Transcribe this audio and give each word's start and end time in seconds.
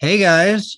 Hey 0.00 0.18
guys, 0.18 0.76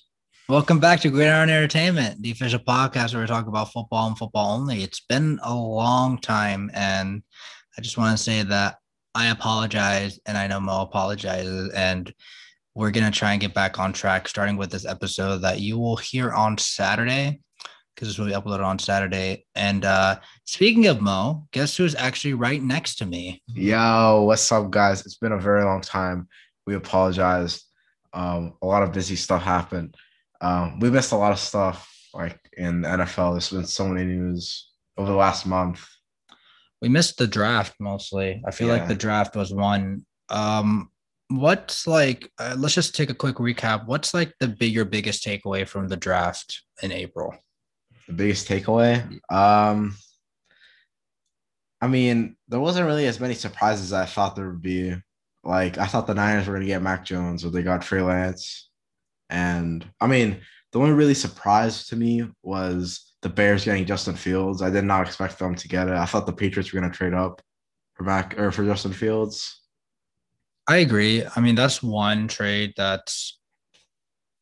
welcome 0.49 0.79
back 0.79 1.01
to 1.01 1.11
Gridiron 1.11 1.51
Entertainment, 1.51 2.23
the 2.23 2.31
official 2.31 2.57
podcast 2.57 3.13
where 3.13 3.21
we 3.21 3.27
talk 3.27 3.45
about 3.45 3.71
football 3.71 4.07
and 4.07 4.17
football 4.17 4.55
only. 4.57 4.81
It's 4.81 5.01
been 5.01 5.39
a 5.43 5.53
long 5.53 6.17
time, 6.17 6.71
and 6.73 7.21
I 7.77 7.81
just 7.81 7.99
want 7.99 8.17
to 8.17 8.23
say 8.23 8.41
that 8.41 8.77
I 9.13 9.27
apologize, 9.27 10.19
and 10.25 10.39
I 10.39 10.47
know 10.47 10.59
Mo 10.59 10.81
apologizes, 10.81 11.71
and 11.73 12.11
we're 12.73 12.89
gonna 12.89 13.11
try 13.11 13.33
and 13.33 13.39
get 13.39 13.53
back 13.53 13.77
on 13.77 13.93
track, 13.93 14.27
starting 14.27 14.57
with 14.57 14.71
this 14.71 14.87
episode 14.87 15.43
that 15.43 15.59
you 15.59 15.77
will 15.77 15.97
hear 15.97 16.31
on 16.31 16.57
Saturday, 16.57 17.41
because 17.93 18.07
this 18.07 18.17
will 18.17 18.25
be 18.25 18.31
uploaded 18.31 18.65
on 18.65 18.79
Saturday. 18.79 19.45
And 19.53 19.85
uh 19.85 20.19
speaking 20.45 20.87
of 20.87 20.99
Mo, 20.99 21.47
guess 21.51 21.77
who's 21.77 21.93
actually 21.93 22.33
right 22.33 22.63
next 22.63 22.95
to 22.95 23.05
me? 23.05 23.43
Yo, 23.49 24.23
what's 24.23 24.51
up, 24.51 24.71
guys? 24.71 25.05
It's 25.05 25.17
been 25.17 25.31
a 25.31 25.39
very 25.39 25.63
long 25.63 25.81
time. 25.81 26.27
We 26.65 26.73
apologize. 26.73 27.65
Um, 28.13 28.53
a 28.61 28.65
lot 28.65 28.83
of 28.83 28.91
busy 28.91 29.15
stuff 29.15 29.43
happened. 29.43 29.95
Um, 30.41 30.79
we 30.79 30.89
missed 30.89 31.11
a 31.11 31.17
lot 31.17 31.31
of 31.31 31.39
stuff 31.39 31.87
like 32.13 32.39
in 32.57 32.81
the 32.81 32.89
NFL. 32.89 33.33
There's 33.33 33.51
been 33.51 33.65
so 33.65 33.87
many 33.87 34.05
news 34.05 34.69
over 34.97 35.09
the 35.11 35.17
last 35.17 35.45
month. 35.45 35.87
We 36.81 36.89
missed 36.89 37.17
the 37.17 37.27
draft 37.27 37.75
mostly. 37.79 38.41
I 38.45 38.51
feel 38.51 38.67
like 38.67 38.87
the 38.87 38.95
draft 38.95 39.35
was 39.35 39.53
one. 39.53 40.05
Um, 40.29 40.89
what's 41.29 41.85
like? 41.85 42.29
Uh, 42.39 42.55
let's 42.57 42.73
just 42.73 42.95
take 42.95 43.11
a 43.11 43.15
quick 43.15 43.35
recap. 43.35 43.85
What's 43.85 44.13
like 44.13 44.33
the 44.39 44.47
big 44.47 44.73
your 44.73 44.85
biggest 44.85 45.23
takeaway 45.23 45.67
from 45.67 45.87
the 45.87 45.97
draft 45.97 46.63
in 46.81 46.91
April? 46.91 47.35
The 48.07 48.13
biggest 48.13 48.47
takeaway. 48.47 49.19
Um, 49.31 49.95
I 51.81 51.87
mean, 51.87 52.35
there 52.47 52.59
wasn't 52.59 52.87
really 52.87 53.07
as 53.07 53.19
many 53.19 53.35
surprises 53.35 53.93
as 53.93 53.93
I 53.93 54.05
thought 54.05 54.35
there 54.35 54.49
would 54.49 54.61
be. 54.61 54.95
Like 55.43 55.77
I 55.77 55.85
thought 55.85 56.07
the 56.07 56.13
Niners 56.13 56.47
were 56.47 56.53
gonna 56.53 56.65
get 56.65 56.81
Mac 56.81 57.03
Jones, 57.05 57.43
but 57.43 57.53
they 57.53 57.63
got 57.63 57.81
Trey 57.81 58.01
Lance. 58.01 58.69
And 59.29 59.85
I 59.99 60.07
mean, 60.07 60.41
the 60.71 60.79
one 60.79 60.95
really 60.95 61.13
surprise 61.13 61.87
to 61.87 61.95
me 61.95 62.27
was 62.43 63.13
the 63.21 63.29
Bears 63.29 63.65
getting 63.65 63.85
Justin 63.85 64.15
Fields. 64.15 64.61
I 64.61 64.69
did 64.69 64.83
not 64.83 65.07
expect 65.07 65.39
them 65.39 65.55
to 65.55 65.67
get 65.67 65.87
it. 65.87 65.93
I 65.93 66.05
thought 66.05 66.25
the 66.25 66.33
Patriots 66.33 66.71
were 66.71 66.79
gonna 66.79 66.93
trade 66.93 67.13
up 67.13 67.41
for 67.93 68.03
Mac 68.03 68.37
or 68.39 68.51
for 68.51 68.63
Justin 68.63 68.93
Fields. 68.93 69.61
I 70.67 70.77
agree. 70.77 71.23
I 71.35 71.39
mean, 71.39 71.55
that's 71.55 71.81
one 71.81 72.27
trade 72.27 72.73
that's 72.77 73.39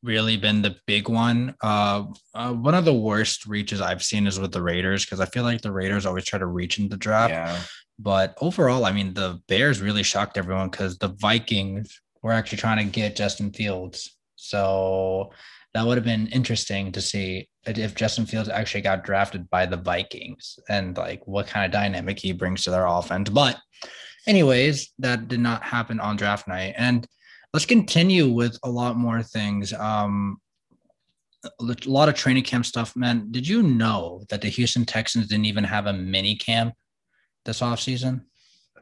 really 0.04 0.38
been 0.38 0.62
the 0.62 0.76
big 0.86 1.10
one. 1.10 1.56
Uh, 1.62 2.06
uh 2.34 2.54
one 2.54 2.76
of 2.76 2.86
the 2.86 2.94
worst 2.94 3.46
reaches 3.46 3.82
I've 3.82 4.04
seen 4.04 4.28
is 4.28 4.40
with 4.40 4.52
the 4.52 4.62
Raiders 4.62 5.06
because 5.06 5.20
I 5.20 5.26
feel 5.26 5.44
like 5.44 5.62
the 5.62 5.72
Raiders 5.72 6.06
always 6.06 6.26
try 6.26 6.40
to 6.40 6.46
reach 6.46 6.80
in 6.80 6.90
the 6.90 6.98
draft. 6.98 7.32
Yeah. 7.32 7.60
But 8.00 8.38
overall, 8.40 8.86
I 8.86 8.94
mean, 8.94 9.14
the 9.14 9.42
Bears 9.50 9.82
really 9.82 10.04
shocked 10.04 10.38
everyone 10.38 10.70
because 10.70 10.98
the 10.98 11.10
Vikings 11.10 12.00
were 12.22 12.32
actually 12.32 12.60
trying 12.60 12.78
to 12.78 12.92
get 12.92 13.18
Justin 13.18 13.52
Fields. 13.52 14.18
So 14.36 15.32
that 15.74 15.86
would 15.86 15.98
have 15.98 16.06
been 16.06 16.28
interesting 16.28 16.94
to 16.94 17.02
see 17.02 17.50
if 17.66 17.96
Justin 17.96 18.26
Fields 18.26 18.48
actually 18.48 18.82
got 18.82 19.04
drafted 19.04 19.50
by 19.50 19.66
the 19.66 19.78
Vikings 19.78 20.58
and 20.70 20.96
like 20.96 21.28
what 21.28 21.48
kind 21.48 21.66
of 21.66 21.72
dynamic 21.72 22.20
he 22.20 22.32
brings 22.32 22.64
to 22.64 22.72
their 22.72 22.86
offense. 22.86 23.30
But, 23.30 23.60
anyways, 24.26 24.94
that 25.00 25.28
did 25.28 25.42
not 25.42 25.62
happen 25.62 26.00
on 26.00 26.16
draft 26.16 26.48
night. 26.48 26.76
And 26.78 27.06
let's 27.54 27.66
continue 27.66 28.30
with 28.30 28.58
a 28.64 28.70
lot 28.70 28.96
more 28.96 29.22
things. 29.22 29.74
Um, 29.74 30.40
a 31.44 31.76
lot 31.86 32.10
of 32.10 32.16
training 32.16 32.44
camp 32.44 32.66
stuff, 32.66 32.96
man. 32.96 33.28
Did 33.32 33.48
you 33.48 33.62
know 33.62 34.24
that 34.30 34.42
the 34.42 34.50
Houston 34.50 34.86
Texans 34.86 35.28
didn't 35.28 35.46
even 35.46 35.64
have 35.66 35.86
a 35.86 35.94
mini 35.94 36.36
camp 36.36 36.74
this 37.46 37.62
offseason? 37.62 38.22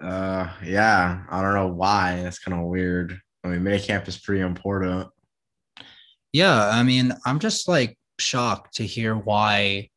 Uh 0.02 0.50
yeah. 0.64 1.24
I 1.30 1.42
don't 1.42 1.54
know 1.54 1.68
why. 1.68 2.22
That's 2.22 2.40
kind 2.40 2.60
of 2.60 2.68
weird. 2.68 3.20
I 3.44 3.50
mean, 3.50 3.62
minicamp 3.62 4.08
is 4.08 4.18
pretty 4.18 4.42
important. 4.42 5.10
Yeah, 6.34 6.70
I 6.70 6.84
mean, 6.84 7.14
I'm 7.26 7.40
just 7.40 7.68
like 7.68 7.98
shocked 8.20 8.76
to 8.76 8.86
hear 8.86 9.16
why 9.16 9.90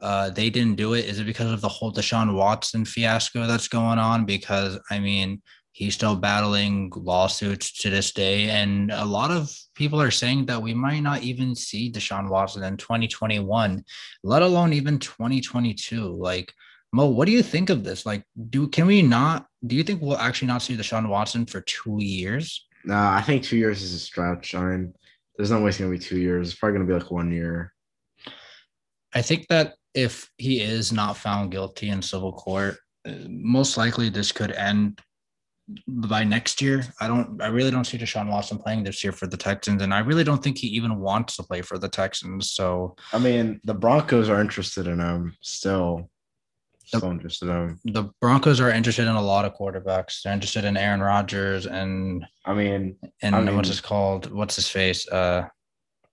uh, 0.00 0.30
they 0.30 0.50
didn't 0.50 0.76
do 0.76 0.94
it. 0.94 1.06
Is 1.06 1.18
it 1.18 1.24
because 1.24 1.52
of 1.52 1.60
the 1.60 1.68
whole 1.68 1.92
Deshaun 1.92 2.34
Watson 2.34 2.84
fiasco 2.84 3.46
that's 3.46 3.68
going 3.68 3.98
on? 3.98 4.24
Because 4.24 4.78
I 4.90 4.98
mean, 4.98 5.42
he's 5.72 5.94
still 5.94 6.16
battling 6.16 6.92
lawsuits 6.94 7.72
to 7.78 7.90
this 7.90 8.12
day, 8.12 8.50
and 8.50 8.90
a 8.92 9.04
lot 9.04 9.30
of 9.30 9.50
people 9.74 10.00
are 10.00 10.10
saying 10.10 10.46
that 10.46 10.62
we 10.62 10.74
might 10.74 11.00
not 11.00 11.22
even 11.22 11.54
see 11.54 11.90
Deshaun 11.90 12.28
Watson 12.28 12.62
in 12.62 12.76
2021, 12.76 13.84
let 14.22 14.42
alone 14.42 14.72
even 14.72 14.98
2022. 14.98 16.12
Like, 16.12 16.52
Mo, 16.94 17.06
what 17.06 17.26
do 17.26 17.32
you 17.32 17.42
think 17.42 17.70
of 17.70 17.82
this? 17.82 18.06
Like, 18.06 18.22
do 18.50 18.68
can 18.68 18.86
we 18.86 19.02
not? 19.02 19.46
Do 19.66 19.74
you 19.74 19.82
think 19.82 20.00
we'll 20.00 20.16
actually 20.16 20.46
not 20.46 20.62
see 20.62 20.76
Deshaun 20.76 21.08
Watson 21.08 21.44
for 21.44 21.60
two 21.62 22.00
years? 22.00 22.68
No, 22.84 22.96
I 22.96 23.20
think 23.20 23.42
two 23.42 23.56
years 23.56 23.82
is 23.82 23.94
a 23.94 23.98
stretch. 23.98 24.54
I 24.54 24.62
mean, 24.62 24.94
there's 25.36 25.50
no 25.50 25.60
way 25.60 25.70
it's 25.70 25.78
gonna 25.78 25.90
be 25.90 25.98
two 25.98 26.20
years. 26.20 26.50
It's 26.50 26.56
probably 26.56 26.78
gonna 26.78 26.88
be 26.88 26.94
like 26.94 27.10
one 27.10 27.32
year. 27.32 27.72
I 29.12 29.22
think 29.22 29.48
that 29.48 29.74
if 29.92 30.30
he 30.38 30.60
is 30.60 30.92
not 30.92 31.16
found 31.16 31.50
guilty 31.50 31.88
in 31.88 32.00
civil 32.00 32.32
court, 32.32 32.76
most 33.26 33.76
likely 33.76 34.08
this 34.08 34.30
could 34.30 34.52
end 34.52 35.00
by 35.88 36.22
next 36.22 36.62
year. 36.62 36.84
I 37.00 37.08
don't. 37.08 37.42
I 37.42 37.48
really 37.48 37.72
don't 37.72 37.88
see 37.88 37.98
Deshaun 37.98 38.30
Watson 38.30 38.58
playing 38.58 38.84
this 38.84 39.02
year 39.02 39.12
for 39.12 39.26
the 39.26 39.36
Texans, 39.36 39.82
and 39.82 39.92
I 39.92 39.98
really 39.98 40.22
don't 40.22 40.44
think 40.44 40.58
he 40.58 40.68
even 40.68 41.00
wants 41.00 41.34
to 41.38 41.42
play 41.42 41.60
for 41.60 41.76
the 41.76 41.88
Texans. 41.88 42.52
So 42.52 42.94
I 43.12 43.18
mean, 43.18 43.60
the 43.64 43.74
Broncos 43.74 44.28
are 44.28 44.40
interested 44.40 44.86
in 44.86 45.00
him 45.00 45.36
still. 45.40 46.08
The- 46.92 46.98
Still 46.98 47.10
interested 47.10 47.48
in 47.48 47.78
the 47.84 48.10
Broncos 48.20 48.60
are 48.60 48.70
interested 48.70 49.02
in 49.08 49.14
a 49.14 49.22
lot 49.22 49.44
of 49.44 49.54
quarterbacks. 49.54 50.22
They're 50.22 50.32
interested 50.32 50.64
in 50.64 50.76
Aaron 50.76 51.00
Rodgers 51.00 51.66
and 51.66 52.24
I 52.44 52.54
mean, 52.54 52.96
and 53.22 53.34
I 53.34 53.40
mean- 53.40 53.56
what's 53.56 53.68
his 53.68 53.80
called? 53.80 54.30
What's 54.32 54.56
his 54.56 54.68
face? 54.68 55.08
Uh, 55.08 55.48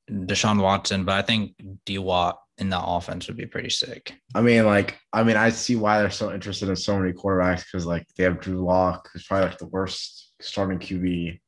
Deshaun 0.10 0.62
Watson. 0.62 1.06
But 1.06 1.16
I 1.16 1.22
think 1.22 1.56
D 1.86 1.98
Watt 1.98 2.40
in 2.58 2.70
the 2.70 2.80
offense 2.82 3.28
would 3.28 3.38
be 3.38 3.46
pretty 3.46 3.70
sick. 3.70 4.14
I 4.36 4.42
mean, 4.42 4.66
like, 4.66 5.00
I 5.14 5.24
mean, 5.24 5.36
I 5.38 5.50
see 5.50 5.76
why 5.76 6.00
they're 6.00 6.10
so 6.12 6.32
interested 6.34 6.70
in 6.70 6.76
so 6.76 6.98
many 7.00 7.12
quarterbacks 7.14 7.64
because 7.66 7.86
like 7.86 8.06
they 8.18 8.24
have 8.24 8.40
Drew 8.40 8.64
Lock, 8.64 9.10
who's 9.12 9.26
probably 9.26 9.50
like 9.50 9.58
the 9.58 9.68
worst 9.68 10.34
starting 10.42 10.80
QB 10.80 11.40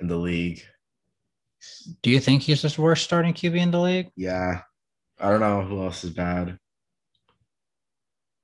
in 0.00 0.06
the 0.08 0.16
league. 0.16 0.62
Do 2.02 2.10
you 2.10 2.20
think 2.20 2.42
he's 2.42 2.62
the 2.62 2.80
worst 2.80 3.04
starting 3.04 3.34
QB 3.34 3.56
in 3.58 3.70
the 3.70 3.80
league? 3.80 4.10
Yeah. 4.16 4.62
I 5.18 5.30
don't 5.30 5.40
know 5.40 5.60
who 5.62 5.82
else 5.82 6.02
is 6.04 6.10
bad. 6.10 6.58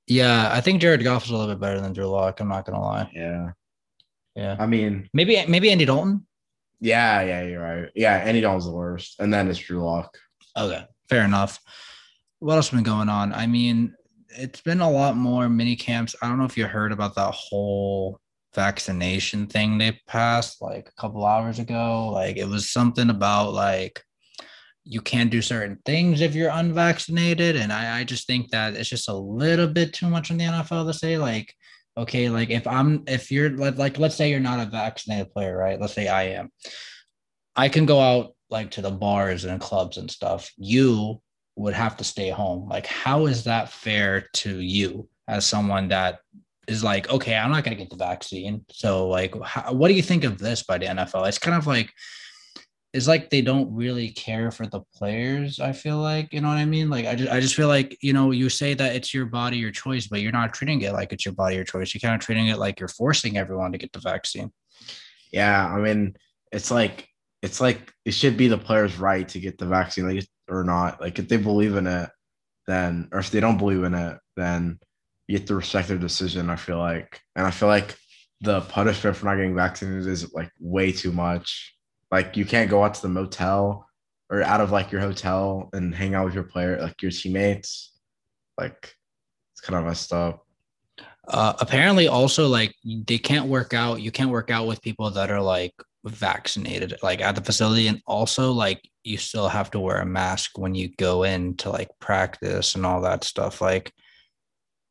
Yeah, 0.07 0.49
I 0.51 0.61
think 0.61 0.81
Jared 0.81 1.03
Goff 1.03 1.25
is 1.25 1.31
a 1.31 1.37
little 1.37 1.53
bit 1.53 1.59
better 1.59 1.81
than 1.81 1.93
Drew 1.93 2.05
Lock. 2.05 2.39
I'm 2.39 2.47
not 2.47 2.65
gonna 2.65 2.81
lie. 2.81 3.09
Yeah. 3.13 3.51
Yeah, 4.35 4.55
I 4.59 4.67
mean, 4.67 5.09
maybe 5.13 5.43
maybe 5.47 5.71
Andy 5.71 5.85
Dalton. 5.85 6.25
yeah, 6.79 7.21
yeah, 7.21 7.43
you're 7.43 7.61
right. 7.61 7.89
Yeah, 7.95 8.13
Andy 8.17 8.41
Dalton's 8.41 8.65
the 8.65 8.71
worst. 8.71 9.19
And 9.19 9.33
then 9.33 9.47
it's 9.49 9.59
Drew 9.59 9.83
Lock. 9.83 10.15
Okay, 10.55 10.85
fair 11.09 11.23
enough. 11.23 11.59
What 12.39 12.55
else 12.55 12.69
has 12.69 12.77
been 12.77 12.83
going 12.83 13.09
on? 13.09 13.33
I 13.33 13.47
mean, 13.47 13.95
it's 14.29 14.61
been 14.61 14.81
a 14.81 14.89
lot 14.89 15.17
more 15.17 15.49
mini 15.49 15.75
camps. 15.75 16.15
I 16.21 16.27
don't 16.27 16.37
know 16.37 16.45
if 16.45 16.55
you 16.55 16.67
heard 16.67 16.91
about 16.91 17.15
that 17.15 17.33
whole 17.33 18.19
vaccination 18.53 19.47
thing 19.47 19.77
they 19.77 19.99
passed 20.07 20.61
like 20.61 20.87
a 20.87 21.01
couple 21.01 21.25
hours 21.25 21.57
ago. 21.59 22.09
Like 22.09 22.37
it 22.37 22.47
was 22.47 22.69
something 22.69 23.09
about 23.09 23.53
like 23.53 24.03
you 24.87 25.01
can't 25.01 25.29
do 25.29 25.41
certain 25.41 25.77
things 25.85 26.21
if 26.21 26.33
you're 26.33 26.49
unvaccinated. 26.49 27.55
And 27.55 27.73
I, 27.73 27.99
I 27.99 28.03
just 28.03 28.25
think 28.25 28.49
that 28.51 28.75
it's 28.75 28.89
just 28.89 29.09
a 29.09 29.13
little 29.13 29.67
bit 29.67 29.93
too 29.93 30.07
much 30.07 30.31
in 30.31 30.37
the 30.37 30.45
NFL 30.45 30.87
to 30.87 30.93
say 30.93 31.17
like, 31.17 31.53
okay, 31.97 32.29
like 32.29 32.49
if 32.49 32.65
I'm 32.65 33.03
if 33.07 33.31
you're 33.31 33.49
like, 33.49 33.77
like 33.77 33.99
let's 33.99 34.15
say 34.15 34.29
you're 34.29 34.39
not 34.39 34.65
a 34.65 34.69
vaccinated 34.69 35.31
player, 35.31 35.57
right? 35.57 35.79
Let's 35.79 35.93
say 35.93 36.07
I 36.07 36.23
am. 36.23 36.49
I 37.55 37.69
can 37.69 37.85
go 37.85 37.99
out 37.99 38.35
like 38.49 38.71
to 38.71 38.81
the 38.81 38.91
bars 38.91 39.43
and 39.43 39.59
clubs 39.59 39.97
and 39.97 40.09
stuff. 40.09 40.51
You 40.57 41.21
would 41.57 41.73
have 41.73 41.97
to 41.97 42.03
stay 42.03 42.29
home. 42.29 42.69
Like, 42.69 42.85
how 42.85 43.25
is 43.25 43.43
that 43.45 43.69
fair 43.69 44.27
to 44.35 44.61
you 44.61 45.09
as 45.27 45.45
someone 45.45 45.89
that 45.89 46.19
is 46.67 46.83
like, 46.83 47.09
okay, 47.09 47.35
I'm 47.35 47.51
not 47.51 47.63
going 47.63 47.75
to 47.75 47.83
get 47.83 47.89
the 47.89 47.97
vaccine. 47.97 48.63
So, 48.69 49.07
like, 49.07 49.33
how, 49.43 49.73
what 49.73 49.87
do 49.87 49.95
you 49.95 50.01
think 50.01 50.23
of 50.23 50.37
this 50.37 50.63
by 50.63 50.77
the 50.77 50.85
NFL? 50.85 51.27
It's 51.27 51.39
kind 51.39 51.57
of 51.57 51.65
like, 51.65 51.91
it's 52.97 53.07
like 53.07 53.29
they 53.29 53.41
don't 53.41 53.71
really 53.71 54.09
care 54.09 54.49
for 54.49 54.65
the 54.65 54.81
players. 54.95 55.59
I 55.59 55.71
feel 55.71 55.99
like, 55.99 56.33
you 56.33 56.41
know 56.41 56.47
what 56.47 56.57
I 56.57 56.65
mean? 56.65 56.89
Like, 56.89 57.05
I 57.05 57.13
just, 57.13 57.31
I 57.31 57.39
just 57.39 57.53
feel 57.53 57.67
like, 57.67 57.95
you 58.01 58.11
know, 58.11 58.31
you 58.31 58.49
say 58.49 58.73
that 58.73 58.95
it's 58.95 59.13
your 59.13 59.27
body, 59.27 59.57
your 59.57 59.69
choice, 59.69 60.07
but 60.07 60.19
you're 60.19 60.31
not 60.31 60.51
treating 60.51 60.81
it 60.81 60.93
like 60.93 61.13
it's 61.13 61.23
your 61.23 61.35
body, 61.35 61.55
your 61.57 61.63
choice. 61.63 61.93
You're 61.93 62.01
kind 62.01 62.15
of 62.15 62.25
treating 62.25 62.47
it 62.47 62.57
like 62.57 62.79
you're 62.79 62.89
forcing 62.89 63.37
everyone 63.37 63.71
to 63.71 63.77
get 63.77 63.93
the 63.93 63.99
vaccine. 63.99 64.51
Yeah, 65.31 65.67
I 65.67 65.77
mean, 65.77 66.15
it's 66.51 66.71
like 66.71 67.07
it's 67.43 67.61
like 67.61 67.93
it 68.03 68.15
should 68.15 68.35
be 68.35 68.47
the 68.47 68.57
player's 68.57 68.97
right 68.97 69.27
to 69.29 69.39
get 69.39 69.59
the 69.59 69.67
vaccine, 69.67 70.09
like 70.09 70.25
or 70.49 70.63
not. 70.63 70.99
Like 70.99 71.19
if 71.19 71.27
they 71.27 71.37
believe 71.37 71.75
in 71.75 71.85
it, 71.85 72.09
then 72.65 73.09
or 73.11 73.19
if 73.19 73.29
they 73.29 73.39
don't 73.39 73.59
believe 73.59 73.83
in 73.83 73.93
it, 73.93 74.17
then 74.35 74.79
you 75.27 75.37
have 75.37 75.45
to 75.47 75.55
respect 75.55 75.87
their 75.87 75.99
decision. 75.99 76.49
I 76.49 76.55
feel 76.55 76.79
like, 76.79 77.21
and 77.35 77.45
I 77.45 77.51
feel 77.51 77.69
like 77.69 77.95
the 78.41 78.61
punishment 78.61 79.15
for 79.15 79.25
not 79.25 79.35
getting 79.35 79.55
vaccinated 79.55 80.07
is 80.07 80.33
like 80.33 80.49
way 80.59 80.91
too 80.91 81.11
much. 81.11 81.76
Like 82.11 82.37
you 82.37 82.45
can't 82.45 82.69
go 82.69 82.83
out 82.83 82.93
to 82.95 83.01
the 83.01 83.09
motel 83.09 83.87
or 84.29 84.41
out 84.43 84.61
of 84.61 84.71
like 84.71 84.91
your 84.91 85.01
hotel 85.01 85.69
and 85.73 85.93
hang 85.93 86.15
out 86.15 86.25
with 86.25 86.33
your 86.33 86.43
player, 86.43 86.79
like 86.79 87.01
your 87.01 87.11
teammates. 87.11 87.91
Like 88.57 88.95
it's 89.53 89.61
kind 89.61 89.77
of 89.77 89.85
messed 89.85 90.13
up. 90.13 90.45
Uh, 91.27 91.53
apparently, 91.59 92.07
also 92.07 92.47
like 92.47 92.73
they 92.85 93.17
can't 93.17 93.47
work 93.47 93.73
out. 93.73 94.01
You 94.01 94.11
can't 94.11 94.29
work 94.29 94.49
out 94.49 94.67
with 94.67 94.81
people 94.81 95.11
that 95.11 95.29
are 95.29 95.41
like 95.41 95.73
vaccinated 96.09 96.95
like 97.03 97.21
at 97.21 97.35
the 97.35 97.43
facility 97.43 97.87
and 97.87 98.01
also 98.05 98.51
like 98.51 98.89
you 99.03 99.17
still 99.17 99.47
have 99.47 99.71
to 99.71 99.79
wear 99.79 99.97
a 99.97 100.05
mask 100.05 100.57
when 100.57 100.75
you 100.75 100.89
go 100.97 101.23
in 101.23 101.55
to 101.55 101.69
like 101.69 101.89
practice 101.99 102.75
and 102.75 102.85
all 102.85 103.01
that 103.01 103.23
stuff 103.23 103.61
like 103.61 103.91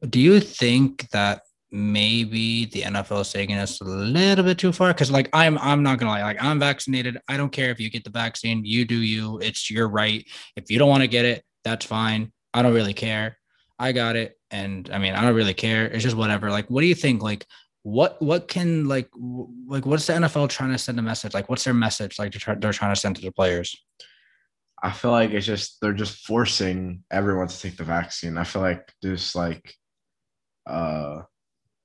do 0.09 0.21
you 0.21 0.41
think 0.41 1.09
that 1.11 1.43
maybe 1.73 2.67
the 2.67 2.83
NFL 2.83 3.23
is 3.23 3.33
taking 3.33 3.57
us 3.57 3.81
a 3.81 3.85
little 3.85 4.45
bit 4.45 4.59
too 4.59 4.73
far 4.73 4.93
because 4.93 5.11
like 5.11 5.29
I'm 5.33 5.59
I'm 5.59 5.83
not 5.83 5.99
gonna 5.99 6.13
lie 6.13 6.23
like 6.23 6.43
I'm 6.43 6.61
vaccinated. 6.61 7.19
I 7.29 7.37
don't 7.37 7.51
care 7.51 7.71
if 7.71 7.81
you 7.81 7.91
get 7.91 8.05
the 8.05 8.11
vaccine 8.11 8.65
you 8.65 8.85
do 8.85 8.97
you 8.97 9.39
it's 9.41 9.71
your 9.71 9.89
right. 9.89 10.25
If 10.55 10.71
you 10.71 10.79
don't 10.79 10.89
want 10.89 11.03
to 11.03 11.09
get 11.09 11.25
it 11.25 11.45
that's 11.65 11.85
fine. 11.85 12.33
I 12.55 12.63
don't 12.63 12.75
really 12.75 12.95
care. 12.95 13.39
I 13.79 13.93
got 13.93 14.17
it 14.17 14.39
and 14.51 14.89
I 14.93 14.99
mean 14.99 15.15
I 15.15 15.23
don't 15.23 15.35
really 15.35 15.55
care. 15.55 15.87
It's 15.87 16.05
just 16.05 16.17
whatever. 16.17 16.51
Like 16.51 16.71
what 16.71 16.81
do 16.83 16.87
you 16.87 16.95
think? 16.95 17.23
Like 17.23 17.47
what 17.83 18.21
what 18.23 18.49
can 18.49 18.87
like 18.87 19.09
like 19.67 19.85
what's 19.87 20.07
the 20.07 20.15
NFL 20.15 20.49
trying 20.49 20.73
to 20.73 20.79
send 20.79 20.99
a 20.99 21.03
message? 21.03 21.35
Like 21.35 21.49
what's 21.49 21.65
their 21.65 21.75
message 21.75 22.19
like 22.19 22.33
try, 22.33 22.55
they're 22.55 22.73
trying 22.73 22.95
to 22.95 23.01
send 23.01 23.17
to 23.17 23.23
the 23.23 23.33
players? 23.33 23.77
I 24.83 24.93
feel 24.93 25.11
like 25.11 25.31
it's 25.31 25.47
just 25.47 25.81
they're 25.81 25.93
just 25.93 26.27
forcing 26.27 27.03
everyone 27.11 27.49
to 27.49 27.61
take 27.61 27.77
the 27.77 27.85
vaccine. 27.85 28.39
I 28.39 28.45
feel 28.45 28.63
like 28.63 28.93
just 29.03 29.35
like 29.35 29.75
uh 30.67 31.23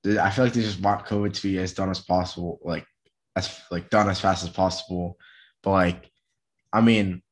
I 0.04 0.30
feel 0.30 0.44
like 0.44 0.54
they 0.54 0.62
just 0.62 0.80
want 0.80 1.06
COVID 1.06 1.32
to 1.32 1.42
be 1.42 1.58
as 1.58 1.74
done 1.74 1.90
as 1.90 2.00
possible, 2.00 2.58
like 2.62 2.86
as 3.36 3.60
like 3.70 3.90
done 3.90 4.08
as 4.08 4.20
fast 4.20 4.42
as 4.44 4.50
possible. 4.50 5.16
But 5.62 5.70
like, 5.70 6.10
I 6.72 6.80
mean, 6.80 7.22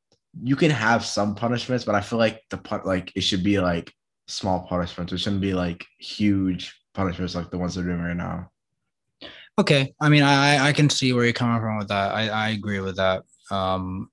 you 0.43 0.57
can 0.57 0.71
have 0.71 1.05
some 1.05 1.35
punishments, 1.35 1.85
but 1.85 1.95
I 1.95 2.01
feel 2.01 2.19
like 2.19 2.43
the 2.51 2.59
put 2.59 2.87
like 2.87 3.13
it 3.17 3.23
should 3.23 3.43
be 3.43 3.59
like 3.59 3.93
small 4.29 4.67
punishments. 4.69 5.13
It 5.13 5.19
shouldn't 5.19 5.43
be 5.43 5.55
like 5.55 5.85
huge 5.99 6.75
punishments 6.95 7.35
like 7.35 7.51
the 7.51 7.59
ones 7.59 7.75
they're 7.75 7.85
doing 7.85 8.01
right 8.01 8.17
now. 8.17 8.51
Okay, 9.59 9.93
I 10.01 10.09
mean, 10.09 10.23
I 10.23 10.69
I 10.69 10.73
can 10.73 10.89
see 10.89 11.13
where 11.13 11.25
you're 11.25 11.33
coming 11.33 11.61
from 11.61 11.79
with 11.79 11.89
that. 11.89 12.15
I 12.15 12.29
I 12.29 12.49
agree 12.51 12.81
with 12.81 12.97
that. 12.97 13.25
Um, 13.51 14.11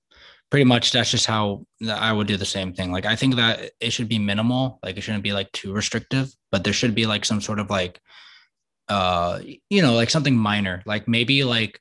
pretty 0.49 0.63
much 0.63 0.91
that's 0.91 1.11
just 1.11 1.25
how 1.25 1.65
I 1.87 2.11
would 2.11 2.27
do 2.27 2.37
the 2.37 2.45
same 2.45 2.73
thing. 2.73 2.91
Like 2.91 3.05
I 3.05 3.15
think 3.15 3.35
that 3.35 3.71
it 3.79 3.91
should 3.91 4.09
be 4.09 4.19
minimal. 4.19 4.79
Like 4.83 4.97
it 4.97 5.01
shouldn't 5.01 5.23
be 5.23 5.33
like 5.33 5.51
too 5.51 5.73
restrictive, 5.73 6.33
but 6.51 6.63
there 6.63 6.73
should 6.73 6.95
be 6.95 7.05
like 7.05 7.25
some 7.25 7.41
sort 7.41 7.59
of 7.59 7.69
like 7.69 8.01
uh 8.89 9.39
you 9.69 9.81
know 9.81 9.95
like 9.95 10.09
something 10.09 10.35
minor 10.35 10.81
like 10.85 11.07
maybe 11.07 11.43
like 11.43 11.79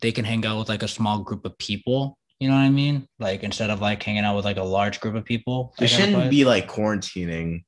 they 0.00 0.12
can 0.12 0.24
hang 0.24 0.44
out 0.46 0.58
with 0.58 0.68
like 0.68 0.82
a 0.82 0.88
small 0.88 1.20
group 1.20 1.44
of 1.44 1.56
people 1.58 2.18
you 2.38 2.48
know 2.48 2.54
what 2.54 2.60
i 2.60 2.70
mean? 2.70 3.08
Like 3.18 3.42
instead 3.42 3.70
of 3.70 3.80
like 3.80 4.02
hanging 4.02 4.24
out 4.24 4.36
with 4.36 4.44
like 4.44 4.58
a 4.58 4.62
large 4.62 5.00
group 5.00 5.14
of 5.14 5.24
people 5.24 5.74
it 5.80 5.88
shouldn't 5.88 6.30
be 6.30 6.44
like 6.44 6.68
quarantining 6.68 7.64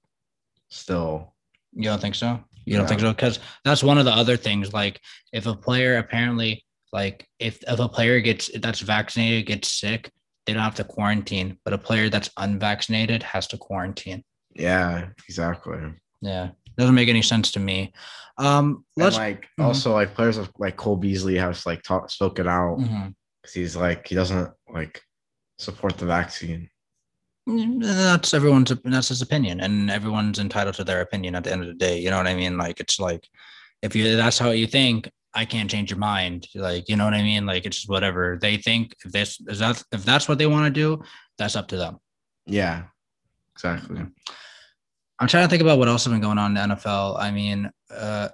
still. 0.68 1.34
You 1.72 1.84
don't 1.84 2.00
think 2.00 2.14
so? 2.14 2.40
You 2.64 2.76
don't 2.76 2.86
think 2.86 3.00
so? 3.00 3.10
Because 3.10 3.38
that's 3.64 3.82
one 3.82 3.96
of 3.96 4.04
the 4.04 4.12
other 4.12 4.36
things 4.36 4.72
like 4.74 5.00
if 5.32 5.46
a 5.46 5.54
player 5.54 5.96
apparently 5.96 6.64
like 6.92 7.26
if, 7.38 7.62
if 7.66 7.78
a 7.78 7.88
player 7.88 8.20
gets 8.20 8.50
that's 8.60 8.80
vaccinated 8.80 9.46
gets 9.46 9.70
sick 9.70 10.10
they 10.44 10.52
don't 10.52 10.62
have 10.62 10.74
to 10.74 10.84
quarantine 10.84 11.58
but 11.64 11.74
a 11.74 11.78
player 11.78 12.08
that's 12.08 12.30
unvaccinated 12.36 13.22
has 13.22 13.46
to 13.48 13.56
quarantine. 13.56 14.22
Yeah 14.54 15.08
exactly. 15.26 15.78
Yeah 16.20 16.50
doesn't 16.78 16.94
make 16.94 17.08
any 17.08 17.22
sense 17.22 17.50
to 17.52 17.60
me. 17.60 17.92
Um, 18.38 18.84
let's 18.96 19.16
and 19.16 19.24
like 19.24 19.42
mm-hmm. 19.42 19.64
also 19.64 19.92
like 19.92 20.14
players 20.14 20.38
like 20.58 20.76
Cole 20.76 20.96
Beasley 20.96 21.36
have 21.36 21.60
like 21.66 21.82
talked 21.82 22.12
spoken 22.12 22.46
out 22.46 22.76
because 22.76 22.90
mm-hmm. 22.90 23.60
he's 23.60 23.76
like 23.76 24.06
he 24.06 24.14
doesn't 24.14 24.50
like 24.72 25.02
support 25.58 25.98
the 25.98 26.06
vaccine. 26.06 26.70
That's 27.46 28.34
everyone's 28.34 28.72
that's 28.84 29.08
his 29.08 29.22
opinion, 29.22 29.60
and 29.60 29.90
everyone's 29.90 30.38
entitled 30.38 30.76
to 30.76 30.84
their 30.84 31.00
opinion 31.00 31.34
at 31.34 31.44
the 31.44 31.52
end 31.52 31.62
of 31.62 31.68
the 31.68 31.74
day. 31.74 31.98
You 31.98 32.10
know 32.10 32.18
what 32.18 32.26
I 32.26 32.34
mean? 32.34 32.56
Like 32.56 32.78
it's 32.78 33.00
like 33.00 33.26
if 33.82 33.96
you 33.96 34.16
that's 34.16 34.38
how 34.38 34.50
you 34.50 34.66
think, 34.66 35.10
I 35.34 35.44
can't 35.44 35.70
change 35.70 35.90
your 35.90 35.98
mind. 35.98 36.46
Like 36.54 36.88
you 36.88 36.96
know 36.96 37.06
what 37.06 37.14
I 37.14 37.22
mean? 37.22 37.46
Like 37.46 37.66
it's 37.66 37.78
just 37.78 37.88
whatever 37.88 38.38
they 38.40 38.58
think. 38.58 38.94
If 39.04 39.12
this 39.12 39.40
is 39.48 39.58
that 39.58 39.82
if 39.92 40.04
that's 40.04 40.28
what 40.28 40.38
they 40.38 40.46
want 40.46 40.66
to 40.66 40.70
do, 40.70 41.02
that's 41.38 41.56
up 41.56 41.68
to 41.68 41.76
them. 41.76 41.98
Yeah, 42.46 42.84
exactly. 43.54 44.02
I'm 45.20 45.28
trying 45.28 45.44
to 45.44 45.50
think 45.50 45.62
about 45.62 45.78
what 45.78 45.88
else 45.88 46.04
has 46.04 46.12
been 46.12 46.20
going 46.20 46.38
on 46.38 46.56
in 46.56 46.68
the 46.68 46.74
NFL. 46.74 47.18
I 47.18 47.30
mean, 47.30 47.70
uh, 47.90 48.28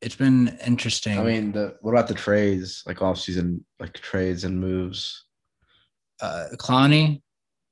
it's 0.00 0.16
been 0.16 0.58
interesting. 0.66 1.18
I 1.18 1.22
mean, 1.22 1.52
the 1.52 1.76
what 1.82 1.92
about 1.92 2.08
the 2.08 2.14
trades, 2.14 2.82
like 2.86 3.02
off 3.02 3.18
season, 3.18 3.64
like 3.78 3.94
trades 3.94 4.44
and 4.44 4.58
moves? 4.58 5.24
Uh, 6.20 6.46
Clowney 6.56 7.22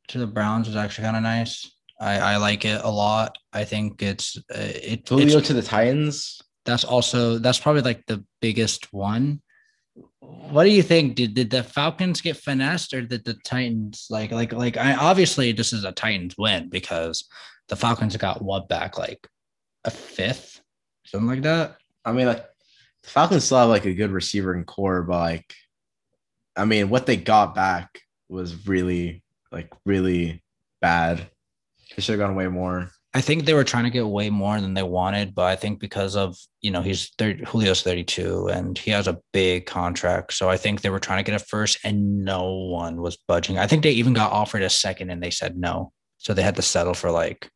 to 0.09 0.19
the 0.19 0.27
Browns 0.27 0.67
was 0.67 0.77
actually 0.77 1.05
kind 1.05 1.17
of 1.17 1.23
nice. 1.23 1.71
I, 2.01 2.19
I 2.19 2.37
like 2.37 2.65
it 2.65 2.81
a 2.85 2.91
lot. 2.91 3.37
I 3.53 3.65
think 3.65 4.03
it's 4.03 4.37
uh, 4.55 4.59
it. 4.59 5.09
Julio 5.09 5.41
to 5.41 5.53
the 5.53 5.63
Titans. 5.63 6.41
That's 6.65 6.85
also 6.85 7.39
that's 7.39 7.59
probably 7.59 7.83
like 7.83 8.05
the 8.07 8.25
biggest 8.41 8.93
one. 8.93 9.41
What 10.21 10.65
do 10.65 10.71
you 10.71 10.83
think? 10.83 11.15
Did 11.15 11.35
did 11.35 11.51
the 11.51 11.63
Falcons 11.63 12.21
get 12.21 12.37
finessed 12.37 12.95
or 12.95 13.03
did 13.03 13.25
the 13.25 13.35
Titans 13.45 14.07
like 14.11 14.31
like 14.31 14.53
like 14.53 14.77
I 14.77 14.95
obviously 14.95 15.53
this 15.53 15.73
is 15.73 15.85
a 15.85 15.93
Titans 15.93 16.37
win 16.39 16.69
because 16.69 17.29
the 17.69 17.77
Falcons 17.77 18.17
got 18.17 18.43
what 18.43 18.69
back 18.69 18.99
like 18.99 19.27
a 19.85 19.91
fifth, 19.91 20.61
something 21.05 21.29
like 21.29 21.43
that. 21.43 21.77
I 22.05 22.13
mean, 22.13 22.27
like 22.27 22.45
the 23.03 23.11
Falcons 23.11 23.45
still 23.45 23.59
have 23.59 23.69
like 23.69 23.85
a 23.85 23.95
good 23.95 24.11
receiver 24.11 24.55
in 24.55 24.65
core, 24.65 25.03
but 25.03 25.19
like, 25.19 25.55
I 26.57 26.65
mean, 26.65 26.89
what 26.89 27.07
they 27.07 27.17
got 27.17 27.55
back 27.55 28.01
was 28.29 28.67
really 28.67 29.23
like 29.53 29.73
really 29.85 30.43
bad. 30.81 31.29
They 31.97 32.03
should 32.03 32.19
have 32.19 32.27
gone 32.27 32.37
way 32.37 32.49
more. 32.49 32.91
I 33.19 33.21
think 33.21 33.47
they 33.47 33.55
were 33.55 33.65
trying 33.65 33.83
to 33.83 33.91
get 33.91 34.07
way 34.07 34.31
more 34.31 34.61
than 34.61 34.75
they 34.75 34.83
wanted, 34.85 35.35
but 35.35 35.47
I 35.47 35.57
think 35.57 35.81
because 35.81 36.15
of 36.15 36.37
you 36.61 36.71
know 36.71 36.83
he's 36.83 37.11
30, 37.19 37.47
Julio's 37.47 37.83
32 37.83 38.47
and 38.47 38.79
he 38.79 38.93
has 38.93 39.09
a 39.09 39.19
big 39.33 39.67
contract, 39.67 40.35
so 40.35 40.49
I 40.49 40.57
think 40.57 40.83
they 40.83 40.91
were 40.91 41.01
trying 41.01 41.19
to 41.25 41.29
get 41.29 41.43
a 41.43 41.45
first, 41.45 41.79
and 41.83 42.25
no 42.25 42.55
one 42.55 43.03
was 43.03 43.17
budging. 43.27 43.59
I 43.59 43.67
think 43.67 43.83
they 43.83 43.91
even 43.91 44.13
got 44.13 44.31
offered 44.31 44.63
a 44.63 44.71
second, 44.71 45.11
and 45.11 45.21
they 45.21 45.31
said 45.31 45.57
no, 45.57 45.91
so 46.19 46.33
they 46.33 46.45
had 46.45 46.55
to 46.55 46.63
settle 46.63 46.95
for 46.95 47.11
like 47.11 47.51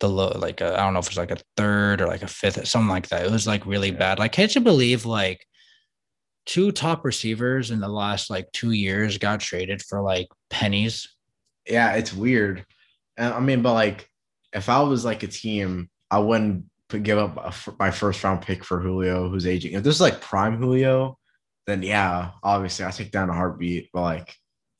the 0.00 0.10
low, 0.10 0.36
like 0.38 0.60
uh, 0.60 0.74
I 0.76 0.82
don't 0.82 0.92
know 0.92 0.98
if 0.98 1.06
it's 1.06 1.16
like 1.16 1.30
a 1.30 1.40
third 1.56 2.02
or 2.02 2.06
like 2.06 2.22
a 2.22 2.26
fifth, 2.28 2.68
something 2.68 2.90
like 2.90 3.08
that. 3.08 3.24
It 3.24 3.30
was 3.30 3.46
like 3.46 3.64
really 3.64 3.92
bad. 3.92 4.18
Like, 4.18 4.32
can't 4.32 4.54
you 4.54 4.60
believe 4.60 5.06
like 5.06 5.46
two 6.44 6.70
top 6.70 7.06
receivers 7.06 7.70
in 7.70 7.80
the 7.80 7.88
last 7.88 8.28
like 8.28 8.52
two 8.52 8.72
years 8.72 9.16
got 9.16 9.40
traded 9.40 9.80
for 9.80 10.02
like 10.02 10.28
pennies? 10.50 11.08
Yeah, 11.66 11.94
it's 11.94 12.12
weird. 12.12 12.66
Uh, 13.18 13.32
I 13.34 13.40
mean, 13.40 13.62
but 13.62 13.72
like 13.72 14.09
if 14.52 14.68
I 14.68 14.80
was 14.82 15.04
like 15.04 15.22
a 15.22 15.28
team, 15.28 15.88
I 16.10 16.18
wouldn't 16.18 16.64
give 17.02 17.18
up 17.18 17.36
a, 17.36 17.72
my 17.78 17.90
first 17.90 18.22
round 18.24 18.42
pick 18.42 18.64
for 18.64 18.80
Julio, 18.80 19.28
who's 19.28 19.46
aging. 19.46 19.72
If 19.74 19.82
this 19.82 19.94
is 19.94 20.00
like 20.00 20.20
prime 20.20 20.56
Julio, 20.56 21.18
then 21.66 21.82
yeah, 21.82 22.32
obviously 22.42 22.84
I 22.84 22.90
take 22.90 23.12
down 23.12 23.30
a 23.30 23.34
heartbeat. 23.34 23.90
But 23.92 24.02
like 24.02 24.36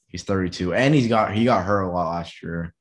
he's 0.08 0.24
32 0.24 0.74
and 0.74 0.94
he's 0.94 1.08
got 1.08 1.32
he 1.32 1.44
got 1.44 1.64
hurt 1.64 1.82
a 1.82 1.90
lot 1.90 2.10
last 2.10 2.42
year. 2.42 2.74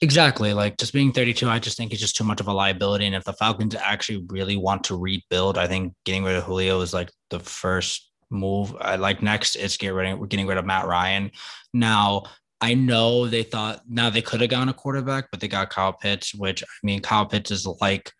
Exactly. 0.00 0.52
Like 0.54 0.76
just 0.78 0.92
being 0.92 1.12
32, 1.12 1.48
I 1.48 1.58
just 1.58 1.76
think 1.76 1.92
it's 1.92 2.00
just 2.00 2.16
too 2.16 2.24
much 2.24 2.40
of 2.40 2.46
a 2.46 2.52
liability. 2.52 3.06
And 3.06 3.16
if 3.16 3.24
the 3.24 3.32
Falcons 3.32 3.74
actually 3.74 4.24
really 4.28 4.56
want 4.56 4.84
to 4.84 4.96
rebuild, 4.96 5.58
I 5.58 5.66
think 5.66 5.92
getting 6.04 6.22
rid 6.22 6.36
of 6.36 6.44
Julio 6.44 6.80
is 6.82 6.94
like 6.94 7.10
the 7.30 7.40
first 7.40 8.08
move. 8.30 8.76
I 8.80 8.96
like 8.96 9.22
next 9.22 9.56
it's 9.56 9.76
get 9.76 9.88
rid 9.94 10.12
of, 10.12 10.28
getting 10.28 10.46
rid 10.46 10.58
of 10.58 10.64
Matt 10.64 10.86
Ryan. 10.86 11.32
Now 11.74 12.24
I 12.60 12.74
know 12.74 13.26
they 13.26 13.44
thought 13.44 13.82
now 13.88 14.10
they 14.10 14.22
could 14.22 14.40
have 14.40 14.50
gone 14.50 14.68
a 14.68 14.74
quarterback, 14.74 15.30
but 15.30 15.40
they 15.40 15.48
got 15.48 15.70
Kyle 15.70 15.92
Pitts, 15.92 16.34
which 16.34 16.62
I 16.62 16.66
mean 16.82 17.00
Kyle 17.00 17.26
Pitts 17.26 17.50
is 17.50 17.66
like 17.80 18.12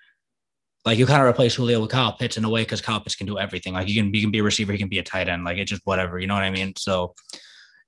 like 0.85 0.99
you 0.99 1.07
kind 1.07 1.21
of 1.21 1.28
replace 1.28 1.57
Julio 1.57 1.80
with 1.80 1.90
Kyle 1.90 2.12
Pitts 2.12 2.37
in 2.37 2.45
a 2.45 2.49
way 2.49 2.62
because 2.62 2.80
Kyle 2.80 3.00
Pitts 3.00 3.16
can 3.16 3.26
do 3.26 3.38
everything. 3.38 3.75
Like 3.75 3.88
you 3.88 4.00
can 4.00 4.14
you 4.14 4.21
can 4.21 4.30
be 4.30 4.38
a 4.38 4.45
receiver, 4.45 4.73
he 4.73 4.78
can 4.78 4.88
be 4.88 5.00
a 5.00 5.02
tight 5.02 5.28
end, 5.28 5.45
like 5.45 5.59
it's 5.59 5.71
just 5.71 5.83
whatever, 5.85 6.18
you 6.18 6.26
know 6.26 6.35
what 6.35 6.45
I 6.45 6.50
mean? 6.50 6.75
So 6.76 7.14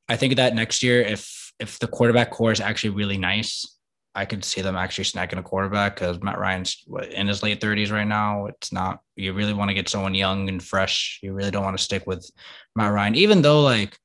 I 0.08 0.16
think 0.16 0.36
that 0.36 0.54
next 0.54 0.82
year, 0.82 1.00
if 1.02 1.52
if 1.60 1.78
the 1.78 1.86
quarterback 1.86 2.30
core 2.30 2.52
is 2.52 2.60
actually 2.60 2.90
really 2.90 3.18
nice, 3.18 3.78
I 4.14 4.24
could 4.24 4.44
see 4.44 4.60
them 4.60 4.76
actually 4.76 5.04
snacking 5.04 5.38
a 5.38 5.42
quarterback 5.42 5.94
because 5.94 6.20
Matt 6.20 6.38
Ryan's 6.38 6.84
in 7.12 7.28
his 7.28 7.42
late 7.42 7.60
30s 7.60 7.92
right 7.92 8.06
now. 8.06 8.46
It's 8.46 8.72
not, 8.72 9.00
you 9.14 9.32
really 9.32 9.52
want 9.52 9.68
to 9.68 9.74
get 9.74 9.88
someone 9.88 10.14
young 10.14 10.48
and 10.48 10.62
fresh. 10.62 11.20
You 11.22 11.32
really 11.32 11.52
don't 11.52 11.62
want 11.62 11.78
to 11.78 11.84
stick 11.84 12.06
with 12.06 12.28
Matt 12.74 12.92
Ryan, 12.92 13.14
even 13.14 13.40
though, 13.40 13.62
like, 13.62 13.96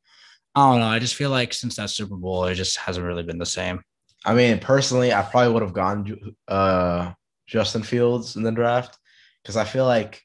I 0.55 0.71
don't 0.71 0.79
know. 0.79 0.87
I 0.87 0.99
just 0.99 1.15
feel 1.15 1.29
like 1.29 1.53
since 1.53 1.75
that 1.75 1.89
Super 1.89 2.15
Bowl, 2.15 2.45
it 2.45 2.55
just 2.55 2.77
hasn't 2.77 3.05
really 3.05 3.23
been 3.23 3.37
the 3.37 3.45
same. 3.45 3.81
I 4.25 4.33
mean, 4.33 4.59
personally, 4.59 5.13
I 5.13 5.21
probably 5.21 5.53
would 5.53 5.61
have 5.61 5.73
gone 5.73 6.35
uh, 6.47 7.11
Justin 7.45 7.83
Fields 7.83 8.37
in 8.37 8.43
the 8.43 8.51
draft 8.51 8.97
because 9.43 9.57
I 9.57 9.65
feel 9.65 9.85
like 9.85 10.21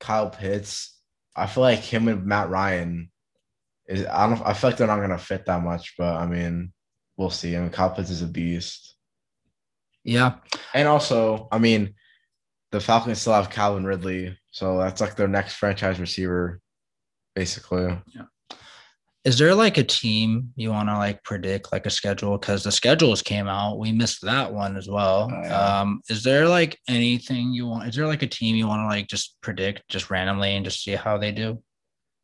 Kyle 0.00 0.30
Pitts, 0.30 0.98
I 1.36 1.46
feel 1.46 1.62
like 1.62 1.80
him 1.80 2.08
and 2.08 2.24
Matt 2.24 2.50
Ryan 2.50 3.10
is, 3.88 4.06
I 4.06 4.28
don't, 4.28 4.40
I 4.46 4.54
feel 4.54 4.70
like 4.70 4.76
they're 4.78 4.86
not 4.86 4.98
going 4.98 5.10
to 5.10 5.18
fit 5.18 5.46
that 5.46 5.62
much, 5.62 5.94
but 5.98 6.14
I 6.14 6.26
mean, 6.26 6.72
we'll 7.16 7.30
see. 7.30 7.56
I 7.56 7.60
mean, 7.60 7.70
Kyle 7.70 7.90
Pitts 7.90 8.10
is 8.10 8.22
a 8.22 8.26
beast. 8.26 8.96
Yeah. 10.04 10.36
And 10.72 10.86
also, 10.86 11.48
I 11.50 11.58
mean, 11.58 11.94
the 12.70 12.80
Falcons 12.80 13.20
still 13.20 13.32
have 13.32 13.50
Calvin 13.50 13.84
Ridley. 13.84 14.38
So 14.52 14.78
that's 14.78 15.00
like 15.00 15.16
their 15.16 15.28
next 15.28 15.54
franchise 15.54 15.98
receiver, 15.98 16.60
basically. 17.34 17.98
Yeah. 18.14 18.24
Is 19.24 19.38
there 19.38 19.54
like 19.54 19.78
a 19.78 19.82
team 19.82 20.52
you 20.54 20.70
want 20.70 20.90
to 20.90 20.98
like 20.98 21.22
predict 21.24 21.72
like 21.72 21.86
a 21.86 21.90
schedule? 21.90 22.36
Because 22.36 22.62
the 22.62 22.70
schedules 22.70 23.22
came 23.22 23.48
out. 23.48 23.78
We 23.78 23.90
missed 23.90 24.20
that 24.22 24.52
one 24.52 24.76
as 24.76 24.86
well. 24.86 25.30
Oh, 25.32 25.40
yeah. 25.42 25.80
Um, 25.80 26.02
is 26.10 26.22
there 26.22 26.46
like 26.46 26.78
anything 26.88 27.52
you 27.52 27.66
want? 27.66 27.88
Is 27.88 27.96
there 27.96 28.06
like 28.06 28.22
a 28.22 28.26
team 28.26 28.54
you 28.54 28.68
want 28.68 28.80
to 28.80 28.86
like 28.86 29.08
just 29.08 29.40
predict 29.40 29.88
just 29.88 30.10
randomly 30.10 30.54
and 30.54 30.64
just 30.64 30.84
see 30.84 30.92
how 30.92 31.16
they 31.16 31.32
do? 31.32 31.62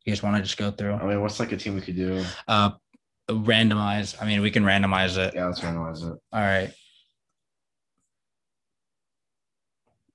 You 0.05 0.13
guys 0.13 0.21
want 0.21 0.35
to 0.37 0.43
just 0.43 0.57
go 0.57 0.69
through? 0.69 0.93
I 0.93 1.05
mean, 1.05 1.21
what's 1.21 1.39
like 1.39 1.51
a 1.51 1.57
team 1.57 1.73
we 1.73 1.81
could 1.81 1.95
do? 1.95 2.23
Uh, 2.47 2.71
randomize. 3.29 4.15
I 4.21 4.27
mean, 4.27 4.41
we 4.41 4.51
can 4.51 4.63
randomize 4.63 5.17
it. 5.17 5.33
Yeah, 5.33 5.47
let's 5.47 5.61
randomize 5.61 6.03
it. 6.03 6.19
All 6.31 6.41
right. 6.41 6.71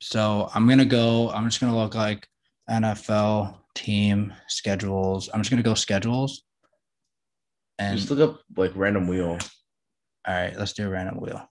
So 0.01 0.51
I'm 0.55 0.69
gonna 0.69 0.85
go. 0.85 1.31
I'm 1.31 1.45
just 1.47 1.61
gonna 1.61 1.77
look 1.77 1.97
like 1.97 2.29
NFL 2.71 3.57
team 3.75 4.33
schedules. 4.47 5.29
I'm 5.35 5.41
just 5.41 5.51
gonna 5.51 5.63
go 5.65 5.75
schedules. 5.75 6.45
And 7.79 7.99
Just 7.99 8.11
look 8.11 8.21
up 8.21 8.41
like 8.57 8.73
random 8.75 9.07
wheel. 9.07 9.39
all 10.27 10.35
right, 10.35 10.57
let's 10.57 10.73
do 10.73 10.87
a 10.87 10.91
random 10.91 11.21
wheel. 11.21 11.47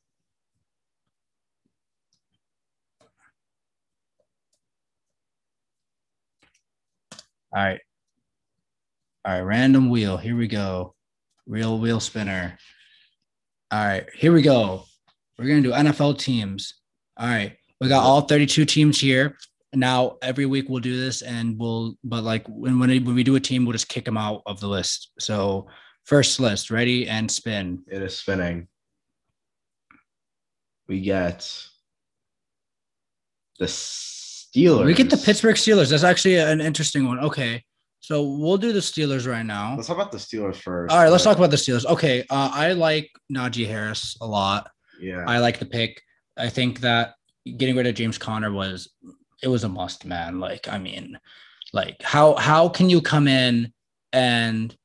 All 7.56 7.64
right. 7.64 7.80
All 9.24 9.34
right, 9.34 9.42
random 9.42 9.90
wheel. 9.90 10.18
Here 10.18 10.36
we 10.36 10.48
go. 10.48 10.94
Real 11.48 11.80
wheel 11.80 12.00
spinner. 12.00 12.58
All 13.72 13.84
right, 13.86 14.06
here 14.14 14.34
we 14.34 14.42
go. 14.42 14.84
We're 15.38 15.48
gonna 15.48 15.62
do 15.62 15.72
NFL 15.72 16.20
teams. 16.20 16.76
All 17.18 17.28
right, 17.28 17.56
we 17.80 17.88
got 17.88 18.04
all 18.04 18.22
32 18.22 18.66
teams 18.66 19.00
here. 19.00 19.38
Now 19.74 20.18
every 20.22 20.46
week 20.46 20.66
we'll 20.70 20.80
do 20.82 21.00
this, 21.00 21.22
and 21.22 21.58
we'll. 21.58 21.96
But 22.04 22.24
like 22.24 22.46
when 22.48 22.78
when, 22.80 22.90
when 23.04 23.16
we 23.16 23.24
do 23.24 23.36
a 23.36 23.40
team, 23.40 23.66
we'll 23.66 23.74
just 23.74 23.90
kick 23.90 24.06
them 24.06 24.18
out 24.18 24.42
of 24.46 24.60
the 24.60 24.68
list. 24.68 25.12
So 25.20 25.68
first 26.06 26.40
list, 26.40 26.72
ready 26.72 27.08
and 27.08 27.30
spin. 27.30 27.84
It 27.88 28.02
is 28.02 28.18
spinning. 28.18 28.68
We 30.88 31.02
get 31.02 31.52
the 33.60 33.66
Steelers. 33.66 34.86
We 34.86 34.94
get 34.94 35.10
the 35.10 35.18
Pittsburgh 35.18 35.56
Steelers. 35.56 35.90
That's 35.90 36.04
actually 36.04 36.38
an 36.38 36.62
interesting 36.62 37.06
one. 37.06 37.20
Okay, 37.20 37.64
so 38.00 38.24
we'll 38.24 38.58
do 38.58 38.72
the 38.72 38.80
Steelers 38.80 39.28
right 39.30 39.46
now. 39.46 39.76
Let's 39.76 39.88
talk 39.88 39.98
about 39.98 40.12
the 40.12 40.20
Steelers 40.20 40.58
first. 40.58 40.94
All 40.94 41.00
right, 41.00 41.10
let's 41.10 41.24
talk 41.24 41.38
about 41.38 41.50
the 41.50 41.58
Steelers. 41.58 41.86
Okay, 41.86 42.22
uh, 42.30 42.52
I 42.54 42.74
like 42.74 43.10
Najee 43.32 43.68
Harris 43.68 44.16
a 44.22 44.28
lot. 44.28 44.70
Yeah. 45.02 45.26
I 45.28 45.40
like 45.40 45.60
the 45.60 45.66
pick. 45.66 46.02
I 46.38 46.50
think 46.50 46.82
that 46.82 47.16
getting 47.58 47.76
rid 47.76 47.88
of 47.88 47.96
James 47.96 48.18
Conner 48.18 48.52
was 48.52 48.90
it 49.42 49.48
was 49.48 49.64
a 49.64 49.70
must, 49.70 50.06
man. 50.06 50.40
Like, 50.40 50.68
I 50.68 50.78
mean, 50.78 51.18
like 51.74 52.02
how 52.02 52.36
how 52.36 52.70
can 52.70 52.90
you 52.90 53.02
come 53.02 53.28
in 53.28 53.74
and 54.14 54.76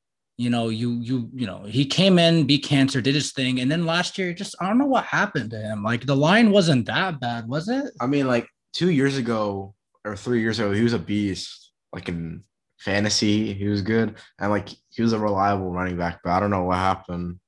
you 0.41 0.49
know 0.49 0.69
you 0.69 0.99
you 1.01 1.29
you 1.33 1.45
know 1.45 1.63
he 1.67 1.85
came 1.85 2.17
in, 2.17 2.47
beat 2.47 2.63
cancer, 2.63 3.01
did 3.01 3.15
his 3.15 3.31
thing, 3.31 3.59
and 3.59 3.71
then 3.71 3.85
last 3.85 4.17
year 4.17 4.33
just 4.33 4.55
I 4.59 4.67
don't 4.67 4.79
know 4.79 4.87
what 4.87 5.05
happened 5.05 5.51
to 5.51 5.59
him. 5.59 5.83
Like 5.83 6.05
the 6.05 6.15
line 6.15 6.51
wasn't 6.51 6.87
that 6.87 7.19
bad, 7.19 7.47
was 7.47 7.69
it? 7.69 7.91
I 8.01 8.07
mean, 8.07 8.27
like 8.27 8.47
two 8.73 8.89
years 8.89 9.17
ago 9.17 9.75
or 10.03 10.15
three 10.15 10.41
years 10.41 10.59
ago, 10.59 10.71
he 10.71 10.83
was 10.83 10.93
a 10.93 10.99
beast. 10.99 11.71
Like 11.93 12.09
in 12.09 12.43
fantasy, 12.79 13.53
he 13.53 13.67
was 13.67 13.81
good, 13.81 14.15
and 14.39 14.49
like 14.49 14.69
he 14.89 15.01
was 15.01 15.13
a 15.13 15.19
reliable 15.19 15.71
running 15.71 15.97
back. 15.97 16.21
But 16.23 16.31
I 16.31 16.39
don't 16.39 16.49
know 16.49 16.63
what 16.63 16.77
happened. 16.77 17.39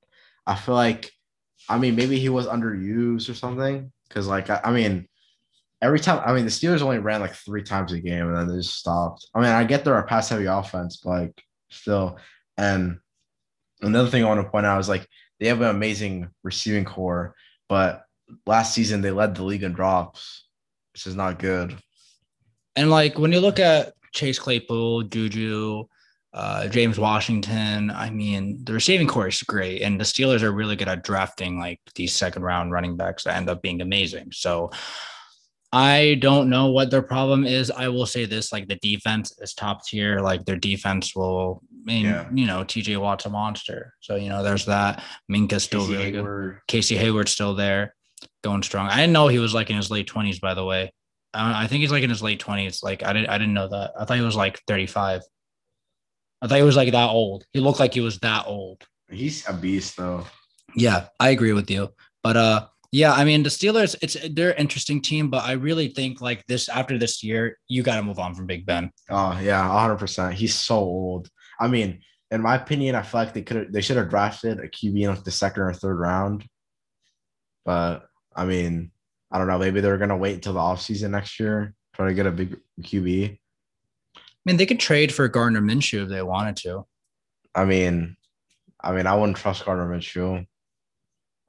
I 0.45 0.55
feel 0.55 0.75
like, 0.75 1.11
I 1.69 1.77
mean, 1.77 1.95
maybe 1.95 2.19
he 2.19 2.29
was 2.29 2.45
underused 2.45 3.29
or 3.29 3.33
something. 3.33 3.91
Because 4.07 4.27
like, 4.27 4.49
I, 4.49 4.59
I 4.65 4.71
mean, 4.71 5.07
every 5.81 5.99
time, 5.99 6.21
I 6.25 6.33
mean, 6.33 6.45
the 6.45 6.51
Steelers 6.51 6.81
only 6.81 6.99
ran 6.99 7.21
like 7.21 7.33
three 7.33 7.63
times 7.63 7.93
a 7.93 7.99
game, 7.99 8.27
and 8.27 8.35
then 8.35 8.47
they 8.47 8.57
just 8.57 8.77
stopped. 8.77 9.27
I 9.33 9.39
mean, 9.39 9.49
I 9.49 9.63
get 9.63 9.83
they're 9.83 9.97
a 9.97 10.05
pass 10.05 10.29
heavy 10.29 10.45
offense, 10.45 10.97
but 11.03 11.09
like 11.09 11.43
still. 11.69 12.19
And 12.57 12.99
another 13.81 14.09
thing 14.09 14.23
I 14.23 14.27
want 14.27 14.41
to 14.41 14.49
point 14.49 14.65
out 14.65 14.79
is 14.79 14.89
like 14.89 15.07
they 15.39 15.47
have 15.47 15.61
an 15.61 15.69
amazing 15.69 16.29
receiving 16.43 16.85
core, 16.85 17.35
but 17.69 18.05
last 18.45 18.73
season 18.73 19.01
they 19.01 19.11
led 19.11 19.35
the 19.35 19.43
league 19.43 19.63
in 19.63 19.73
drops, 19.73 20.45
which 20.93 21.07
is 21.07 21.15
not 21.15 21.39
good. 21.39 21.75
And 22.75 22.89
like 22.89 23.17
when 23.17 23.31
you 23.31 23.39
look 23.39 23.59
at 23.59 23.93
Chase 24.13 24.39
Claypool, 24.39 25.03
Juju, 25.03 25.85
uh, 26.33 26.67
James 26.67 26.97
Washington, 26.97 27.91
I 27.91 28.09
mean, 28.09 28.63
the 28.63 28.73
receiving 28.73 29.07
core 29.07 29.27
is 29.27 29.43
great, 29.43 29.81
and 29.81 29.99
the 29.99 30.03
Steelers 30.03 30.41
are 30.41 30.51
really 30.51 30.75
good 30.75 30.87
at 30.87 31.03
drafting 31.03 31.59
like 31.59 31.79
these 31.95 32.13
second 32.13 32.41
round 32.41 32.71
running 32.71 32.97
backs 32.97 33.23
that 33.23 33.35
end 33.35 33.49
up 33.49 33.61
being 33.61 33.81
amazing. 33.81 34.31
So 34.31 34.71
I 35.71 36.17
don't 36.21 36.49
know 36.49 36.71
what 36.71 36.89
their 36.89 37.03
problem 37.03 37.45
is. 37.45 37.69
I 37.69 37.87
will 37.87 38.07
say 38.07 38.25
this: 38.25 38.51
like 38.51 38.67
the 38.67 38.77
defense 38.77 39.35
is 39.39 39.53
top 39.53 39.85
tier. 39.85 40.21
Like 40.21 40.45
their 40.45 40.55
defense 40.55 41.15
will, 41.15 41.61
I 41.83 41.85
mean, 41.85 42.05
Yeah. 42.05 42.27
you 42.33 42.45
know, 42.47 42.63
TJ 42.63 42.97
Watt's 42.97 43.25
a 43.25 43.29
monster. 43.29 43.93
So 43.99 44.15
you 44.15 44.29
know, 44.29 44.41
there's 44.43 44.65
that. 44.65 45.03
Minkah's 45.31 45.63
still 45.63 45.81
Casey 45.81 45.91
really 45.93 46.11
good. 46.11 46.17
Hayward. 46.17 46.59
Casey 46.67 46.95
Hayward's 46.95 47.31
still 47.31 47.55
there, 47.55 47.93
going 48.43 48.63
strong. 48.63 48.87
I 48.87 48.95
didn't 48.97 49.13
know 49.13 49.27
he 49.27 49.39
was 49.39 49.53
like 49.53 49.69
in 49.69 49.75
his 49.75 49.91
late 49.91 50.07
twenties. 50.07 50.39
By 50.39 50.53
the 50.53 50.63
way, 50.63 50.93
uh, 51.33 51.53
I 51.55 51.67
think 51.67 51.81
he's 51.81 51.91
like 51.91 52.03
in 52.03 52.09
his 52.09 52.21
late 52.23 52.39
twenties. 52.39 52.81
Like 52.83 53.03
I 53.03 53.11
didn't, 53.11 53.29
I 53.29 53.37
didn't 53.37 53.53
know 53.53 53.67
that. 53.67 53.91
I 53.99 54.05
thought 54.05 54.17
he 54.17 54.23
was 54.23 54.35
like 54.35 54.61
thirty 54.67 54.87
five. 54.87 55.21
I 56.41 56.47
thought 56.47 56.57
he 56.57 56.63
was 56.63 56.75
like 56.77 56.91
that 56.91 57.09
old. 57.09 57.45
He 57.53 57.59
looked 57.59 57.79
like 57.79 57.93
he 57.93 58.01
was 58.01 58.19
that 58.19 58.45
old. 58.47 58.83
He's 59.09 59.47
a 59.47 59.53
beast 59.53 59.97
though. 59.97 60.25
Yeah, 60.75 61.07
I 61.19 61.29
agree 61.29 61.53
with 61.53 61.69
you. 61.69 61.89
But 62.23 62.37
uh, 62.37 62.67
yeah, 62.91 63.11
I 63.13 63.25
mean 63.25 63.43
the 63.43 63.49
Steelers, 63.49 63.95
it's 64.01 64.15
they're 64.31 64.51
an 64.51 64.57
interesting 64.57 65.01
team, 65.01 65.29
but 65.29 65.43
I 65.43 65.53
really 65.53 65.89
think 65.89 66.21
like 66.21 66.45
this 66.47 66.69
after 66.69 66.97
this 66.97 67.23
year, 67.23 67.57
you 67.67 67.83
got 67.83 67.97
to 67.97 68.03
move 68.03 68.19
on 68.19 68.33
from 68.35 68.45
Big 68.47 68.65
Ben. 68.65 68.89
Oh 69.09 69.37
yeah, 69.41 69.67
hundred 69.69 69.97
percent. 69.97 70.33
He's 70.35 70.55
so 70.55 70.75
old. 70.75 71.29
I 71.59 71.67
mean, 71.67 72.01
in 72.31 72.41
my 72.41 72.55
opinion, 72.55 72.95
I 72.95 73.03
feel 73.03 73.21
like 73.21 73.33
they 73.33 73.41
could 73.41 73.71
they 73.71 73.81
should 73.81 73.97
have 73.97 74.09
drafted 74.09 74.59
a 74.59 74.67
QB 74.67 75.01
in 75.01 75.09
like 75.09 75.23
the 75.23 75.31
second 75.31 75.63
or 75.63 75.73
third 75.73 75.99
round. 75.99 76.45
But 77.65 78.07
I 78.35 78.45
mean, 78.45 78.91
I 79.31 79.37
don't 79.37 79.47
know. 79.47 79.59
Maybe 79.59 79.81
they're 79.81 79.97
gonna 79.97 80.17
wait 80.17 80.35
until 80.35 80.53
the 80.53 80.59
offseason 80.59 81.11
next 81.11 81.39
year, 81.39 81.73
try 81.95 82.07
to 82.07 82.13
get 82.13 82.25
a 82.25 82.31
big 82.31 82.57
QB. 82.81 83.37
I 84.15 84.19
mean, 84.45 84.57
they 84.57 84.65
could 84.65 84.79
trade 84.79 85.13
for 85.13 85.27
Gardner 85.27 85.61
Minshew 85.61 86.03
if 86.03 86.09
they 86.09 86.21
wanted 86.21 86.57
to. 86.57 86.85
I 87.55 87.65
mean, 87.65 88.17
I 88.81 88.91
mean, 88.91 89.07
I 89.07 89.15
wouldn't 89.15 89.37
trust 89.37 89.65
Gardner 89.65 89.87
Minshew. 89.87 90.45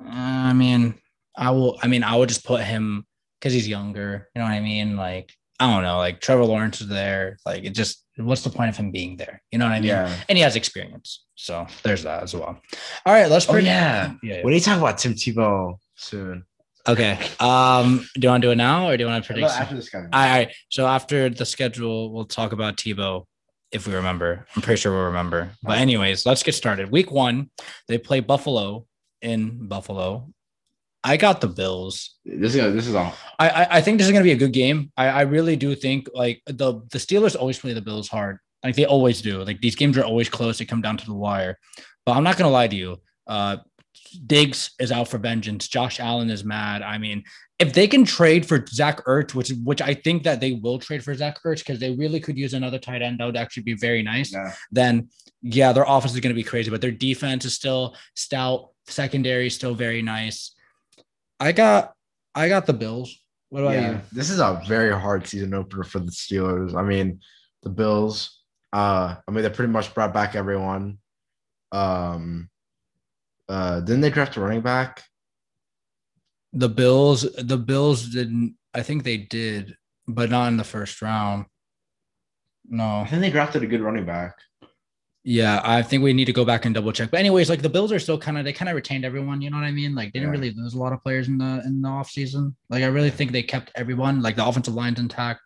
Uh, 0.05 0.09
I 0.09 0.53
mean, 0.53 0.95
I 1.37 1.51
will. 1.51 1.79
I 1.83 1.89
mean, 1.89 2.05
I 2.05 2.15
would 2.17 2.29
just 2.29 2.45
put 2.45 2.63
him 2.63 3.07
because 3.41 3.53
he's 3.53 3.67
younger. 3.67 4.29
You 4.35 4.41
know 4.41 4.47
what 4.47 4.55
I 4.55 4.61
mean? 4.61 4.97
Like, 4.97 5.35
I 5.61 5.73
don't 5.73 5.83
know. 5.83 5.99
Like 5.99 6.21
Trevor 6.21 6.45
Lawrence 6.45 6.81
is 6.81 6.89
there. 6.89 7.39
Like, 7.47 7.65
it 7.65 7.71
just 7.71 8.05
what's 8.17 8.43
the 8.43 8.51
point 8.51 8.71
of 8.71 8.77
him 8.77 8.91
being 8.91 9.17
there? 9.17 9.43
You 9.53 9.59
know 9.59 9.67
what 9.67 9.73
I 9.73 9.81
mean? 9.81 9.89
Yeah. 9.89 10.15
And 10.29 10.37
he 10.37 10.43
has 10.43 10.57
experience, 10.57 11.25
so 11.35 11.67
there's 11.83 12.03
that 12.03 12.23
as 12.23 12.35
well. 12.35 12.61
All 13.07 13.13
right, 13.13 13.31
let's. 13.31 13.49
Oh 13.49 13.53
predict- 13.53 13.67
yeah. 13.69 14.15
yeah. 14.23 14.43
When 14.43 14.55
you 14.55 14.61
talk 14.61 14.79
about 14.79 14.99
Tim 14.99 15.15
Tebow 15.15 15.79
soon, 15.95 16.45
Okay. 16.87 17.19
Um, 17.41 18.07
do 18.15 18.21
you 18.23 18.29
want 18.29 18.43
to 18.43 18.49
do 18.49 18.53
it 18.53 18.57
now 18.57 18.89
or 18.89 18.97
do 18.97 19.05
you 19.05 19.09
want 19.09 19.25
to 19.25 19.27
predict? 19.27 19.51
after 19.53 19.75
this 19.75 19.89
guy. 19.89 20.01
All 20.01 20.07
right. 20.13 20.53
So 20.69 20.87
after 20.87 21.31
the 21.31 21.47
schedule, 21.47 22.13
we'll 22.13 22.27
talk 22.27 22.53
about 22.53 22.77
Tebow 22.77 23.25
if 23.73 23.87
we 23.87 23.95
remember. 23.95 24.47
I'm 24.55 24.61
pretty 24.63 24.81
sure 24.81 24.93
we'll 24.93 25.07
remember. 25.07 25.51
But 25.63 25.79
anyways, 25.79 26.27
let's 26.27 26.43
get 26.43 26.55
started. 26.55 26.91
Week 26.91 27.11
one, 27.11 27.51
they 27.89 27.97
play 27.97 28.21
Buffalo 28.21 28.87
in 29.23 29.67
Buffalo. 29.67 30.29
I 31.05 31.17
got 31.19 31.41
the 31.41 31.49
Bills. 31.49 32.17
This 32.25 32.55
is 32.55 32.75
this 32.75 32.87
is 32.87 32.95
all. 32.95 33.13
I, 33.39 33.67
I 33.73 33.81
think 33.83 33.99
this 33.99 34.07
is 34.07 34.13
gonna 34.13 34.25
be 34.25 34.33
a 34.33 34.37
good 34.37 34.53
game. 34.53 34.91
I, 34.97 35.09
I 35.09 35.21
really 35.23 35.55
do 35.55 35.75
think 35.75 36.09
like 36.15 36.43
the 36.47 36.81
the 36.91 36.99
Steelers 36.99 37.37
always 37.39 37.59
play 37.59 37.75
the 37.75 37.83
Bills 37.83 38.09
hard. 38.09 38.39
Like 38.65 38.75
they 38.77 38.87
always 38.87 39.21
do. 39.21 39.45
Like 39.45 39.61
these 39.61 39.77
games 39.77 39.99
are 39.99 40.05
always 40.05 40.31
close. 40.31 40.59
They 40.59 40.65
come 40.65 40.81
down 40.81 40.97
to 40.97 41.07
the 41.07 41.15
wire. 41.15 41.59
But 42.07 42.13
I'm 42.17 42.25
not 42.25 42.39
gonna 42.39 42.51
lie 42.51 42.69
to 42.69 42.77
you. 42.77 42.97
Uh 43.27 43.59
Diggs 44.27 44.71
is 44.81 44.93
out 44.93 45.09
for 45.09 45.19
vengeance. 45.19 45.69
Josh 45.69 46.01
Allen 46.01 46.31
is 46.31 46.45
mad. 46.45 46.83
I 46.83 46.99
mean, 46.99 47.25
if 47.59 47.73
they 47.73 47.87
can 47.89 48.05
trade 48.05 48.47
for 48.47 48.65
Zach 48.69 49.05
Ertz, 49.05 49.35
which 49.35 49.53
which 49.65 49.83
I 49.83 49.93
think 49.93 50.23
that 50.23 50.41
they 50.41 50.53
will 50.53 50.79
trade 50.79 51.05
for 51.05 51.15
Zach 51.15 51.39
Ertz 51.45 51.59
because 51.59 51.81
they 51.81 51.91
really 51.93 52.21
could 52.21 52.39
use 52.39 52.55
another 52.55 52.79
tight 52.79 53.03
end, 53.03 53.19
that 53.19 53.27
would 53.27 53.37
actually 53.37 53.65
be 53.65 53.75
very 53.75 54.03
nice 54.03 54.33
Yeah. 54.33 54.53
then 54.73 55.09
yeah, 55.43 55.73
their 55.75 55.85
offense 55.87 56.15
is 56.15 56.21
going 56.21 56.35
to 56.35 56.43
be 56.43 56.43
crazy, 56.43 56.71
but 56.71 56.81
their 56.81 56.91
defense 56.91 57.45
is 57.45 57.53
still 57.53 57.95
stout. 58.15 58.71
Secondary 58.87 59.49
is 59.49 59.55
still 59.55 59.75
very 59.75 60.01
nice. 60.01 60.54
I 61.45 61.53
got, 61.53 61.93
I 62.35 62.49
got 62.49 62.65
the 62.65 62.73
Bills. 62.73 63.21
What 63.51 63.65
about 63.65 63.75
yeah, 63.75 63.91
you? 63.91 64.01
this 64.13 64.31
is 64.31 64.41
a 64.41 64.63
very 64.67 64.99
hard 64.99 65.27
season 65.27 65.53
opener 65.53 65.85
for 65.85 65.99
the 65.99 66.11
Steelers. 66.11 66.75
I 66.75 66.83
mean, 66.83 67.21
the 67.63 67.69
Bills. 67.69 68.41
Uh, 68.73 69.17
I 69.29 69.31
mean, 69.31 69.43
they 69.43 69.51
pretty 69.51 69.71
much 69.71 69.93
brought 69.93 70.15
back 70.15 70.35
everyone. 70.35 70.97
Um, 71.71 72.49
uh, 73.47 73.81
didn't 73.81 74.01
they 74.01 74.09
draft 74.09 74.39
a 74.39 74.41
running 74.41 74.63
back? 74.63 75.05
The 76.55 76.71
Bills, 76.71 77.31
the 77.37 77.59
Bills 77.59 78.09
didn't. 78.09 78.57
I 78.73 78.83
think 78.83 79.05
they 79.05 79.19
did, 79.19 79.77
but 80.09 80.31
not 80.31 80.49
in 80.49 80.57
the 80.57 80.65
first 80.65 81.03
round. 81.03 81.45
No. 82.67 83.01
I 83.01 83.07
think 83.07 83.21
they 83.21 83.31
drafted 83.31 83.63
a 83.63 83.67
good 83.67 83.83
running 83.83 84.07
back. 84.07 84.39
Yeah, 85.27 85.63
I 85.65 85.81
think 85.83 86.03
we 86.03 86.13
need 86.13 86.27
to 86.27 86.35
go 86.35 86.45
back 86.45 86.67
and 86.67 86.75
double 86.75 86.93
check. 86.93 87.11
But 87.11 87.19
anyways, 87.21 87.49
like 87.49 87.63
the 87.63 87.69
Bills 87.71 87.91
are 87.93 87.99
still 87.99 88.19
kind 88.19 88.37
of 88.37 88.45
they 88.45 88.53
kind 88.53 88.69
of 88.69 88.75
retained 88.75 89.07
everyone, 89.07 89.41
you 89.41 89.49
know 89.49 89.57
what 89.57 89.65
I 89.65 89.71
mean? 89.71 89.95
Like 89.95 90.13
they 90.13 90.19
didn't 90.21 90.35
Yeah. 90.35 90.41
really 90.41 90.51
lose 90.55 90.75
a 90.75 90.79
lot 90.79 90.93
of 90.93 91.03
players 91.03 91.29
in 91.29 91.39
the 91.39 91.63
in 91.65 91.81
the 91.81 91.89
offseason. 91.89 92.55
Like 92.69 92.83
I 92.83 92.87
really 92.89 93.11
think 93.11 93.33
they 93.33 93.43
kept 93.43 93.73
everyone. 93.75 94.21
Like 94.21 94.37
the 94.37 94.47
offensive 94.47 94.75
line's 94.75 95.01
intact. 95.01 95.41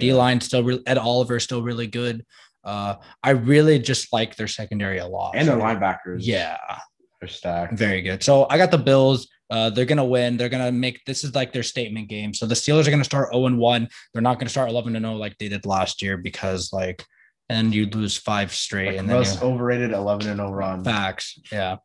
D 0.00 0.14
line 0.14 0.40
still 0.40 0.64
re- 0.64 0.82
Ed 0.86 0.96
Oliver 0.96 1.36
is 1.36 1.44
still 1.44 1.62
really 1.62 1.86
good. 1.86 2.24
Uh 2.64 2.94
I 3.22 3.30
really 3.30 3.78
just 3.78 4.12
like 4.14 4.34
their 4.36 4.48
secondary 4.48 4.96
a 4.98 5.06
lot. 5.06 5.36
and 5.36 5.46
their 5.46 5.56
linebackers. 5.58 6.20
Yeah, 6.20 6.56
they're 7.20 7.28
stacked. 7.28 7.74
very 7.74 8.00
good. 8.00 8.22
So 8.22 8.46
I 8.48 8.56
got 8.56 8.70
the 8.70 8.78
Bills. 8.78 9.28
Uh, 9.50 9.68
they're 9.70 9.84
gonna 9.86 10.04
win. 10.04 10.36
They're 10.38 10.48
gonna 10.50 10.72
make 10.72 11.04
this 11.04 11.22
is 11.24 11.34
like 11.34 11.52
their 11.52 11.62
statement 11.62 12.08
game. 12.08 12.32
So 12.32 12.46
the 12.46 12.54
Steelers 12.54 12.86
are 12.86 12.90
gonna 12.90 13.04
start 13.04 13.32
0 13.32 13.46
and 13.46 13.58
1. 13.58 13.88
They're 14.12 14.22
not 14.22 14.38
gonna 14.38 14.48
start 14.50 14.68
11 14.70 14.96
and 14.96 15.04
0 15.04 15.16
like 15.16 15.36
they 15.38 15.48
did 15.48 15.66
last 15.66 16.00
year 16.02 16.16
because 16.16 16.70
like 16.72 17.04
and 17.48 17.74
you 17.74 17.86
lose 17.86 18.16
five 18.16 18.52
straight, 18.52 18.88
Like 18.88 18.96
and 18.98 19.08
then 19.08 19.16
most 19.16 19.40
you, 19.40 19.46
overrated 19.48 19.92
11 19.92 20.28
and 20.28 20.38
0 20.38 20.50
run. 20.52 20.84
facts. 20.84 21.38
Yeah. 21.50 21.76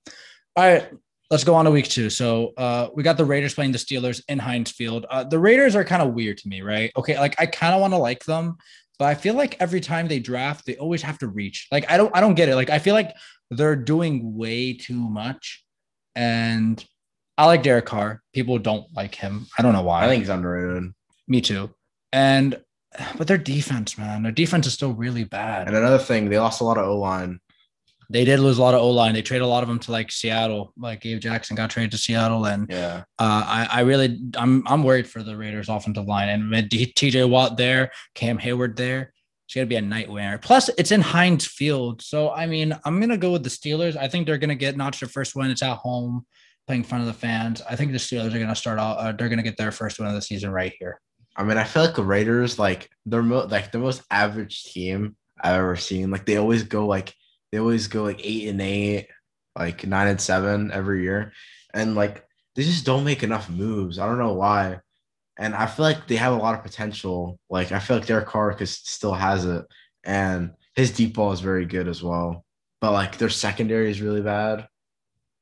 All 0.55 0.63
right. 0.63 0.88
Let's 1.32 1.43
go 1.43 1.55
on 1.55 1.65
to 1.65 1.72
week 1.72 1.88
two. 1.88 2.10
So 2.12 2.53
uh, 2.58 2.89
we 2.93 3.01
got 3.01 3.17
the 3.17 3.25
Raiders 3.25 3.53
playing 3.55 3.72
the 3.72 3.77
Steelers 3.79 4.22
in 4.27 4.38
Heinz 4.39 4.72
Field. 4.72 5.05
Uh, 5.10 5.24
the 5.24 5.39
Raiders 5.39 5.75
are 5.75 5.84
kind 5.84 6.01
of 6.03 6.13
weird 6.13 6.38
to 6.39 6.48
me, 6.48 6.62
right? 6.62 6.91
Okay, 6.96 7.17
like 7.17 7.39
I 7.39 7.46
kind 7.48 7.74
of 7.74 7.82
want 7.82 7.93
to 7.93 7.98
like 7.98 8.24
them, 8.25 8.58
but 9.00 9.05
I 9.05 9.15
feel 9.15 9.34
like 9.34 9.58
every 9.60 9.82
time 9.82 10.08
they 10.08 10.20
draft, 10.20 10.65
they 10.65 10.75
always 10.77 11.01
have 11.01 11.17
to 11.20 11.27
reach. 11.27 11.67
Like 11.72 11.89
I 11.89 11.98
don't, 11.98 12.15
I 12.15 12.20
don't 12.22 12.36
get 12.36 12.50
it. 12.50 12.55
Like 12.55 12.70
I 12.70 12.77
feel 12.77 12.93
like 12.93 13.15
they're 13.50 13.75
doing 13.75 14.36
way 14.38 14.74
too 14.74 15.10
much, 15.10 15.63
and 16.15 16.84
I 17.38 17.48
like 17.48 17.63
Derek 17.63 17.86
Carr. 17.86 18.22
People 18.34 18.60
don't 18.60 18.86
like 18.96 19.15
him. 19.15 19.48
I 19.58 19.63
don't 19.63 19.74
know 19.74 19.82
why. 19.82 20.03
I 20.03 20.08
think 20.08 20.22
he's 20.22 20.29
underrated. 20.29 20.91
me 21.27 21.41
too. 21.41 21.72
And 22.12 22.62
but 23.17 23.27
their 23.27 23.38
defense, 23.38 23.97
man, 23.97 24.23
their 24.23 24.31
defense 24.31 24.67
is 24.67 24.73
still 24.73 24.93
really 24.93 25.23
bad. 25.23 25.67
And 25.67 25.75
another 25.75 25.97
thing, 25.97 26.29
they 26.29 26.39
lost 26.39 26.62
a 26.62 26.63
lot 26.63 26.77
of 26.77 26.85
O 26.88 26.97
line. 26.97 27.39
They 28.09 28.25
did 28.25 28.39
lose 28.39 28.57
a 28.57 28.62
lot 28.62 28.75
of 28.75 28.81
O 28.81 28.89
line. 28.91 29.13
They 29.13 29.21
traded 29.21 29.43
a 29.43 29.47
lot 29.47 29.63
of 29.63 29.69
them 29.69 29.79
to 29.79 29.91
like 29.91 30.12
Seattle. 30.12 30.73
Like 30.77 31.01
Gabe 31.01 31.19
Jackson 31.19 31.55
got 31.55 31.69
traded 31.69 31.91
to 31.91 31.97
Seattle, 31.97 32.45
and 32.45 32.69
Yeah. 32.69 33.03
uh, 33.17 33.43
I, 33.45 33.67
I 33.71 33.79
really, 33.81 34.19
I'm, 34.35 34.67
I'm 34.67 34.83
worried 34.83 35.07
for 35.07 35.23
the 35.23 35.35
Raiders' 35.35 35.69
offensive 35.69 36.05
line. 36.05 36.29
And 36.29 36.51
with 36.51 36.69
T.J. 36.69 37.23
Watt 37.23 37.57
there, 37.57 37.91
Cam 38.13 38.38
Heyward 38.38 38.75
there, 38.75 39.13
it's 39.45 39.55
gonna 39.55 39.65
be 39.65 39.77
a 39.77 39.81
nightmare. 39.81 40.38
Plus, 40.38 40.69
it's 40.77 40.91
in 40.91 41.01
Heinz 41.01 41.45
Field, 41.47 42.01
so 42.01 42.29
I 42.31 42.45
mean, 42.45 42.77
I'm 42.85 43.00
gonna 43.00 43.17
go 43.17 43.31
with 43.31 43.43
the 43.43 43.50
Steelers. 43.50 43.95
I 43.97 44.07
think 44.07 44.27
they're 44.27 44.38
gonna 44.38 44.53
get 44.55 44.77
not 44.77 45.00
their 45.00 45.09
first 45.09 45.35
win. 45.35 45.50
It's 45.50 45.63
at 45.63 45.77
home, 45.77 46.25
playing 46.67 46.81
in 46.83 46.88
front 46.88 47.01
of 47.01 47.07
the 47.07 47.13
fans. 47.19 47.62
I 47.67 47.75
think 47.75 47.91
the 47.93 47.97
Steelers 47.97 48.33
are 48.33 48.39
gonna 48.39 48.55
start 48.55 48.79
out. 48.79 48.97
Uh, 48.97 49.12
they're 49.13 49.29
gonna 49.29 49.43
get 49.43 49.57
their 49.57 49.71
first 49.71 49.97
win 49.97 50.07
of 50.09 50.13
the 50.13 50.21
season 50.21 50.51
right 50.51 50.73
here. 50.79 51.00
I 51.36 51.44
mean, 51.44 51.58
I 51.58 51.63
feel 51.63 51.84
like 51.84 51.96
the 51.96 52.04
Raiders, 52.04 52.60
like 52.60 52.90
they're 53.06 53.24
mo- 53.24 53.48
like 53.50 53.72
the 53.72 53.80
most 53.80 54.04
average 54.12 54.63
team 54.66 55.16
I've 55.42 55.56
ever 55.56 55.75
seen. 55.75 56.12
Like 56.12 56.25
they 56.25 56.38
always 56.38 56.63
go 56.63 56.86
like 56.86 57.13
they 57.52 57.60
always 57.60 57.88
go 57.88 58.04
like 58.04 58.22
eight 58.24 58.48
and 58.50 58.62
eight, 58.62 59.08
like 59.58 59.86
nine 59.86 60.08
and 60.08 60.22
seven 60.22 60.72
every 60.72 61.04
year, 61.04 61.34
and 61.74 61.96
like 61.96 62.25
they 62.56 62.63
just 62.63 62.86
don't 62.86 63.04
make 63.04 63.24
enough 63.24 63.50
moves. 63.50 63.98
I 64.00 64.06
don't 64.06 64.20
know 64.20 64.34
why, 64.34 64.80
and 65.38 65.56
I 65.56 65.66
feel 65.66 65.84
like 65.84 66.08
they 66.08 66.18
have 66.18 66.34
a 66.34 66.38
lot 66.38 66.56
of 66.56 66.63
potential. 66.63 67.40
Like 67.50 67.72
I 67.72 67.80
feel 67.80 67.98
like 67.98 68.08
Derek 68.08 68.28
Carr 68.28 68.56
still 68.66 69.13
has 69.13 69.46
it, 69.46 69.66
and 70.04 70.52
his 70.75 70.92
deep 70.92 71.16
ball 71.16 71.32
is 71.32 71.42
very 71.42 71.66
good 71.66 71.88
as 71.88 72.04
well. 72.04 72.46
But 72.80 72.92
like 72.92 73.18
their 73.18 73.30
secondary 73.30 73.90
is 73.90 74.02
really 74.02 74.22
bad, 74.22 74.68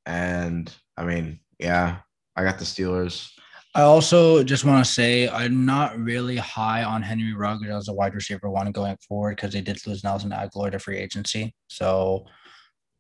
and 0.05 0.73
I 0.95 1.03
mean, 1.05 1.39
yeah, 1.59 1.99
I 2.35 2.43
got 2.43 2.59
the 2.59 2.65
Steelers. 2.65 3.31
I 3.73 3.83
also 3.83 4.43
just 4.43 4.65
want 4.65 4.85
to 4.85 4.91
say 4.91 5.29
I'm 5.29 5.65
not 5.65 5.97
really 5.97 6.35
high 6.35 6.83
on 6.83 7.01
Henry 7.01 7.33
Ruggs 7.33 7.69
as 7.69 7.87
a 7.87 7.93
wide 7.93 8.13
receiver 8.13 8.49
one 8.49 8.71
going 8.73 8.97
forward 9.07 9.37
because 9.37 9.53
they 9.53 9.61
did 9.61 9.85
lose 9.87 10.03
Nelson 10.03 10.31
Agholor 10.31 10.71
to 10.71 10.79
free 10.79 10.97
agency. 10.97 11.55
So 11.69 12.25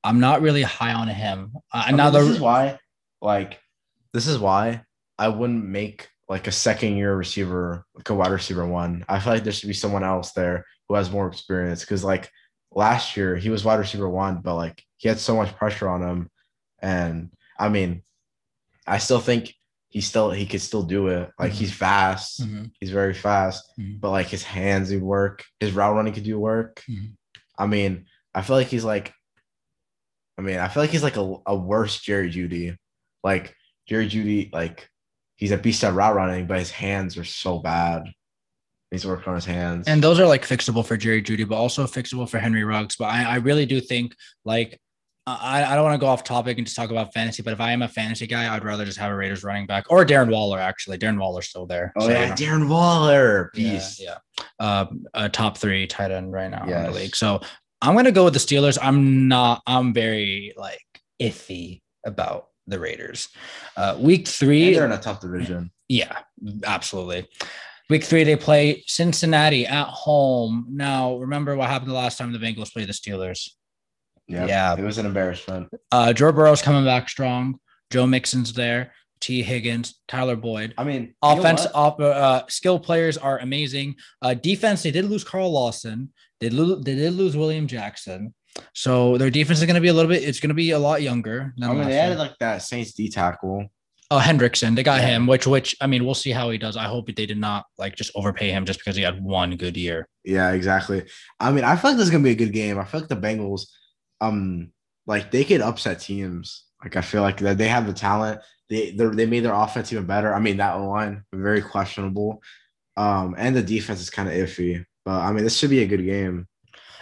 I'm 0.03 0.21
not 0.21 0.41
really 0.41 0.61
high 0.61 0.93
on 0.93 1.09
him. 1.09 1.51
Uh, 1.73 1.83
I 1.85 1.87
mean, 1.87 1.97
now 1.97 2.09
this 2.09 2.25
the 2.25 2.33
is 2.35 2.39
why, 2.39 2.79
like, 3.21 3.59
this 4.13 4.27
is 4.27 4.39
why 4.39 4.83
I 5.19 5.27
wouldn't 5.27 5.65
make 5.65 6.07
like 6.29 6.47
a 6.47 6.51
second 6.51 6.95
year 6.95 7.15
receiver, 7.15 7.85
like 7.93 8.09
a 8.09 8.15
wide 8.15 8.31
receiver 8.31 8.65
one. 8.65 9.03
I 9.09 9.19
feel 9.19 9.33
like 9.33 9.43
there 9.43 9.51
should 9.51 9.67
be 9.67 9.73
someone 9.73 10.03
else 10.03 10.31
there 10.31 10.65
who 10.87 10.95
has 10.95 11.11
more 11.11 11.27
experience. 11.27 11.83
Cause 11.83 12.05
like 12.05 12.31
last 12.71 13.17
year 13.17 13.35
he 13.35 13.49
was 13.49 13.65
wide 13.65 13.79
receiver 13.79 14.09
one, 14.09 14.39
but 14.41 14.55
like 14.55 14.81
he 14.95 15.09
had 15.09 15.19
so 15.19 15.35
much 15.35 15.53
pressure 15.57 15.89
on 15.89 16.01
him. 16.01 16.29
And 16.79 17.31
I 17.59 17.67
mean, 17.67 18.03
I 18.87 18.99
still 18.99 19.19
think 19.19 19.53
he 19.91 20.01
still 20.01 20.31
he 20.31 20.45
could 20.45 20.61
still 20.61 20.83
do 20.83 21.07
it. 21.07 21.29
Like 21.37 21.51
Mhm. 21.51 21.55
he's 21.55 21.73
fast, 21.73 22.41
Mhm, 22.41 22.71
he's 22.79 22.89
very 22.91 23.13
fast, 23.13 23.63
mhm. 23.79 23.99
but 24.01 24.09
like 24.11 24.27
his 24.27 24.41
hands 24.43 24.89
would 24.91 25.01
work, 25.03 25.43
his 25.59 25.71
route 25.73 25.93
running 25.95 26.13
could 26.13 26.23
do 26.23 26.39
work. 26.39 26.81
Mhm. 26.89 27.13
I 27.59 27.67
mean, 27.67 28.05
I 28.33 28.41
feel 28.41 28.55
like 28.55 28.67
he's 28.67 28.85
like, 28.85 29.13
I 30.37 30.41
mean, 30.41 30.57
I 30.59 30.67
feel 30.69 30.81
like 30.81 30.89
he's 30.91 31.03
like 31.03 31.17
a, 31.17 31.35
a 31.45 31.55
worse 31.55 31.99
Jerry 31.99 32.29
Jeudy. 32.31 32.75
Like 33.23 33.53
Jerry 33.87 34.07
Jeudy, 34.07 34.49
like 34.51 34.89
he's 35.35 35.51
a 35.51 35.57
beast 35.57 35.83
at 35.83 35.93
route 35.93 36.15
running, 36.15 36.47
but 36.47 36.59
his 36.59 36.71
hands 36.71 37.17
are 37.17 37.23
so 37.25 37.59
bad. 37.59 38.03
He's 38.91 39.05
working 39.05 39.29
on 39.29 39.35
his 39.35 39.45
hands. 39.45 39.87
and 39.87 40.03
those 40.03 40.19
are 40.19 40.25
like 40.27 40.45
fixable 40.45 40.85
for 40.85 40.97
Jerry 40.97 41.21
Jeudy, 41.21 41.47
but 41.47 41.55
also 41.55 41.85
fixable 41.85 42.27
for 42.29 42.39
Henry 42.39 42.63
Ruggs. 42.63 42.95
But 42.95 43.05
I, 43.05 43.23
I 43.23 43.35
really 43.35 43.65
do 43.65 43.79
think 43.81 44.15
like 44.45 44.79
I, 45.27 45.63
I 45.63 45.75
don't 45.75 45.83
want 45.83 45.93
to 45.93 45.99
go 46.03 46.07
off 46.07 46.23
topic 46.23 46.57
and 46.57 46.65
just 46.65 46.75
talk 46.75 46.89
about 46.89 47.13
fantasy, 47.13 47.43
but 47.43 47.53
if 47.53 47.61
I 47.61 47.71
am 47.71 47.83
a 47.83 47.87
fantasy 47.87 48.25
guy, 48.25 48.53
I'd 48.53 48.63
rather 48.63 48.85
just 48.85 48.97
have 48.97 49.11
a 49.11 49.15
Raiders 49.15 49.43
running 49.43 49.67
back 49.67 49.85
or 49.89 50.03
Darren 50.03 50.31
Waller. 50.31 50.59
Actually, 50.59 50.97
Darren 50.97 51.19
Waller's 51.19 51.47
still 51.47 51.67
there. 51.67 51.93
oh 51.97 52.07
So, 52.07 52.11
yeah. 52.11 52.35
Darren 52.35 52.67
Waller, 52.67 53.51
Yeah, 53.53 53.73
beast. 53.73 54.01
yeah. 54.01 54.17
Uh, 54.59 54.85
a 55.13 55.29
top 55.29 55.57
three 55.57 55.85
tight 55.85 56.09
end 56.11 56.31
right 56.33 56.49
now 56.49 56.63
in 56.63 56.83
the 56.85 56.91
league. 56.91 57.15
So 57.15 57.39
I'm 57.81 57.95
gonna 57.95 58.11
go 58.11 58.25
with 58.25 58.33
the 58.33 58.39
Steelers. 58.39 58.77
I'm 58.81 59.27
not. 59.27 59.61
I'm 59.67 59.93
very 59.93 60.53
like 60.57 60.81
iffy 61.21 61.81
about 62.05 62.47
the 62.67 62.79
Raiders. 62.79 63.29
Uh, 63.77 63.97
week 63.99 64.21
And 64.21 64.27
three. 64.27 64.73
they're 64.73 64.85
in 64.85 64.91
a 64.91 64.97
tough 64.97 65.19
division. 65.21 65.71
Yeah, 65.87 66.17
absolutely. 66.65 67.27
Week 67.89 68.03
three, 68.03 68.23
they 68.23 68.35
play 68.37 68.83
Cincinnati 68.87 69.67
at 69.67 69.85
home. 69.87 70.65
Now, 70.69 71.17
remember 71.17 71.55
what 71.57 71.69
happened 71.69 71.91
the 71.91 71.95
last 71.95 72.17
time 72.17 72.31
the 72.31 72.39
Bengals 72.39 72.71
played 72.71 72.87
the 72.87 72.93
Steelers? 72.93 73.49
Yeah, 74.31 74.45
Yeah. 74.47 74.73
it 74.77 74.81
was 74.83 74.97
an 74.97 75.05
embarrassment. 75.05 75.69
Uh, 75.91 76.13
Joe 76.13 76.31
Burrow's 76.31 76.61
coming 76.61 76.85
back 76.85 77.09
strong. 77.09 77.59
Joe 77.89 78.05
Mixon's 78.05 78.53
there. 78.53 78.93
Tee 79.19 79.43
Higgins, 79.43 79.99
Tyler 80.07 80.35
Boyd. 80.35 80.73
I 80.79 80.83
mean, 80.83 81.13
Offense, 81.21 81.67
op, 81.75 81.99
uh, 81.99 82.41
skill 82.47 82.79
players 82.79 83.17
are 83.19 83.37
amazing. 83.39 83.95
Uh, 84.21 84.33
defense, 84.33 84.81
they 84.81 84.89
did 84.89 85.05
lose 85.05 85.23
Carl 85.23 85.51
Lawson. 85.51 86.11
They, 86.39 86.49
lo- 86.49 86.81
they 86.81 86.95
did 86.95 87.13
lose 87.13 87.37
William 87.37 87.67
Jackson. 87.67 88.33
So 88.73 89.17
their 89.19 89.29
defense 89.29 89.59
is 89.59 89.65
going 89.65 89.75
to 89.75 89.81
be 89.81 89.89
a 89.89 89.93
little 89.93 90.09
bit. 90.09 90.23
It's 90.23 90.39
going 90.39 90.49
to 90.49 90.55
be 90.55 90.71
a 90.71 90.79
lot 90.79 91.03
younger. 91.03 91.53
I 91.61 91.67
mean, 91.73 91.83
they 91.87 91.99
added 91.99 92.17
like 92.17 92.35
that 92.39 92.63
Saints 92.63 92.93
D 92.93 93.09
tackle. 93.09 93.67
Oh, 94.09 94.17
Hendrickson, 94.19 94.75
they 94.75 94.83
got 94.83 94.99
Yeah. 95.01 95.07
him. 95.07 95.27
Which, 95.27 95.45
which 95.47 95.75
I 95.79 95.87
mean, 95.87 96.03
we'll 96.03 96.15
see 96.15 96.31
how 96.31 96.49
he 96.49 96.57
does. 96.57 96.75
I 96.75 96.83
hope 96.85 97.05
they 97.15 97.25
did 97.27 97.37
not 97.37 97.65
like 97.77 97.95
just 97.95 98.11
overpay 98.15 98.49
him 98.49 98.65
just 98.65 98.79
because 98.79 98.95
he 98.95 99.03
had 99.03 99.23
one 99.23 99.55
good 99.55 99.77
year. 99.77 100.07
Yeah, 100.25 100.51
exactly. 100.51 101.03
I 101.39 101.51
mean, 101.51 101.63
I 101.63 101.75
feel 101.75 101.91
like 101.91 101.97
this 101.97 102.05
is 102.07 102.11
gonna 102.11 102.23
be 102.23 102.31
a 102.31 102.35
good 102.35 102.51
game. 102.53 102.77
I 102.77 102.83
feel 102.85 102.99
like 103.01 103.09
the 103.09 103.15
Bengals, 103.15 103.67
um, 104.21 104.71
like 105.07 105.31
they 105.31 105.43
could 105.43 105.61
upset 105.61 105.99
teams. 105.99 106.65
Like 106.81 106.95
I 106.95 107.01
feel 107.01 107.21
like 107.21 107.39
that 107.39 107.57
they 107.57 107.67
have 107.67 107.87
the 107.87 107.93
talent. 107.93 108.39
They 108.69 108.91
they 108.91 109.25
made 109.25 109.41
their 109.41 109.53
offense 109.53 109.91
even 109.91 110.05
better. 110.05 110.33
I 110.33 110.39
mean, 110.39 110.57
that 110.57 110.75
line 110.75 111.25
very 111.33 111.61
questionable, 111.61 112.41
um, 112.95 113.35
and 113.37 113.55
the 113.55 113.61
defense 113.61 113.99
is 113.99 114.09
kind 114.09 114.29
of 114.29 114.35
iffy. 114.35 114.85
But 115.03 115.19
I 115.21 115.31
mean, 115.31 115.43
this 115.43 115.57
should 115.57 115.69
be 115.69 115.81
a 115.81 115.87
good 115.87 116.05
game. 116.05 116.47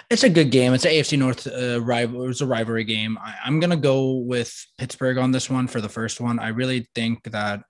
It's 0.10 0.24
a 0.24 0.30
good 0.30 0.50
game. 0.50 0.74
It's 0.74 0.86
an 0.86 0.92
AFC 0.92 1.20
North 1.20 1.46
uh, 1.46 1.80
rival. 1.82 2.28
It's 2.28 2.42
a 2.42 2.48
rivalry 2.48 2.84
game. 2.84 3.20
I, 3.22 3.36
I'm 3.46 3.60
gonna 3.60 3.78
go 3.78 4.14
with 4.14 4.52
Pittsburgh 4.78 5.20
on 5.20 5.32
this 5.32 5.50
one 5.50 5.68
for 5.68 5.82
the 5.82 5.90
first 5.90 6.20
one. 6.20 6.40
I 6.40 6.48
really 6.48 6.90
think 6.96 7.24
that 7.32 7.62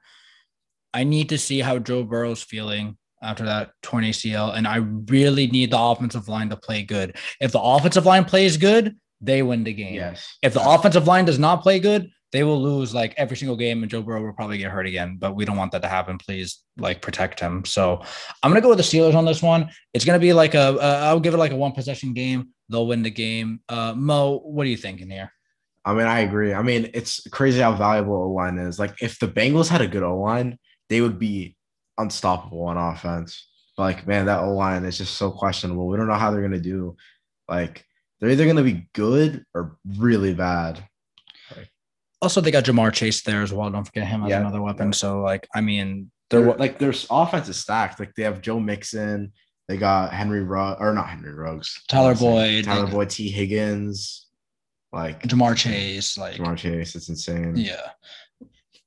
I 0.94 1.04
need 1.04 1.30
to 1.30 1.38
see 1.38 1.60
how 1.60 1.80
Joe 1.80 2.04
Burrow's 2.04 2.42
feeling 2.42 2.98
after 3.22 3.46
that 3.46 3.72
torn 3.84 4.06
ACL, 4.06 4.56
and 4.56 4.66
I 4.66 4.78
really 4.78 5.48
need 5.48 5.72
the 5.72 5.80
offensive 5.80 6.30
line 6.30 6.50
to 6.50 6.56
play 6.56 6.84
good. 6.84 7.18
If 7.42 7.52
the 7.52 7.60
offensive 7.60 8.06
line 8.06 8.24
plays 8.24 8.56
good, 8.56 8.96
they 9.22 9.42
win 9.42 9.64
the 9.64 9.74
game. 9.74 9.96
Yes. 9.96 10.38
If 10.42 10.54
the 10.54 10.68
offensive 10.68 11.08
line 11.08 11.26
does 11.26 11.40
not 11.40 11.62
play 11.62 11.80
good, 11.80 12.10
they 12.32 12.44
will 12.44 12.62
lose 12.62 12.94
like 12.94 13.14
every 13.18 13.36
single 13.36 13.58
game, 13.58 13.82
and 13.82 13.90
Joe 13.90 14.02
Burrow 14.02 14.24
will 14.24 14.34
probably 14.34 14.58
get 14.58 14.72
hurt 14.72 14.86
again. 14.86 15.18
But 15.20 15.36
we 15.36 15.46
don't 15.46 15.58
want 15.58 15.72
that 15.72 15.82
to 15.82 15.88
happen. 15.88 16.18
Please, 16.18 16.60
like 16.78 17.02
protect 17.02 17.40
him. 17.40 17.66
So 17.66 18.02
I'm 18.44 18.52
gonna 18.52 18.62
go 18.62 18.70
with 18.70 18.78
the 18.78 18.84
Steelers 18.84 19.16
on 19.16 19.26
this 19.26 19.42
one. 19.42 19.70
It's 19.94 20.06
gonna 20.06 20.20
be 20.20 20.34
like 20.34 20.54
a. 20.54 20.80
Uh, 20.80 21.00
I'll 21.04 21.20
give 21.20 21.34
it 21.34 21.38
like 21.38 21.52
a 21.52 21.56
one 21.56 21.72
possession 21.72 22.14
game. 22.14 22.50
They'll 22.70 22.88
win 22.88 23.02
the 23.02 23.10
game. 23.10 23.62
Uh, 23.68 23.94
Mo, 23.96 24.40
what 24.40 24.66
are 24.66 24.70
you 24.70 24.78
thinking 24.78 25.10
here? 25.10 25.32
I 25.86 25.94
mean, 25.94 26.06
I 26.06 26.20
agree. 26.20 26.54
I 26.54 26.62
mean, 26.62 26.92
it's 26.94 27.28
crazy 27.30 27.62
how 27.62 27.74
valuable 27.74 28.14
O 28.14 28.30
line 28.30 28.60
is. 28.60 28.78
Like, 28.78 29.02
if 29.02 29.18
the 29.18 29.28
Bengals 29.28 29.70
had 29.70 29.82
a 29.82 29.88
good 29.88 30.04
O 30.04 30.20
line, 30.20 30.60
they 30.90 31.02
would 31.02 31.18
be 31.18 31.56
unstoppable 31.98 32.64
on 32.66 32.78
offense. 32.78 33.48
Like, 33.78 34.06
man, 34.06 34.28
that 34.28 34.44
O 34.44 34.54
line 34.54 34.86
is 34.86 34.98
just 34.98 35.16
so 35.16 35.32
questionable. 35.32 35.88
We 35.88 35.98
don't 35.98 36.08
know 36.08 36.14
how 36.14 36.30
they're 36.30 36.44
gonna 36.44 36.60
do. 36.60 36.96
Like, 37.48 37.86
they're 38.20 38.30
either 38.30 38.46
gonna 38.46 38.64
be 38.64 38.88
good 38.94 39.44
or 39.54 39.78
really 39.98 40.34
bad. 40.34 40.84
Also, 42.22 42.42
they 42.42 42.52
got 42.52 42.66
Ja'Marr 42.66 42.92
Chase 42.92 43.22
there 43.22 43.42
as 43.42 43.54
well. 43.54 43.70
Don't 43.70 43.86
forget 43.86 44.06
him 44.08 44.24
as 44.24 44.30
Yeah. 44.30 44.42
another 44.42 44.62
weapon. 44.62 44.88
Yeah. 44.88 44.92
So, 44.94 45.22
like, 45.22 45.48
I 45.56 45.62
mean, 45.62 46.12
They're 46.30 46.42
they're 46.44 46.56
like 46.56 46.78
their 46.80 46.94
offense 47.10 47.48
is 47.48 47.58
stacked. 47.58 48.00
Like 48.00 48.14
they 48.16 48.24
have 48.24 48.42
Joe 48.42 48.60
Mixon, 48.60 49.32
they 49.70 49.78
got 49.78 50.14
Henry 50.14 50.44
Rugg 50.44 50.78
or 50.82 50.94
not 50.94 51.10
Henry 51.10 51.34
Ruggs, 51.34 51.82
Tyler 51.88 52.14
Boyd. 52.16 52.66
Tyler 52.66 52.88
Boyd, 52.88 53.10
Tee 53.10 53.30
Higgins, 53.30 54.28
like 54.92 55.24
Ja'Marr 55.24 55.56
Chase. 55.56 56.18
Like, 56.18 56.36
Ja'Marr 56.36 56.58
Chase. 56.58 56.96
It's 56.96 57.08
insane. 57.10 57.56
Yeah. 57.56 57.90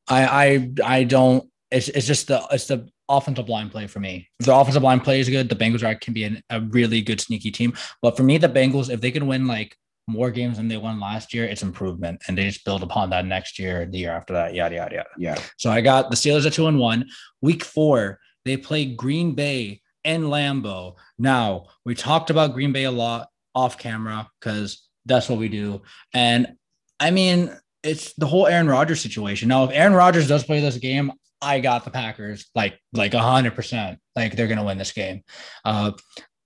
I 0.09 0.27
I 0.27 0.71
I 0.85 1.05
don't 1.05 1.49
it's 1.73 1.89
it's 1.89 2.07
just 2.07 2.29
the 2.29 2.45
it's 2.51 2.67
the 2.67 2.89
offensive 3.09 3.49
line 3.49 3.71
play 3.71 3.87
for 3.87 4.01
me. 4.01 4.29
If 4.41 4.47
the 4.47 4.55
offensive 4.55 4.83
line 4.83 5.01
play 5.01 5.21
is 5.21 5.29
good, 5.29 5.49
the 5.49 5.57
Bengals 5.57 5.83
are 5.83 5.95
can 5.95 6.15
be 6.15 6.25
an, 6.25 6.43
a 6.51 6.61
really 6.61 7.03
good 7.03 7.21
sneaky 7.21 7.51
team. 7.51 7.73
But 8.01 8.17
for 8.17 8.23
me, 8.23 8.39
the 8.39 8.49
Bengals, 8.49 8.91
if 8.91 9.01
they 9.01 9.11
can 9.11 9.27
win 9.27 9.47
like 9.47 9.77
more 10.09 10.31
games 10.31 10.57
than 10.57 10.69
they 10.69 10.77
won 10.77 11.01
last 11.01 11.33
year, 11.33 11.45
it's 11.45 11.63
improvement. 11.63 12.23
And 12.27 12.37
they 12.37 12.47
just 12.47 12.65
build 12.65 12.83
upon 12.83 13.11
that 13.11 13.25
next 13.25 13.59
year, 13.59 13.87
the 13.87 13.99
year 13.99 14.13
after 14.13 14.33
that, 14.35 14.55
yada 14.55 14.77
yada 14.77 14.95
yada. 14.95 15.09
Yeah. 15.19 15.39
So 15.57 15.71
I 15.71 15.81
got 15.81 16.11
the 16.11 16.17
Steelers 16.17 16.47
at 16.47 16.53
two 16.53 16.67
and 16.67 16.79
one. 16.79 17.09
Week 17.41 17.65
four, 17.65 18.19
they 18.45 18.57
play 18.57 18.85
Green 18.87 19.35
Bay 19.35 19.81
and 20.05 20.25
Lambeau. 20.25 20.97
Now 21.19 21.67
we 21.85 21.95
talked 21.95 22.31
about 22.31 22.55
Green 22.55 22.73
Bay 22.73 22.85
a 22.85 22.91
lot. 22.91 23.29
off 23.55 23.77
camera 23.77 24.29
because 24.41 24.89
that's 25.05 25.29
what 25.29 25.39
we 25.39 25.49
do. 25.49 25.83
And 26.15 26.57
I 26.99 27.11
mean, 27.11 27.55
it's 27.83 28.15
the 28.15 28.27
whole 28.27 28.47
Aaron 28.47 28.69
Rodgers 28.69 29.01
situation. 29.01 29.49
Now, 29.49 29.65
if 29.65 29.71
Aaron 29.73 29.93
Rodgers 29.93 30.29
does 30.29 30.45
play 30.45 30.61
this 30.61 30.79
game, 30.79 31.13
I 31.43 31.61
got 31.61 31.85
the 31.85 31.91
Packers 31.91 32.49
like 32.55 32.79
like 32.93 33.15
a 33.15 33.19
hundred 33.19 33.55
percent. 33.55 33.99
Like 34.17 34.37
they're 34.37 34.49
gonna 34.49 34.65
win 34.65 34.79
this 34.79 34.93
game. 34.93 35.23
Uh, 35.65 35.93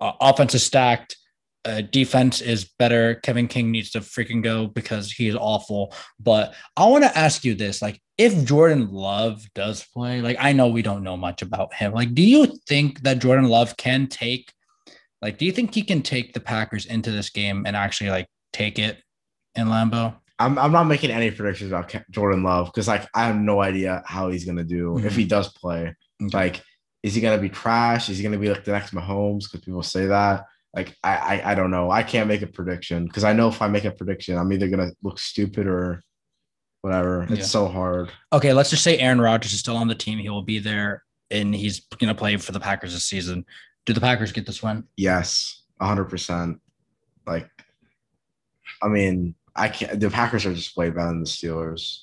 offense 0.01 0.55
is 0.55 0.65
stacked. 0.65 1.17
Uh, 1.65 1.81
defense 1.81 2.41
is 2.41 2.71
better. 2.79 3.17
Kevin 3.17 3.49
King 3.49 3.73
needs 3.73 3.91
to 3.91 3.99
freaking 3.99 4.43
go 4.43 4.69
because 4.69 5.11
he's 5.11 5.35
awful. 5.35 5.93
But 6.21 6.55
I 6.77 6.87
want 6.87 7.05
to 7.05 7.19
ask 7.19 7.45
you 7.45 7.55
this: 7.55 7.83
like, 7.83 8.01
if 8.17 8.45
Jordan 8.45 8.91
Love 8.93 9.45
does 9.55 9.85
play, 9.85 10.21
like 10.21 10.37
I 10.41 10.53
know 10.53 10.69
we 10.69 10.83
don't 10.83 11.03
know 11.03 11.17
much 11.17 11.43
about 11.43 11.75
him. 11.75 11.93
Like, 11.93 12.15
do 12.15 12.23
you 12.23 12.47
think 12.69 13.03
that 13.03 13.19
Jordan 13.19 13.49
Love 13.49 13.77
can 13.77 14.07
take, 14.07 14.53
like, 15.21 15.39
do 15.39 15.45
you 15.45 15.53
think 15.53 15.75
he 15.75 15.83
can 15.83 16.03
take 16.03 16.33
the 16.33 16.41
Packers 16.41 16.87
into 16.87 17.11
this 17.11 17.31
game 17.31 17.67
and 17.67 17.77
actually 17.77 18.11
like 18.11 18.29
take 18.53 18.79
it 18.79 19.03
in 19.57 19.67
Lambeau? 19.67 20.15
I'm, 20.39 20.59
I'm 20.59 20.73
not 20.73 20.85
making 20.85 21.11
any 21.11 21.31
predictions 21.31 21.71
about 21.71 21.95
Jordan 22.11 22.43
Love 22.43 22.67
because 22.67 22.89
like 22.89 23.07
I 23.15 23.27
have 23.27 23.37
no 23.37 23.61
idea 23.63 24.03
how 24.07 24.29
he's 24.29 24.45
gonna 24.45 24.65
do 24.65 24.95
mm-hmm. 24.95 25.07
if 25.07 25.17
he 25.17 25.25
does 25.25 25.53
play. 25.53 25.95
Okay. 26.23 26.37
Like, 26.37 26.63
is 27.03 27.15
he 27.15 27.21
gonna 27.21 27.41
be 27.41 27.49
trash? 27.49 28.09
Is 28.09 28.19
he 28.19 28.25
gonna 28.25 28.39
be 28.39 28.49
like 28.49 28.65
the 28.65 28.73
next 28.73 28.95
Mahomes? 28.95 29.45
Because 29.45 29.65
people 29.65 29.83
say 29.83 30.07
that. 30.07 30.45
Like, 30.75 30.95
I, 31.03 31.17
I 31.17 31.53
I 31.53 31.55
don't 31.55 31.71
know. 31.71 31.91
I 31.91 32.03
can't 32.03 32.29
make 32.29 32.43
a 32.43 32.47
prediction 32.47 33.07
because 33.07 33.25
I 33.25 33.33
know 33.33 33.49
if 33.49 33.63
I 33.63 33.69
make 33.69 33.85
a 33.85 33.91
prediction, 33.91 34.37
I'm 34.37 34.53
either 34.53 34.69
gonna 34.69 34.91
look 35.03 35.19
stupid 35.19 35.67
or 35.67 36.03
whatever. 36.83 37.23
It's 37.25 37.39
yeah. 37.39 37.45
so 37.45 37.69
hard. 37.69 38.11
Okay, 38.33 38.53
let's 38.53 38.71
just 38.71 38.85
say 38.85 38.99
Aaron 38.99 39.21
Rodgers 39.21 39.55
is 39.55 39.61
still 39.61 39.77
on 39.77 39.89
the 39.89 39.95
team. 39.95 40.19
He 40.19 40.29
will 40.29 40.43
be 40.43 40.59
there 40.59 41.03
and 41.31 41.55
he's 41.55 41.81
gonna 41.99 42.15
play 42.15 42.37
for 42.37 42.53
the 42.53 42.61
Packers 42.61 42.93
this 42.93 43.05
season. 43.05 43.45
Do 43.85 43.93
the 43.93 44.01
Packers 44.01 44.33
get 44.33 44.47
this 44.47 44.63
win? 44.63 44.85
Yes, 44.97 45.63
hundred 45.81 46.07
percent. 46.07 46.61
Like, 47.27 47.49
I 48.83 48.89
mean, 48.89 49.35
I 49.57 49.69
can't. 49.69 49.99
The 49.99 50.11
Packers 50.11 50.47
are 50.47 50.55
just 50.55 50.77
way 50.77 50.91
better 50.91 51.09
than 51.09 51.21
the 51.21 51.27
Steelers. 51.27 52.03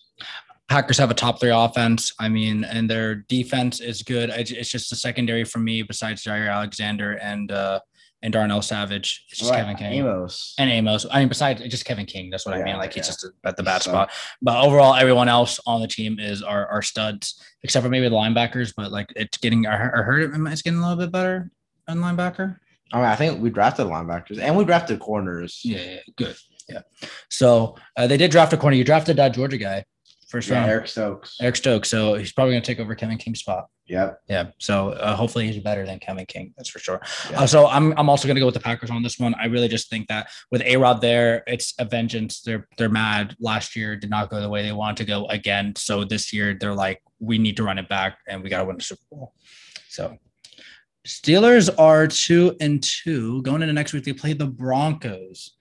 Packers 0.70 0.98
have 0.98 1.12
a 1.12 1.13
top 1.13 1.39
three 1.39 1.52
offense. 1.52 2.13
I 2.20 2.30
mean, 2.30 2.63
and 2.63 2.89
their 2.89 3.16
defense 3.16 3.80
is 3.80 4.02
good. 4.02 4.30
It's 4.30 4.70
just 4.70 4.89
the 4.89 4.96
secondary 4.96 5.44
for 5.44 5.60
me, 5.60 5.84
besides 5.84 6.24
Jaire 6.24 6.52
Alexander 6.52 7.13
and 7.13 7.52
uh, 7.52 7.80
and 8.24 8.32
Darnell 8.32 8.62
Savage. 8.62 9.26
It's 9.30 9.39
just 9.39 9.52
right. 9.52 9.60
Kevin 9.60 9.76
King. 9.76 9.94
Amos. 9.94 10.56
And 10.58 10.70
Amos. 10.70 11.06
I 11.12 11.20
mean, 11.20 11.28
besides 11.28 11.62
just 11.63 11.86
Kevin 11.86 12.06
King. 12.06 12.30
That's 12.30 12.46
what 12.46 12.56
yeah, 12.56 12.62
I 12.62 12.66
mean. 12.66 12.78
Like 12.78 12.96
yeah. 12.96 13.04
he's 13.04 13.08
just 13.08 13.28
at 13.44 13.58
the 13.58 13.63
bad 13.63 13.84
so. 13.84 13.92
spot. 13.92 14.12
But 14.42 14.66
overall, 14.66 14.96
everyone 14.96 15.28
else 15.28 15.60
on 15.68 15.82
the 15.82 15.88
team 15.88 16.18
is 16.20 16.42
our, 16.42 16.66
our 16.68 16.82
studs, 16.82 17.39
except 17.63 17.84
for 17.84 17.89
maybe 17.89 18.08
the 18.08 18.16
linebackers. 18.16 18.74
But 18.76 18.92
like 18.92 19.12
it's 19.16 19.38
getting, 19.38 19.68
I 19.68 19.76
heard 19.76 20.34
it's 20.48 20.62
getting 20.62 20.80
a 20.80 20.82
little 20.82 21.04
bit 21.04 21.12
better 21.12 21.52
on 21.88 21.98
linebacker. 21.98 22.58
I 22.94 22.98
mean, 22.98 23.06
I 23.06 23.16
think 23.16 23.42
we 23.42 23.50
drafted 23.50 23.88
linebackers 23.88 24.39
and 24.39 24.56
we 24.56 24.63
drafted 24.63 25.00
corners. 25.00 25.62
Yeah, 25.63 25.80
yeah 25.80 26.00
good. 26.16 26.36
Yeah. 26.69 26.82
So 27.30 27.76
uh, 27.97 28.08
they 28.08 28.17
did 28.17 28.32
draft 28.32 28.54
a 28.54 28.58
corner. 28.58 28.76
You 28.76 28.84
drafted 28.84 29.17
that 29.17 29.34
Georgia 29.34 29.58
guy 29.58 29.86
first 30.30 30.49
yeah, 30.49 30.60
round. 30.60 30.71
Eric 30.71 30.88
Stokes. 30.88 31.38
Eric 31.41 31.56
Stokes. 31.56 31.89
So 31.89 32.15
he's 32.15 32.32
probably 32.32 32.54
going 32.54 32.63
to 32.63 32.65
take 32.65 32.80
over 32.80 32.95
Kevin 32.95 33.17
King's 33.17 33.39
spot. 33.39 33.67
Yeah. 33.86 34.13
Yeah. 34.30 34.52
So 34.60 34.89
uh, 34.89 35.15
hopefully 35.15 35.52
he's 35.52 35.62
better 35.62 35.86
than 35.86 35.99
Kevin 35.99 36.26
King. 36.26 36.54
That's 36.58 36.69
for 36.69 36.80
sure. 36.80 37.02
Yep. 37.30 37.39
Uh, 37.39 37.47
so 37.47 37.67
I'm, 37.67 37.93
I'm 37.97 38.10
also 38.10 38.28
going 38.28 38.36
to 38.36 38.39
go 38.39 38.45
with 38.45 38.56
the 38.56 38.62
Packers 38.62 38.89
on 38.89 39.04
this 39.04 39.19
one. 39.19 39.36
I 39.36 39.45
really 39.45 39.67
just 39.67 39.89
think 39.89 40.08
that 40.08 40.30
with 40.52 40.62
A 40.62 40.78
Rod 40.78 41.02
there, 41.02 41.43
it's 41.47 41.73
a 41.80 41.86
vengeance. 41.86 42.41
They're 42.41 42.67
they're 42.78 42.89
mad. 42.89 43.36
Last 43.39 43.76
year 43.76 43.95
did 43.95 44.10
not 44.10 44.30
go 44.30 44.39
the 44.39 44.49
way 44.49 44.63
they 44.63 44.71
wanted 44.71 44.97
to 44.97 45.06
go 45.06 45.28
again. 45.28 45.76
So 45.76 46.04
this 46.06 46.32
year 46.32 46.58
they're 46.60 46.73
like, 46.73 47.02
we 47.19 47.38
need 47.38 47.58
to 47.58 47.63
run 47.63 47.78
it 47.78 47.89
back 47.89 48.19
and 48.28 48.41
we 48.41 48.49
got 48.49 48.60
to 48.60 48.65
win 48.65 48.78
the 48.78 48.84
Super 48.84 49.04
Bowl. 49.12 49.34
So 49.89 50.17
Steelers 51.06 51.69
are 51.78 52.08
two 52.08 52.56
and 52.62 52.82
two. 52.82 53.41
Going 53.41 53.62
into 53.62 53.73
next 53.73 53.91
week, 53.91 54.06
they 54.06 54.13
play 54.13 54.32
the 54.34 54.47
Broncos 54.47 55.56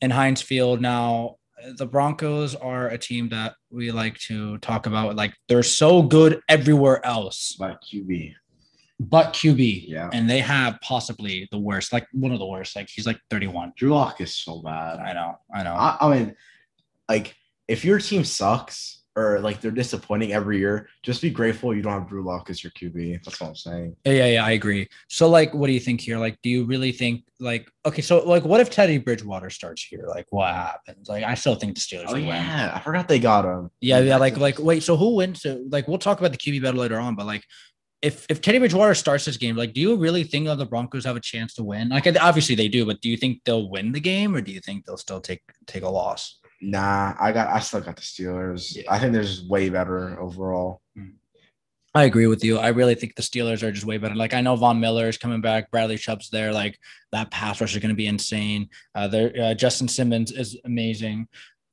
in 0.00 0.10
Heinz 0.10 0.42
Field. 0.42 0.80
Now, 0.80 1.36
the 1.76 1.86
Broncos 1.86 2.54
are 2.54 2.88
a 2.88 2.98
team 2.98 3.28
that 3.30 3.54
we 3.70 3.90
like 3.90 4.18
to 4.20 4.58
talk 4.58 4.86
about. 4.86 5.16
Like 5.16 5.34
they're 5.48 5.62
so 5.62 6.02
good 6.02 6.40
everywhere 6.48 7.04
else. 7.04 7.56
But 7.58 7.82
QB. 7.82 8.34
But 9.00 9.32
QB. 9.32 9.84
Yeah. 9.88 10.10
And 10.12 10.28
they 10.28 10.40
have 10.40 10.78
possibly 10.82 11.48
the 11.50 11.58
worst, 11.58 11.92
like 11.92 12.06
one 12.12 12.32
of 12.32 12.38
the 12.38 12.46
worst. 12.46 12.76
Like 12.76 12.88
he's 12.88 13.06
like 13.06 13.18
31. 13.30 13.72
Drew 13.76 13.90
Lock 13.90 14.20
is 14.20 14.36
so 14.36 14.62
bad. 14.62 14.98
I 14.98 15.12
know. 15.12 15.36
I 15.54 15.62
know. 15.62 15.74
I, 15.74 15.96
I 16.00 16.14
mean, 16.14 16.34
like 17.08 17.34
if 17.68 17.84
your 17.84 17.98
team 17.98 18.24
sucks, 18.24 18.95
or 19.16 19.40
like 19.40 19.60
they're 19.60 19.70
disappointing 19.70 20.32
every 20.32 20.58
year, 20.58 20.88
just 21.02 21.22
be 21.22 21.30
grateful 21.30 21.74
you 21.74 21.80
don't 21.80 21.92
have 21.92 22.08
Drew 22.08 22.22
Lock 22.22 22.50
as 22.50 22.62
your 22.62 22.70
QB. 22.72 23.24
That's 23.24 23.40
what 23.40 23.48
I'm 23.48 23.56
saying. 23.56 23.96
Yeah, 24.04 24.12
yeah, 24.12 24.26
yeah, 24.26 24.44
I 24.44 24.50
agree. 24.52 24.88
So, 25.08 25.28
like, 25.28 25.54
what 25.54 25.68
do 25.68 25.72
you 25.72 25.80
think 25.80 26.02
here? 26.02 26.18
Like, 26.18 26.38
do 26.42 26.50
you 26.50 26.64
really 26.64 26.92
think 26.92 27.24
like 27.40 27.70
okay, 27.84 28.02
so 28.02 28.22
like 28.24 28.44
what 28.44 28.60
if 28.60 28.70
Teddy 28.70 28.98
Bridgewater 28.98 29.48
starts 29.50 29.82
here? 29.82 30.04
Like, 30.06 30.26
what 30.30 30.54
happens? 30.54 31.08
Like, 31.08 31.24
I 31.24 31.34
still 31.34 31.54
think 31.54 31.74
the 31.74 31.80
Steelers. 31.80 32.06
Oh 32.08 32.16
yeah, 32.16 32.66
win. 32.66 32.70
I 32.74 32.78
forgot 32.80 33.08
they 33.08 33.18
got 33.18 33.46
him. 33.46 33.70
Yeah, 33.80 34.00
yeah, 34.00 34.18
like 34.18 34.36
like 34.36 34.58
wait, 34.58 34.82
so 34.82 34.96
who 34.96 35.16
wins? 35.16 35.42
So, 35.42 35.64
like, 35.70 35.88
we'll 35.88 35.98
talk 35.98 36.18
about 36.18 36.32
the 36.32 36.38
QB 36.38 36.62
battle 36.62 36.80
later 36.80 36.98
on, 36.98 37.16
but 37.16 37.26
like. 37.26 37.42
If, 38.02 38.26
if 38.28 38.42
Teddy 38.42 38.58
Bridgewater 38.58 38.94
starts 38.94 39.24
this 39.24 39.38
game, 39.38 39.56
like, 39.56 39.72
do 39.72 39.80
you 39.80 39.96
really 39.96 40.22
think 40.22 40.46
that 40.46 40.58
the 40.58 40.66
Broncos 40.66 41.06
have 41.06 41.16
a 41.16 41.20
chance 41.20 41.54
to 41.54 41.64
win? 41.64 41.88
Like, 41.88 42.06
obviously 42.20 42.54
they 42.54 42.68
do, 42.68 42.84
but 42.84 43.00
do 43.00 43.08
you 43.08 43.16
think 43.16 43.40
they'll 43.44 43.70
win 43.70 43.90
the 43.90 44.00
game, 44.00 44.36
or 44.36 44.42
do 44.42 44.52
you 44.52 44.60
think 44.60 44.84
they'll 44.84 44.98
still 44.98 45.20
take 45.20 45.40
take 45.66 45.82
a 45.82 45.88
loss? 45.88 46.38
Nah, 46.66 47.14
I 47.20 47.30
got 47.30 47.46
I 47.46 47.60
still 47.60 47.80
got 47.80 47.94
the 47.94 48.02
Steelers. 48.02 48.74
Yeah. 48.74 48.82
I 48.90 48.98
think 48.98 49.12
they're 49.12 49.22
just 49.22 49.48
way 49.48 49.68
better 49.68 50.18
overall. 50.20 50.80
Hmm. 50.96 51.10
I 51.94 52.04
agree 52.04 52.26
with 52.26 52.42
you. 52.42 52.58
I 52.58 52.68
really 52.68 52.96
think 52.96 53.14
the 53.14 53.22
Steelers 53.22 53.62
are 53.62 53.70
just 53.70 53.86
way 53.86 53.98
better. 53.98 54.16
Like 54.16 54.34
I 54.34 54.40
know 54.40 54.56
Von 54.56 54.80
Miller 54.80 55.08
is 55.08 55.16
coming 55.16 55.40
back, 55.40 55.70
Bradley 55.70 55.96
Chubb's 55.96 56.28
there. 56.28 56.52
Like 56.52 56.76
that 57.12 57.30
pass 57.30 57.60
rush 57.60 57.76
is 57.76 57.80
going 57.80 57.90
to 57.90 57.94
be 57.94 58.08
insane. 58.08 58.68
Uh, 58.96 59.06
there, 59.06 59.32
uh, 59.40 59.54
Justin 59.54 59.86
Simmons 59.86 60.32
is 60.32 60.58
amazing. 60.64 61.28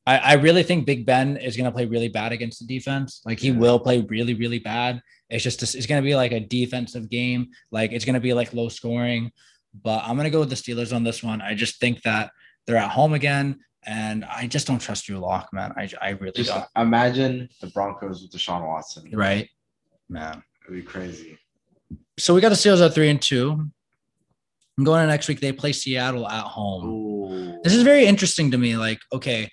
I, 0.06 0.18
I 0.20 0.34
really 0.34 0.62
think 0.62 0.86
Big 0.86 1.08
Ben 1.08 1.38
is 1.38 1.58
going 1.58 1.66
to 1.66 1.72
play 1.72 1.86
really 1.86 2.10
bad 2.10 2.32
against 2.32 2.60
the 2.60 2.68
defense. 2.68 3.22
Like 3.26 3.40
he 3.40 3.50
yeah. 3.50 3.58
will 3.58 3.80
play 3.80 4.02
really, 4.02 4.36
really 4.36 4.60
bad. 4.60 5.02
It's 5.28 5.44
just 5.44 5.64
it's 5.64 5.88
going 5.88 6.04
to 6.04 6.06
be 6.06 6.16
like 6.16 6.34
a 6.34 6.40
defensive 6.40 7.10
game. 7.10 7.48
Like 7.72 7.94
it's 7.94 8.06
going 8.06 8.14
to 8.14 8.20
be 8.20 8.36
like 8.36 8.54
low 8.54 8.70
scoring. 8.70 9.32
But 9.74 10.04
I'm 10.04 10.18
going 10.18 10.26
to 10.26 10.30
go 10.30 10.42
with 10.42 10.52
the 10.52 10.56
Steelers 10.56 10.96
on 10.96 11.04
this 11.04 11.24
one. 11.24 11.42
I 11.42 11.56
just 11.56 11.80
think 11.80 12.04
that 12.04 12.30
they're 12.68 12.78
at 12.78 12.92
home 12.92 13.14
again. 13.14 13.60
And 13.86 14.26
I 14.26 14.48
just 14.48 14.68
don't 14.68 14.80
trust 14.80 15.06
Drew 15.06 15.18
Lock, 15.18 15.50
man. 15.52 15.74
I, 15.78 15.90
I 16.02 16.10
really 16.12 16.32
just 16.34 16.50
don't. 16.50 16.66
Imagine 16.78 17.50
the 17.62 17.68
Broncos 17.68 18.22
with 18.22 18.32
Deshaun 18.32 18.66
Watson. 18.66 19.10
Right. 19.14 19.50
Man. 20.10 20.44
It'd 20.66 20.76
be 20.76 20.82
crazy. 20.82 21.38
So 22.18 22.34
we 22.34 22.42
got 22.42 22.50
the 22.50 22.56
Steelers 22.56 22.86
at 22.86 22.94
three 22.94 23.10
and 23.10 23.22
two. 23.22 23.52
I'm 24.78 24.84
going 24.84 25.02
to 25.02 25.08
next 25.08 25.28
week. 25.28 25.40
They 25.40 25.52
play 25.52 25.74
Seattle 25.74 26.28
at 26.28 26.46
home. 26.46 26.86
Ooh. 26.86 27.60
This 27.64 27.74
is 27.74 27.84
very 27.84 28.06
interesting 28.06 28.52
to 28.52 28.58
me. 28.58 28.78
Like, 28.78 29.00
okay, 29.12 29.50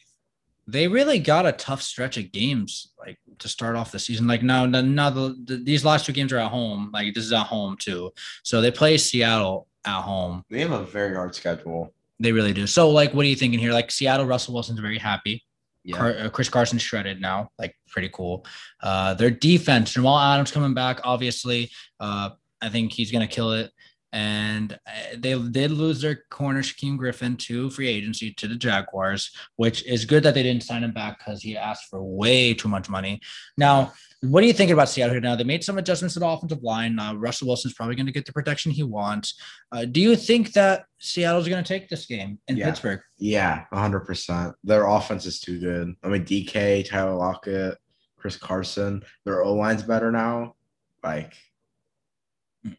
they 0.66 0.88
really 0.88 1.18
got 1.18 1.46
a 1.46 1.52
tough 1.52 1.82
stretch 1.82 2.16
of 2.16 2.32
games, 2.32 2.92
like 2.98 3.18
to 3.40 3.48
start 3.48 3.76
off 3.76 3.92
the 3.92 3.98
season. 3.98 4.26
Like 4.26 4.42
now, 4.42 4.66
now 4.66 5.10
the, 5.10 5.36
the, 5.44 5.56
these 5.56 5.84
last 5.84 6.06
two 6.06 6.12
games 6.12 6.32
are 6.32 6.38
at 6.38 6.50
home. 6.50 6.90
Like 6.92 7.14
this 7.14 7.24
is 7.24 7.32
at 7.32 7.46
home 7.46 7.76
too. 7.78 8.12
So 8.44 8.60
they 8.60 8.70
play 8.70 8.96
Seattle 8.96 9.66
at 9.84 10.02
home. 10.02 10.44
They 10.48 10.60
have 10.60 10.72
a 10.72 10.84
very 10.84 11.14
hard 11.14 11.34
schedule. 11.34 11.92
They 12.20 12.32
really 12.32 12.52
do. 12.52 12.66
So, 12.66 12.90
like, 12.90 13.12
what 13.14 13.24
are 13.24 13.28
you 13.28 13.36
thinking 13.36 13.58
here? 13.58 13.72
Like, 13.72 13.90
Seattle, 13.90 14.26
Russell 14.26 14.54
Wilson's 14.54 14.78
very 14.78 14.98
happy. 14.98 15.42
Yeah. 15.84 15.96
Car- 15.96 16.16
uh, 16.18 16.28
Chris 16.28 16.48
Carson 16.48 16.78
shredded 16.78 17.20
now, 17.20 17.50
like 17.58 17.74
pretty 17.88 18.10
cool. 18.12 18.44
Uh, 18.82 19.14
their 19.14 19.30
defense, 19.30 19.92
Jamal 19.92 20.18
Adams 20.18 20.50
coming 20.50 20.74
back, 20.74 21.00
obviously. 21.04 21.70
Uh, 21.98 22.30
I 22.60 22.68
think 22.68 22.92
he's 22.92 23.10
gonna 23.10 23.26
kill 23.26 23.52
it. 23.52 23.70
And 24.12 24.72
uh, 24.86 25.16
they 25.16 25.38
did 25.38 25.70
lose 25.70 26.00
their 26.00 26.24
corner, 26.30 26.62
Shaquem 26.62 26.96
Griffin, 26.96 27.36
to 27.36 27.70
free 27.70 27.88
agency 27.88 28.32
to 28.34 28.48
the 28.48 28.56
Jaguars, 28.56 29.30
which 29.56 29.84
is 29.86 30.04
good 30.04 30.22
that 30.24 30.34
they 30.34 30.42
didn't 30.42 30.64
sign 30.64 30.84
him 30.84 30.92
back 30.92 31.18
because 31.18 31.42
he 31.42 31.56
asked 31.56 31.88
for 31.88 32.02
way 32.02 32.54
too 32.54 32.68
much 32.68 32.88
money. 32.88 33.20
Now, 33.56 33.92
what 34.22 34.42
are 34.42 34.46
you 34.46 34.52
thinking 34.52 34.74
about 34.74 34.88
Seattle 34.88 35.14
here 35.14 35.20
now? 35.20 35.34
They 35.34 35.44
made 35.44 35.64
some 35.64 35.78
adjustments 35.78 36.14
to 36.14 36.20
the 36.20 36.26
offensive 36.26 36.62
line. 36.62 36.98
Uh, 36.98 37.14
Russell 37.14 37.48
Wilson's 37.48 37.74
probably 37.74 37.94
going 37.94 38.06
to 38.06 38.12
get 38.12 38.26
the 38.26 38.32
protection 38.32 38.70
he 38.70 38.82
wants. 38.82 39.40
Uh, 39.72 39.86
do 39.86 40.00
you 40.00 40.14
think 40.14 40.52
that 40.52 40.84
Seattle's 40.98 41.48
going 41.48 41.62
to 41.62 41.68
take 41.68 41.88
this 41.88 42.04
game 42.04 42.38
in 42.48 42.56
yeah. 42.56 42.66
Pittsburgh? 42.66 43.00
Yeah, 43.16 43.64
100%. 43.72 44.52
Their 44.62 44.86
offense 44.86 45.24
is 45.24 45.40
too 45.40 45.58
good. 45.58 45.94
I 46.02 46.08
mean, 46.08 46.24
DK, 46.24 46.86
Tyler 46.88 47.14
Lockett, 47.14 47.78
Chris 48.18 48.36
Carson, 48.36 49.02
their 49.24 49.42
O 49.42 49.54
line's 49.54 49.82
better 49.82 50.12
now. 50.12 50.54
Like, 51.02 51.32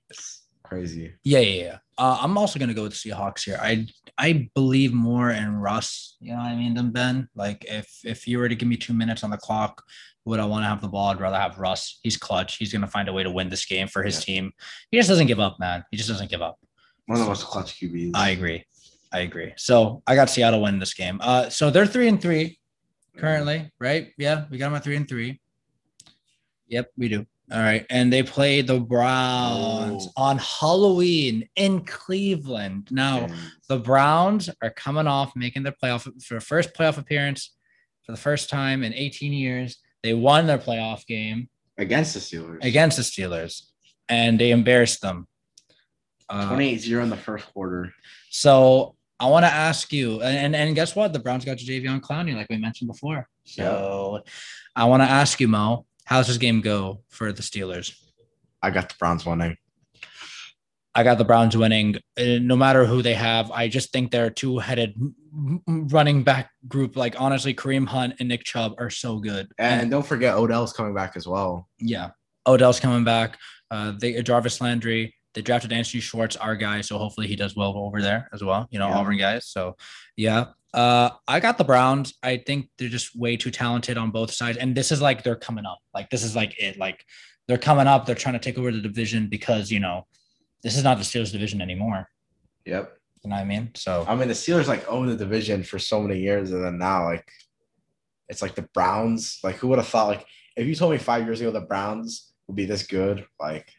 it's 0.10 0.41
crazy. 0.72 1.14
Yeah, 1.24 1.40
yeah, 1.40 1.64
yeah. 1.64 1.78
Uh, 1.98 2.18
I'm 2.22 2.38
also 2.38 2.58
to 2.70 2.74
go 2.74 2.84
with 2.84 2.94
Seahawks 2.94 3.44
here. 3.44 3.60
I 3.62 3.88
I 4.18 4.50
believe 4.56 4.94
more 4.94 5.32
in 5.32 5.58
Russ, 5.58 6.16
you 6.22 6.32
know 6.32 6.38
what 6.38 6.46
I 6.46 6.56
mean, 6.56 6.74
than 6.74 6.92
Ben. 6.92 7.28
Like, 7.36 7.66
if 7.68 7.90
if 8.06 8.28
you 8.28 8.40
were 8.40 8.48
to 8.48 8.56
give 8.56 8.70
me 8.70 8.78
two 8.78 8.94
minutes 8.94 9.24
on 9.24 9.32
the 9.32 9.38
clock, 9.38 9.84
would 10.24 10.40
I 10.40 10.46
want 10.46 10.64
to 10.64 10.70
have 10.70 10.82
the 10.82 10.88
ball? 10.88 11.10
I'd 11.10 11.20
rather 11.20 11.38
have 11.38 11.60
Russ. 11.60 12.00
He's 12.04 12.16
clutch. 12.16 12.56
He's 12.56 12.72
to 12.72 12.88
find 12.88 13.10
a 13.10 13.14
way 13.14 13.24
to 13.24 13.30
win 13.30 13.50
this 13.50 13.66
game 13.66 13.88
for 13.88 14.02
his 14.02 14.16
yeah. 14.20 14.26
team. 14.26 14.52
He 14.92 14.98
just 14.98 15.10
doesn't 15.10 15.28
give 15.28 15.42
up, 15.42 15.60
man. 15.60 15.84
He 15.92 15.98
just 15.98 16.08
doesn't 16.08 16.30
give 16.30 16.42
up. 16.42 16.58
One 17.08 17.20
of 17.20 17.26
the 17.26 17.30
most 17.30 17.46
clutch 17.46 17.78
QBs. 17.80 18.12
I 18.16 18.30
agree. 18.30 18.64
I 19.12 19.20
agree. 19.20 19.52
So 19.58 20.02
I 20.08 20.16
got 20.16 20.30
Seattle 20.30 20.62
winning 20.62 20.80
this 20.80 20.94
game. 20.94 21.20
Uh, 21.22 21.50
so 21.50 21.70
they're 21.70 21.86
three 21.86 22.08
and 22.08 22.22
three 22.22 22.60
currently, 23.18 23.70
right? 23.80 24.14
Yeah, 24.18 24.46
we 24.50 24.58
got 24.58 24.68
them 24.68 24.76
at 24.76 24.86
three 24.86 24.96
and 24.96 25.08
three. 25.08 25.42
Yep, 26.68 26.92
we 26.98 27.10
do. 27.10 27.26
All 27.52 27.60
right, 27.60 27.86
and 27.90 28.14
they 28.14 28.24
play 28.24 28.62
the 28.62 28.80
Browns 28.80 30.08
Oh. 30.08 30.12
on 30.24 30.38
Halloween 30.38 31.50
in 31.56 31.84
Cleveland. 31.86 32.88
Now, 32.92 33.26
And 33.26 33.34
the 33.68 33.78
Browns 33.78 34.50
are 34.62 34.70
coming 34.70 35.06
off 35.08 35.36
making 35.36 35.64
their 35.64 35.74
playoff 35.84 36.04
for 36.04 36.34
their 36.36 36.40
first 36.40 36.74
playoff 36.74 36.98
appearance 36.98 37.52
for 38.06 38.14
the 38.14 38.18
first 38.18 38.50
time 38.50 38.84
in 38.84 38.94
18 38.94 39.34
years. 39.34 39.78
They 40.02 40.14
won 40.14 40.48
their 40.48 40.58
playoff 40.58 41.06
game 41.06 41.50
against 41.78 42.14
the 42.14 42.20
Steelers. 42.22 42.64
against 42.64 42.98
the 42.98 43.04
Steelers, 43.04 43.64
and 44.08 44.40
they 44.40 44.52
embarrassed 44.52 45.02
them. 45.02 45.28
Uh, 46.30 46.50
28-0 46.56 47.04
in 47.04 47.10
the 47.10 47.18
first 47.18 47.46
quarter. 47.54 47.94
so 48.30 48.96
I 49.20 49.26
want 49.28 49.44
to 49.44 49.52
ask 49.52 49.92
you, 49.94 50.22
and, 50.22 50.36
and 50.38 50.56
and 50.56 50.74
guess 50.74 50.96
what? 50.96 51.12
The 51.14 51.20
Browns 51.20 51.46
got 51.46 51.58
Jadeveon 51.58 52.00
Clowney, 52.00 52.34
like 52.34 52.48
we 52.50 52.58
mentioned 52.58 52.88
before. 52.88 53.28
So 53.44 54.24
I 54.76 54.86
want 54.86 55.04
to 55.04 55.08
ask 55.10 55.40
you, 55.40 55.48
Mo, 55.48 55.86
how's 56.12 56.28
this 56.28 56.38
game 56.38 56.60
go 56.60 57.02
for 57.10 57.32
the 57.32 57.42
Steelers? 57.42 57.96
I 58.62 58.70
got 58.70 58.90
the 58.90 58.96
Browns 59.00 59.26
winning. 59.26 59.56
I 60.94 61.04
got 61.04 61.18
the 61.18 61.24
Browns 61.24 61.56
winning. 61.56 61.96
uh, 62.20 62.40
No 62.42 62.58
matter 62.58 62.86
who 62.86 63.02
they 63.02 63.14
have, 63.14 63.50
I 63.50 63.70
just 63.70 63.94
think 63.94 64.12
they're 64.12 64.30
two-headed 64.30 64.94
running 65.66 66.24
back 66.24 66.50
group. 66.68 66.98
Like 66.98 67.16
honestly, 67.20 67.54
Kareem 67.54 67.88
Hunt 67.88 68.16
and 68.20 68.28
Nick 68.28 68.44
Chubb 68.44 68.74
are 68.78 68.90
so 68.90 69.20
good. 69.20 69.48
And 69.58 69.90
don't 69.90 70.06
forget 70.06 70.36
Odell's 70.36 70.74
coming 70.74 70.94
back 70.94 71.14
as 71.16 71.26
well. 71.26 71.70
yeah, 71.80 72.10
Odell's 72.46 72.82
coming 72.82 73.06
back. 73.06 73.38
Uh, 73.72 73.94
they 73.98 74.22
Jarvis 74.22 74.60
Landry. 74.60 75.16
They 75.34 75.42
drafted 75.42 75.72
Anthony 75.72 76.02
Schwartz, 76.02 76.36
our 76.36 76.56
guy, 76.56 76.82
so 76.82 76.98
hopefully 76.98 77.28
he 77.28 77.36
does 77.36 77.56
well 77.56 77.74
over 77.78 78.02
there 78.02 78.30
as 78.34 78.44
well. 78.44 78.68
You 78.72 78.80
know, 78.80 78.90
Yeah. 78.90 78.98
Auburn 78.98 79.18
guys. 79.18 79.48
So 79.48 79.78
yeah, 80.18 80.46
uh, 80.74 81.12
I 81.28 81.40
got 81.40 81.58
the 81.58 81.64
Browns. 81.64 82.14
I 82.22 82.38
think 82.38 82.70
they're 82.78 82.90
just 82.90 83.16
way 83.16 83.38
too 83.38 83.52
talented 83.52 83.98
on 83.98 84.12
both 84.12 84.32
sides, 84.32 84.58
and 84.58 84.76
this 84.76 84.92
is 84.92 85.02
like 85.02 85.24
they're 85.24 85.36
coming 85.36 85.66
up. 85.66 85.80
Like 85.94 86.10
this 86.10 86.24
is 86.24 86.36
like 86.36 86.60
it. 86.60 86.78
Like 86.78 87.06
they're 87.48 87.58
coming 87.58 87.88
up. 87.88 88.06
They're 88.06 88.16
trying 88.16 88.34
to 88.34 88.40
take 88.40 88.58
over 88.58 88.72
the 88.72 88.82
division 88.82 89.28
because 89.28 89.72
you 89.72 89.80
know 89.80 90.06
this 90.64 90.78
is 90.78 90.84
not 90.84 90.98
the 90.98 91.04
Steelers 91.04 91.32
division 91.32 91.62
anymore. 91.62 92.08
Yep. 92.66 92.98
You 93.24 93.30
know 93.30 93.36
what 93.36 93.42
I 93.42 93.46
mean? 93.46 93.72
So 93.76 94.06
I 94.08 94.16
mean, 94.16 94.28
the 94.28 94.34
Steelers 94.34 94.68
like 94.68 94.88
own 94.90 95.08
the 95.08 95.16
division 95.16 95.64
for 95.64 95.80
so 95.80 96.02
many 96.02 96.20
years, 96.20 96.52
and 96.52 96.64
then 96.64 96.78
now 96.78 97.06
like 97.06 97.32
it's 98.32 98.42
like 98.42 98.56
the 98.56 98.68
Browns. 98.74 99.40
Like, 99.44 99.58
who 99.58 99.68
would 99.68 99.78
have 99.78 99.88
thought? 99.88 100.08
Like, 100.08 100.26
if 100.56 100.66
you 100.66 100.74
told 100.74 100.94
me 100.94 100.98
five 100.98 101.26
years 101.26 101.42
ago 101.42 101.52
the 101.52 101.62
Browns 101.62 102.32
would 102.48 102.56
be 102.56 102.66
this 102.66 102.84
good, 102.84 103.26
like, 103.40 103.70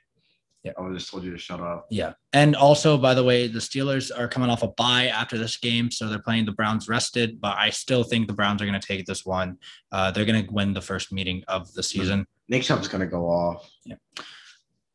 Yeah. 0.62 0.72
I 0.78 0.92
just 0.92 1.10
told 1.10 1.24
you 1.24 1.32
to 1.32 1.38
shut 1.38 1.60
up. 1.60 1.86
Yeah. 1.90 2.12
And 2.32 2.54
also, 2.54 2.96
by 2.96 3.14
the 3.14 3.24
way, 3.24 3.48
the 3.48 3.58
Steelers 3.58 4.16
are 4.16 4.28
coming 4.28 4.48
off 4.48 4.62
a 4.62 4.68
bye 4.68 5.06
after 5.06 5.36
this 5.36 5.56
game. 5.56 5.90
So 5.90 6.08
they're 6.08 6.20
playing 6.20 6.46
the 6.46 6.52
Browns 6.52 6.88
rested, 6.88 7.40
but 7.40 7.56
I 7.58 7.70
still 7.70 8.04
think 8.04 8.28
the 8.28 8.32
Browns 8.32 8.62
are 8.62 8.66
going 8.66 8.80
to 8.80 8.86
take 8.86 9.04
this 9.06 9.26
one. 9.26 9.58
Uh, 9.90 10.12
they're 10.12 10.24
going 10.24 10.46
to 10.46 10.52
win 10.52 10.72
the 10.72 10.80
first 10.80 11.12
meeting 11.12 11.42
of 11.48 11.72
the 11.74 11.82
season. 11.82 12.26
Nick 12.48 12.62
Chubb's 12.62 12.88
gonna 12.88 13.06
go 13.06 13.28
off. 13.28 13.70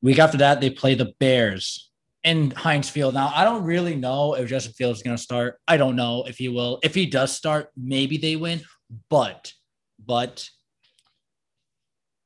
Week 0.01 0.19
after 0.19 0.37
that, 0.37 0.61
they 0.61 0.69
play 0.69 0.93
the 0.93 1.13
Bears 1.19 1.89
in 2.23 2.51
Heinz 2.51 2.89
Field. 2.89 3.13
Now, 3.15 3.31
I 3.33 3.43
don't 3.43 3.63
really 3.63 3.95
know 3.95 4.35
if 4.35 4.47
Justin 4.47 4.73
Fields 4.73 4.99
is 4.99 5.03
going 5.03 5.17
to 5.17 5.21
start. 5.21 5.59
I 5.67 5.77
don't 5.77 5.95
know 5.95 6.23
if 6.27 6.37
he 6.37 6.49
will. 6.49 6.79
If 6.83 6.93
he 6.93 7.07
does 7.07 7.35
start, 7.35 7.71
maybe 7.75 8.17
they 8.17 8.35
win. 8.35 8.61
But, 9.09 9.53
but 10.05 10.47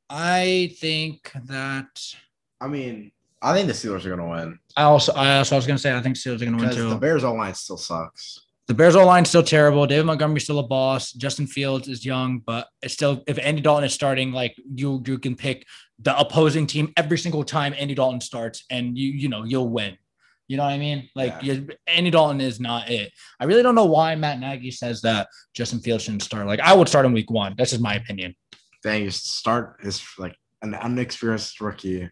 I 0.09 0.75
think 0.79 1.31
that 1.45 1.87
I 2.61 2.67
mean, 2.67 3.11
I 3.41 3.53
think 3.53 3.67
the 3.67 3.73
Steelers 3.73 4.05
are 4.05 4.09
gonna 4.09 4.29
win 4.29 4.59
I 4.77 4.83
also, 4.83 5.13
I 5.13 5.37
also 5.37 5.55
was 5.55 5.65
going 5.67 5.77
to 5.77 5.81
say, 5.81 5.95
I 5.95 6.01
think 6.01 6.15
Steelers 6.15 6.41
are 6.41 6.45
going 6.45 6.57
to 6.57 6.65
win 6.65 6.75
too. 6.75 6.89
the 6.89 6.95
Bears 6.95 7.23
O 7.23 7.33
line 7.33 7.53
still 7.53 7.77
sucks. 7.77 8.39
The 8.67 8.73
Bears 8.73 8.95
O 8.95 9.05
line 9.05 9.25
still 9.25 9.43
terrible. 9.43 9.85
David 9.85 10.05
Montgomery's 10.05 10.43
still 10.43 10.59
a 10.59 10.63
boss. 10.67 11.11
Justin 11.11 11.47
Fields 11.47 11.87
is 11.87 12.05
young, 12.05 12.39
but 12.39 12.67
it's 12.81 12.93
still 12.93 13.23
if 13.27 13.37
Andy 13.39 13.61
Dalton 13.61 13.83
is 13.83 13.93
starting, 13.93 14.31
like 14.31 14.55
you 14.73 15.03
you 15.05 15.17
can 15.19 15.35
pick 15.35 15.65
the 15.99 16.17
opposing 16.17 16.67
team 16.67 16.93
every 16.95 17.17
single 17.17 17.43
time 17.43 17.73
Andy 17.77 17.95
Dalton 17.95 18.21
starts, 18.21 18.63
and 18.69 18.97
you 18.97 19.09
you 19.09 19.27
know 19.27 19.43
you'll 19.43 19.69
win. 19.69 19.97
You 20.47 20.57
know 20.57 20.63
what 20.63 20.73
I 20.73 20.77
mean? 20.77 21.09
Like 21.15 21.35
Yeah. 21.41 21.53
you, 21.53 21.69
Andy 21.87 22.11
Dalton 22.11 22.39
is 22.39 22.59
not 22.59 22.89
it. 22.89 23.11
I 23.39 23.45
really 23.45 23.63
don't 23.63 23.75
know 23.75 23.85
why 23.85 24.15
Matt 24.15 24.39
Nagy 24.39 24.71
says 24.71 25.01
that 25.01 25.27
Justin 25.53 25.79
Fields 25.79 26.03
shouldn't 26.03 26.23
start. 26.23 26.45
Like 26.47 26.59
I 26.59 26.73
would 26.73 26.87
start 26.87 27.05
in 27.05 27.13
week 27.13 27.31
one. 27.31 27.55
That's 27.57 27.71
just 27.71 27.81
my 27.81 27.95
opinion. 27.95 28.35
Dang, 28.83 29.03
you 29.03 29.11
start 29.11 29.77
is 29.83 30.03
like 30.17 30.35
an 30.61 30.75
unexperienced 30.75 31.59
rookie, 31.59 32.09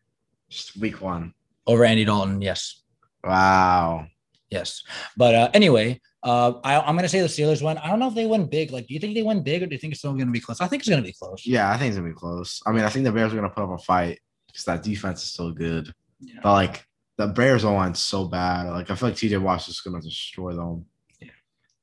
just 0.49 0.77
week 0.77 1.01
one. 1.01 1.33
Over 1.67 1.85
Andy 1.85 2.05
Dalton, 2.05 2.41
yes. 2.41 2.81
Wow. 3.23 4.07
Yes. 4.49 4.83
But 5.15 5.35
uh, 5.35 5.49
anyway, 5.53 6.01
uh, 6.23 6.53
I, 6.63 6.79
I'm 6.79 6.95
going 6.95 7.03
to 7.03 7.09
say 7.09 7.21
the 7.21 7.27
Steelers 7.27 7.63
win. 7.63 7.77
I 7.77 7.89
don't 7.89 7.99
know 7.99 8.07
if 8.07 8.15
they 8.15 8.25
win 8.25 8.47
big. 8.47 8.71
Like, 8.71 8.87
do 8.87 8.93
you 8.93 8.99
think 8.99 9.13
they 9.13 9.21
win 9.21 9.43
big 9.43 9.63
or 9.63 9.67
do 9.67 9.73
you 9.73 9.79
think 9.79 9.91
it's 9.91 9.99
still 9.99 10.13
going 10.13 10.25
to 10.25 10.31
be 10.31 10.39
close? 10.39 10.61
I 10.61 10.67
think 10.67 10.81
it's 10.81 10.89
going 10.89 11.01
to 11.01 11.07
be 11.07 11.13
close. 11.13 11.45
Yeah, 11.45 11.69
I 11.69 11.77
think 11.77 11.89
it's 11.89 11.97
gonna 11.97 12.09
be 12.09 12.15
close. 12.15 12.61
I 12.65 12.71
mean, 12.71 12.83
I 12.83 12.89
think 12.89 13.05
the 13.05 13.11
Bears 13.11 13.31
are 13.31 13.35
gonna 13.35 13.49
put 13.49 13.63
up 13.63 13.69
a 13.69 13.77
fight 13.77 14.19
because 14.47 14.65
that 14.65 14.83
defense 14.83 15.23
is 15.23 15.31
so 15.31 15.51
good. 15.51 15.93
Yeah. 16.19 16.39
But 16.41 16.53
like 16.53 16.85
the 17.17 17.27
Bears 17.27 17.63
O 17.63 17.73
line's 17.73 17.99
so 17.99 18.25
bad. 18.25 18.69
Like 18.69 18.89
I 18.89 18.95
feel 18.95 19.09
like 19.09 19.17
TJ 19.17 19.41
Watt's 19.41 19.67
is 19.69 19.79
gonna 19.81 20.01
destroy 20.01 20.53
them. 20.53 20.85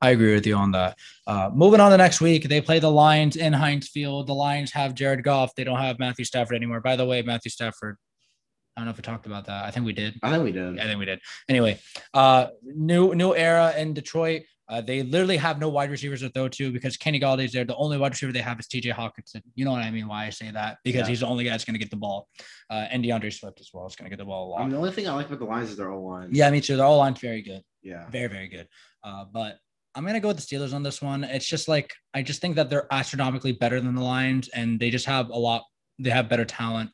I 0.03 0.11
agree 0.11 0.35
with 0.35 0.47
you 0.47 0.55
on 0.57 0.73
that. 0.73 0.99
Uh, 1.27 1.51
moving 1.55 1.81
on 1.81 1.91
to 1.91 1.97
next 1.97 2.21
week, 2.21 2.49
they 2.49 2.61
play 2.61 2.79
the 2.79 2.91
Lions 2.91 3.37
in 3.37 3.55
Heinz 3.55 3.89
Field. 3.89 4.27
The 4.27 4.35
Lions 4.35 4.71
have 4.73 4.95
Jared 4.95 5.25
Goff. 5.25 5.55
They 5.55 5.65
don't 5.65 5.79
have 5.79 5.99
Matthew 5.99 6.27
Stafford 6.27 6.57
anymore. 6.57 6.81
By 6.81 6.97
the 6.97 7.07
way, 7.07 7.23
Matthew 7.23 7.51
Stafford. 7.51 7.97
I 8.77 8.81
don't 8.81 8.85
know 8.87 8.91
if 8.91 8.97
we 8.99 9.03
talked 9.03 9.27
about 9.27 9.47
that. 9.47 9.65
I 9.65 9.71
think 9.71 9.87
we 9.87 9.93
did. 9.95 10.19
I 10.23 10.31
think 10.31 10.45
we 10.45 10.53
did. 10.53 10.79
I 10.79 10.85
think 10.85 10.99
we 10.99 11.07
did. 11.07 11.21
Anyway, 11.49 11.79
uh, 12.12 12.49
new 12.62 13.15
new 13.15 13.35
era 13.35 13.73
in 13.77 13.95
Detroit. 13.95 14.43
Uh, 14.69 14.81
they 14.81 15.05
literally 15.05 15.37
have 15.37 15.61
no 15.61 15.69
wide 15.69 15.91
receivers 15.93 16.21
to 16.21 16.29
throw 16.29 16.49
to 16.49 16.73
because 16.73 16.97
Kenny 16.97 17.21
Golladay's 17.21 17.53
there. 17.53 17.65
The 17.65 17.77
only 17.77 17.97
wide 17.99 18.11
receiver 18.11 18.33
they 18.33 18.41
have 18.41 18.59
is 18.59 18.67
TJ 18.67 18.93
Hockenson. 18.93 19.41
You 19.55 19.65
know 19.65 19.71
what 19.71 19.83
I 19.83 19.93
mean? 19.93 20.09
Why 20.09 20.27
I 20.27 20.31
say 20.31 20.51
that? 20.51 20.79
Because 20.83 21.03
Yeah. 21.03 21.07
he's 21.07 21.21
the 21.21 21.27
only 21.29 21.45
guy 21.45 21.51
that's 21.51 21.65
going 21.65 21.75
to 21.75 21.79
get 21.79 21.89
the 21.91 21.97
ball. 21.97 22.27
Uh, 22.69 22.85
and 22.91 23.01
D'Andre 23.05 23.31
Swift 23.31 23.61
as 23.61 23.71
well 23.73 23.87
is 23.87 23.95
going 23.95 24.07
to 24.07 24.11
get 24.11 24.19
the 24.19 24.25
ball 24.25 24.49
a 24.49 24.51
lot. 24.51 24.59
I 24.61 24.62
mean, 24.65 24.73
the 24.73 24.79
only 24.79 24.91
thing 24.91 25.07
I 25.09 25.15
like 25.15 25.27
about 25.29 25.39
the 25.39 25.45
Lions 25.45 25.71
is 25.71 25.77
their 25.77 25.91
O 25.93 26.03
line. 26.03 26.31
yeah, 26.33 26.51
me 26.51 26.61
too. 26.61 26.77
Their 26.77 26.85
all 26.85 26.99
line's 26.99 27.21
very 27.21 27.43
good. 27.43 27.62
Yeah. 27.85 28.11
Very, 28.11 28.27
very 28.27 28.49
good. 28.49 28.67
Uh, 29.05 29.25
but 29.33 29.57
I'm 29.95 30.05
gonna 30.05 30.19
go 30.19 30.29
with 30.29 30.39
the 30.39 30.43
Steelers 30.57 30.75
on 30.75 30.83
this 30.83 31.01
one. 31.01 31.23
It's 31.23 31.47
just 31.47 31.69
like 31.69 31.93
I 32.12 32.23
just 32.23 32.41
think 32.41 32.57
that 32.57 32.69
they're 32.69 32.93
astronomically 32.93 33.53
better 33.53 33.81
than 33.81 33.95
the 33.95 34.03
Lions, 34.03 34.49
and 34.49 34.81
they 34.81 34.91
just 34.91 35.07
have 35.07 35.31
a 35.31 35.39
lot. 35.39 35.62
They 36.01 36.11
have 36.11 36.29
better 36.29 36.45
talent. 36.45 36.91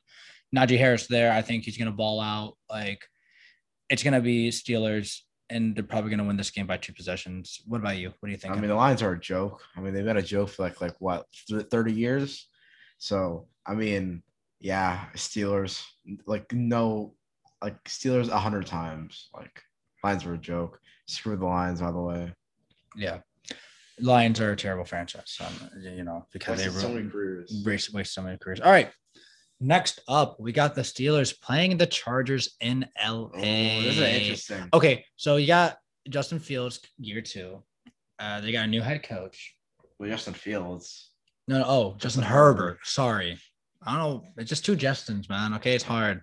Najee 0.54 0.78
Harris 0.78 1.06
there. 1.06 1.32
I 1.32 1.42
think 1.42 1.64
he's 1.64 1.78
gonna 1.78 1.92
ball 1.92 2.20
out. 2.20 2.56
Like 2.70 3.02
it's 3.88 4.02
gonna 4.02 4.20
be 4.20 4.50
Steelers, 4.50 5.20
and 5.50 5.74
they're 5.74 5.84
probably 5.84 6.10
gonna 6.10 6.24
win 6.24 6.36
this 6.36 6.50
game 6.50 6.66
by 6.66 6.76
two 6.76 6.92
possessions. 6.92 7.60
What 7.66 7.80
about 7.80 7.96
you? 7.96 8.08
What 8.20 8.26
do 8.26 8.30
you 8.30 8.36
think? 8.36 8.54
I 8.54 8.58
mean, 8.58 8.68
the 8.68 8.74
Lions 8.74 9.02
are 9.02 9.12
a 9.12 9.20
joke. 9.20 9.62
I 9.76 9.80
mean, 9.80 9.94
they've 9.94 10.04
been 10.04 10.16
a 10.16 10.22
joke 10.22 10.50
for 10.50 10.62
like 10.62 10.80
like 10.80 10.94
what 11.00 11.26
th- 11.48 11.66
thirty 11.70 11.92
years. 11.92 12.48
So 12.98 13.48
I 13.66 13.74
mean, 13.74 14.22
yeah, 14.60 15.06
Steelers 15.14 15.84
like 16.26 16.52
no, 16.52 17.14
like 17.62 17.82
Steelers 17.84 18.28
a 18.28 18.38
hundred 18.38 18.66
times. 18.66 19.28
Like 19.34 19.62
Lions 20.04 20.24
are 20.26 20.34
a 20.34 20.38
joke. 20.38 20.80
Screw 21.06 21.36
the 21.36 21.46
Lions, 21.46 21.80
by 21.80 21.90
the 21.92 22.00
way. 22.00 22.32
yeah, 22.96 23.18
Lions 24.00 24.40
are 24.40 24.52
a 24.52 24.56
terrible 24.56 24.84
franchise. 24.84 25.36
Um, 25.40 25.70
you 25.82 26.04
know 26.04 26.26
because 26.32 26.58
they 26.60 26.66
Wasted 26.66 26.80
so 26.82 26.88
ruin- 26.88 26.98
many 27.00 27.10
careers. 27.10 27.62
waste, 27.66 27.92
waste 27.92 28.14
so 28.14 28.22
many 28.22 28.36
careers. 28.38 28.60
All 28.60 28.70
right. 28.70 28.90
Next 29.62 30.00
up, 30.08 30.40
we 30.40 30.50
got 30.50 30.74
the 30.74 30.82
Steelers 30.82 31.40
playing 31.40 31.76
the 31.76 31.86
Chargers 31.86 32.56
in 32.60 32.84
LA. 33.00 33.30
Oh, 33.32 33.82
this 33.82 33.96
is 33.96 34.00
interesting. 34.00 34.68
Okay, 34.74 35.04
so 35.14 35.36
you 35.36 35.46
got 35.46 35.78
Justin 36.08 36.40
Fields 36.40 36.80
year 36.98 37.20
two. 37.20 37.62
Uh, 38.18 38.40
they 38.40 38.50
got 38.50 38.64
a 38.64 38.66
new 38.66 38.82
head 38.82 39.04
coach. 39.04 39.54
Well, 40.00 40.10
Justin 40.10 40.34
Fields. 40.34 41.10
No, 41.46 41.60
no, 41.60 41.64
oh, 41.64 41.94
Justin 41.98 42.24
Herbert. 42.24 42.80
Sorry, 42.82 43.38
I 43.86 43.96
don't 43.96 44.00
know. 44.00 44.24
It's 44.36 44.48
just 44.48 44.64
two 44.64 44.76
Justins, 44.76 45.28
man. 45.28 45.54
Okay, 45.54 45.76
it's 45.76 45.84
hard. 45.84 46.22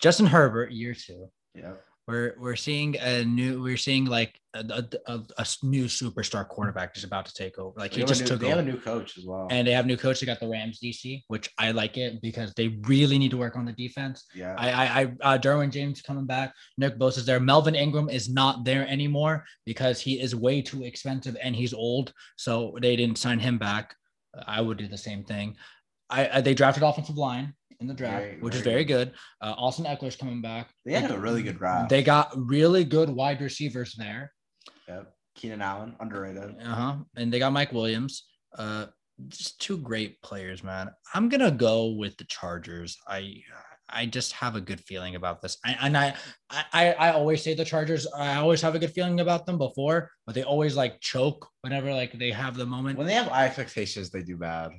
Justin 0.00 0.26
Herbert, 0.26 0.70
year 0.70 0.94
two. 0.94 1.26
Yeah. 1.56 1.72
We're 2.06 2.36
we're 2.38 2.54
seeing 2.54 2.96
a 2.96 3.24
new. 3.24 3.60
We're 3.60 3.76
seeing 3.76 4.04
like 4.04 4.38
a, 4.54 4.84
a, 5.08 5.20
a, 5.38 5.46
new 5.64 5.86
superstar 5.86 6.46
quarterback 6.46 6.96
is 6.96 7.02
about 7.02 7.26
to 7.26 7.34
take 7.34 7.58
over. 7.58 7.76
Like 7.76 7.94
he 7.94 8.04
just 8.04 8.20
new, 8.20 8.26
took 8.28 8.40
they 8.40 8.46
over. 8.46 8.56
have 8.56 8.64
a 8.64 8.70
new 8.70 8.78
coach 8.78 9.18
as 9.18 9.24
well. 9.26 9.48
and 9.50 9.66
they 9.66 9.72
have 9.72 9.86
a 9.86 9.88
new 9.88 9.96
coach. 9.96 10.20
They 10.20 10.26
got 10.26 10.38
the 10.38 10.48
Rams 10.48 10.78
DC, 10.78 11.24
which 11.26 11.50
I 11.58 11.72
like 11.72 11.96
it 11.96 12.22
because 12.22 12.52
they 12.54 12.78
really 12.86 13.18
need 13.18 13.32
to 13.32 13.36
work 13.36 13.56
on 13.56 13.64
the 13.64 13.72
defense. 13.72 14.24
yeah. 14.36 14.54
I, 14.56 14.70
I, 14.70 15.00
I, 15.00 15.34
uh, 15.34 15.38
Derwin 15.38 15.72
James 15.72 16.00
coming 16.00 16.26
back. 16.26 16.54
Nick 16.78 16.96
Bosa 16.96 17.18
is 17.18 17.26
there. 17.26 17.40
Melvin 17.40 17.74
Ingram 17.74 18.08
is 18.08 18.28
not 18.28 18.64
there 18.64 18.86
anymore 18.86 19.44
because 19.64 20.00
he 20.00 20.20
is 20.20 20.36
way 20.36 20.62
too 20.62 20.84
expensive 20.84 21.36
and 21.42 21.56
he's 21.56 21.74
old. 21.74 22.12
So 22.36 22.76
they 22.80 22.94
didn't 22.94 23.18
sign 23.18 23.40
him 23.40 23.58
back. 23.58 23.96
I 24.46 24.60
would 24.60 24.78
do 24.78 24.86
the 24.86 24.96
same 24.96 25.24
thing. 25.24 25.56
I, 26.08 26.28
I 26.34 26.40
they 26.40 26.54
drafted 26.54 26.84
offensive 26.84 27.16
line 27.16 27.54
in 27.80 27.86
the 27.86 27.94
draft, 27.94 28.22
Very- 28.24 28.40
which 28.40 28.54
is 28.54 28.62
very 28.62 28.74
very 28.74 28.84
good. 28.84 29.12
Uh, 29.40 29.54
Austin 29.56 29.84
Ekeler's 29.84 30.16
coming 30.16 30.40
back. 30.42 30.70
they 30.84 30.92
had 30.92 31.10
a 31.10 31.18
really 31.18 31.42
good 31.42 31.58
draft. 31.58 31.88
They 31.90 32.02
got 32.02 32.32
really 32.36 32.84
good 32.84 33.10
wide 33.10 33.40
receivers 33.40 33.94
there. 33.96 34.32
Yep. 34.88 35.12
Keenan 35.34 35.62
Allen, 35.62 35.94
underrated. 36.00 36.56
Uh 36.62 36.74
huh. 36.74 36.96
And 37.16 37.32
they 37.32 37.38
got 37.38 37.52
Mike 37.52 37.72
Williams. 37.72 38.24
Uh, 38.56 38.86
just 39.28 39.60
two 39.60 39.78
great 39.78 40.20
players, 40.22 40.62
man. 40.62 40.90
I'm 41.14 41.28
gonna 41.28 41.50
go 41.50 41.92
with 41.92 42.16
the 42.16 42.24
Chargers. 42.24 42.96
I 43.08 43.42
I 43.88 44.06
just 44.06 44.32
have 44.32 44.56
a 44.56 44.60
good 44.60 44.80
feeling 44.80 45.14
about 45.14 45.40
this. 45.42 45.58
I, 45.64 45.76
and 45.80 45.96
I, 45.96 46.14
I 46.50 46.92
I 46.94 47.12
always 47.12 47.42
say 47.42 47.54
the 47.54 47.64
Chargers. 47.64 48.06
I 48.06 48.36
always 48.36 48.60
have 48.62 48.74
a 48.74 48.78
good 48.78 48.92
feeling 48.92 49.20
about 49.20 49.46
them 49.46 49.58
before, 49.58 50.10
but 50.26 50.34
they 50.34 50.42
always 50.42 50.74
like 50.76 51.00
choke 51.00 51.46
whenever 51.60 51.92
like 51.94 52.12
they 52.18 52.30
have 52.32 52.56
the 52.56 52.66
moment. 52.66 52.98
When 52.98 53.06
they 53.06 53.14
have 53.14 53.28
high 53.28 53.46
expectations, 53.46 54.10
they 54.10 54.22
do 54.22 54.36
bad. 54.36 54.72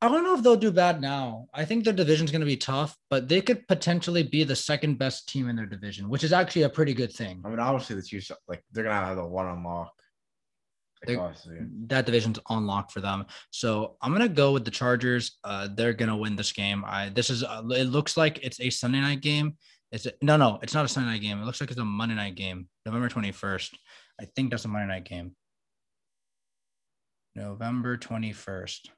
I 0.00 0.08
don't 0.08 0.22
know 0.22 0.34
if 0.34 0.44
they'll 0.44 0.56
do 0.56 0.70
bad 0.70 1.00
now. 1.00 1.48
I 1.52 1.64
think 1.64 1.82
their 1.82 1.92
division's 1.92 2.30
going 2.30 2.40
to 2.40 2.46
be 2.46 2.56
tough, 2.56 2.96
but 3.10 3.28
they 3.28 3.40
could 3.40 3.66
potentially 3.66 4.22
be 4.22 4.44
the 4.44 4.54
second 4.54 4.96
best 4.96 5.28
team 5.28 5.48
in 5.48 5.56
their 5.56 5.66
division, 5.66 6.08
which 6.08 6.22
is 6.22 6.32
actually 6.32 6.62
a 6.62 6.68
pretty 6.68 6.94
good 6.94 7.12
thing. 7.12 7.42
I 7.44 7.48
mean, 7.48 7.58
obviously 7.58 7.96
the 7.96 8.02
Chiefs 8.02 8.30
like 8.46 8.62
they're 8.72 8.84
gonna 8.84 9.06
have 9.06 9.16
the 9.16 9.26
one 9.26 9.46
unlock. 9.46 9.92
Like. 11.06 11.18
That 11.88 12.06
division's 12.06 12.38
on 12.46 12.66
lock 12.66 12.92
for 12.92 13.00
them. 13.00 13.26
So 13.50 13.96
I'm 14.00 14.12
gonna 14.12 14.28
go 14.28 14.52
with 14.52 14.64
the 14.64 14.70
Chargers. 14.70 15.38
Uh, 15.42 15.68
they're 15.74 15.92
gonna 15.92 16.16
win 16.16 16.36
this 16.36 16.52
game. 16.52 16.84
I 16.86 17.08
this 17.08 17.28
is 17.28 17.42
uh, 17.42 17.62
it 17.70 17.84
looks 17.84 18.16
like 18.16 18.38
it's 18.44 18.60
a 18.60 18.70
Sunday 18.70 19.00
night 19.00 19.20
game. 19.20 19.56
It's 19.90 20.06
a, 20.06 20.12
no 20.22 20.36
no, 20.36 20.60
it's 20.62 20.74
not 20.74 20.84
a 20.84 20.88
Sunday 20.88 21.10
night 21.10 21.22
game. 21.22 21.40
It 21.40 21.44
looks 21.44 21.60
like 21.60 21.70
it's 21.70 21.80
a 21.80 21.84
Monday 21.84 22.14
night 22.14 22.36
game, 22.36 22.68
November 22.86 23.08
21st. 23.08 23.74
I 24.20 24.26
think 24.36 24.50
that's 24.50 24.64
a 24.64 24.68
Monday 24.68 24.88
night 24.88 25.04
game. 25.04 25.34
November 27.34 27.96
21st. 27.96 28.90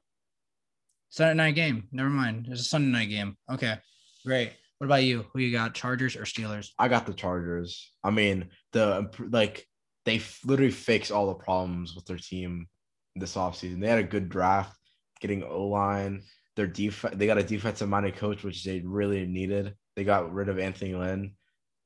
Sunday 1.11 1.33
night 1.35 1.55
game. 1.55 1.87
Never 1.91 2.09
mind. 2.09 2.47
It's 2.49 2.61
a 2.61 2.63
Sunday 2.63 2.97
night 2.97 3.09
game. 3.09 3.37
Okay, 3.51 3.77
great. 4.25 4.53
What 4.77 4.85
about 4.85 5.03
you? 5.03 5.25
Who 5.31 5.39
you 5.39 5.51
got? 5.51 5.75
Chargers 5.75 6.15
or 6.15 6.23
Steelers? 6.23 6.69
I 6.79 6.87
got 6.87 7.05
the 7.05 7.13
Chargers. 7.13 7.91
I 8.03 8.09
mean, 8.09 8.49
the 8.71 9.11
like 9.29 9.67
they 10.05 10.15
f- 10.15 10.39
literally 10.43 10.71
fixed 10.71 11.11
all 11.11 11.27
the 11.27 11.35
problems 11.35 11.95
with 11.95 12.05
their 12.05 12.17
team 12.17 12.67
this 13.15 13.35
offseason. 13.35 13.81
They 13.81 13.89
had 13.89 13.99
a 13.99 14.03
good 14.03 14.29
draft, 14.29 14.75
getting 15.19 15.43
O 15.43 15.67
line. 15.67 16.23
Their 16.55 16.67
defense, 16.67 17.15
they 17.17 17.27
got 17.27 17.37
a 17.37 17.43
defensive 17.43 17.89
minded 17.89 18.15
coach, 18.15 18.43
which 18.43 18.63
they 18.63 18.79
really 18.79 19.25
needed. 19.25 19.75
They 19.95 20.03
got 20.03 20.33
rid 20.33 20.49
of 20.49 20.59
Anthony 20.59 20.95
Lynn. 20.95 21.33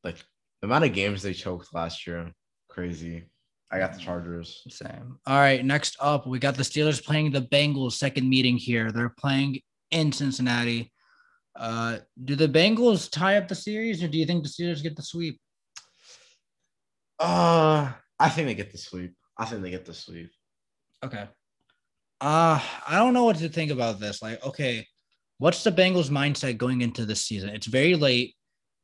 Like 0.04 0.18
the 0.62 0.68
amount 0.68 0.86
of 0.86 0.94
games 0.94 1.24
they 1.24 1.34
choked 1.34 1.74
last 1.74 2.06
year, 2.06 2.32
crazy. 2.70 3.26
I 3.76 3.80
got 3.80 3.94
the 3.94 4.00
Chargers. 4.00 4.64
Same. 4.70 5.20
All 5.28 5.38
right. 5.38 5.64
Next 5.64 5.98
up, 6.00 6.26
we 6.26 6.40
got 6.40 6.56
the 6.56 6.64
Steelers 6.64 7.04
playing 7.04 7.32
the 7.32 7.42
Bengals. 7.42 7.92
Second 7.92 8.30
meeting 8.30 8.56
here. 8.56 8.90
They're 8.90 9.14
playing 9.20 9.60
in 9.92 10.14
Cincinnati. 10.14 10.94
Uh, 11.58 11.98
do 12.24 12.36
the 12.36 12.48
Bengals 12.48 13.12
tie 13.12 13.36
up 13.36 13.50
the 13.50 13.56
series, 13.56 14.02
or 14.02 14.08
do 14.08 14.18
you 14.18 14.26
think 14.26 14.44
the 14.44 14.50
Steelers 14.50 14.82
get 14.82 14.96
the 14.96 15.04
sweep? 15.04 15.42
Uh, 17.20 17.92
I 18.18 18.30
think 18.30 18.48
they 18.48 18.56
get 18.56 18.72
the 18.72 18.78
sweep. 18.78 19.14
I 19.38 19.44
think 19.44 19.62
they 19.62 19.72
get 19.72 19.86
the 19.86 19.94
sweep. 19.94 20.32
Okay. 21.04 21.28
Uh, 22.22 22.62
I 22.88 22.98
don't 22.98 23.14
know 23.14 23.26
what 23.26 23.36
to 23.38 23.50
think 23.50 23.72
about 23.72 24.00
this. 24.00 24.22
Like, 24.22 24.42
okay, 24.46 24.88
what's 25.38 25.66
the 25.66 25.72
Bengals 25.72 26.10
mindset 26.10 26.58
going 26.58 26.80
into 26.80 27.06
this 27.06 27.26
season? 27.26 27.50
It's 27.50 27.68
very 27.68 27.96
late, 27.96 28.36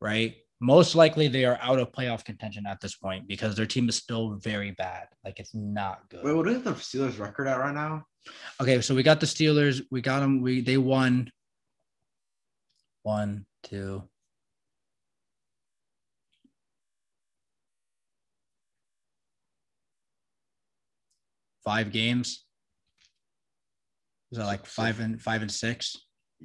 right? 0.02 0.36
Most 0.64 0.94
likely 0.94 1.28
they 1.28 1.44
are 1.44 1.58
out 1.60 1.80
of 1.80 1.92
playoff 1.92 2.24
contention 2.24 2.68
at 2.68 2.80
this 2.80 2.96
point 2.96 3.28
because 3.28 3.56
their 3.56 3.66
team 3.66 3.90
is 3.90 3.96
still 3.96 4.36
very 4.36 4.70
bad. 4.70 5.08
Like 5.26 5.40
it's 5.40 5.56
not 5.56 6.08
good. 6.10 6.24
Wait, 6.24 6.34
what 6.34 6.48
is 6.48 6.62
the 6.62 6.74
Steelers 6.74 7.20
record 7.20 7.48
at 7.48 7.58
right 7.58 7.74
now? 7.74 8.06
Okay, 8.62 8.80
so 8.80 8.94
we 8.94 9.02
got 9.02 9.20
the 9.20 9.26
Steelers. 9.26 9.82
We 9.90 10.02
got 10.02 10.20
them. 10.20 10.40
We 10.40 10.62
they 10.62 10.78
won. 10.78 11.32
One, 13.02 13.48
two. 13.64 14.04
Five 21.66 21.92
games. 21.92 22.46
Is 24.32 24.38
that 24.38 24.46
like 24.46 24.68
five 24.68 25.00
and 25.00 25.20
five 25.20 25.42
and 25.42 25.52
six? 25.52 25.98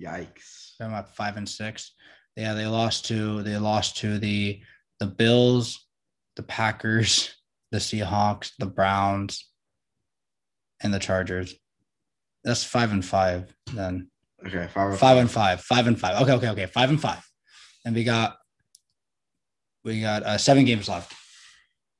Yikes. 0.02 0.72
I'm 0.80 0.94
at 0.94 1.14
five 1.14 1.36
and 1.36 1.46
six. 1.46 1.92
Yeah, 2.36 2.52
they 2.54 2.66
lost 2.66 3.06
to 3.06 3.42
they 3.42 3.56
lost 3.56 3.96
to 3.98 4.18
the 4.18 4.60
the 5.00 5.06
Bills, 5.06 5.86
the 6.36 6.42
Packers, 6.42 7.34
the 7.72 7.78
Seahawks, 7.78 8.52
the 8.58 8.66
Browns, 8.66 9.50
and 10.82 10.92
the 10.92 10.98
Chargers. 10.98 11.54
That's 12.44 12.62
five 12.62 12.92
and 12.92 13.04
five 13.04 13.54
then. 13.72 14.10
Okay, 14.46 14.68
five. 14.72 14.98
Five 14.98 15.16
and 15.16 15.30
five. 15.30 15.60
Five 15.62 15.86
and 15.86 15.98
five. 15.98 16.22
Okay, 16.22 16.32
okay, 16.32 16.48
okay. 16.50 16.66
Five 16.66 16.90
and 16.90 17.00
five. 17.00 17.24
And 17.84 17.94
we 17.94 18.04
got 18.04 18.36
we 19.82 20.00
got 20.00 20.22
uh, 20.22 20.38
seven 20.38 20.64
games 20.64 20.88
left. 20.88 21.14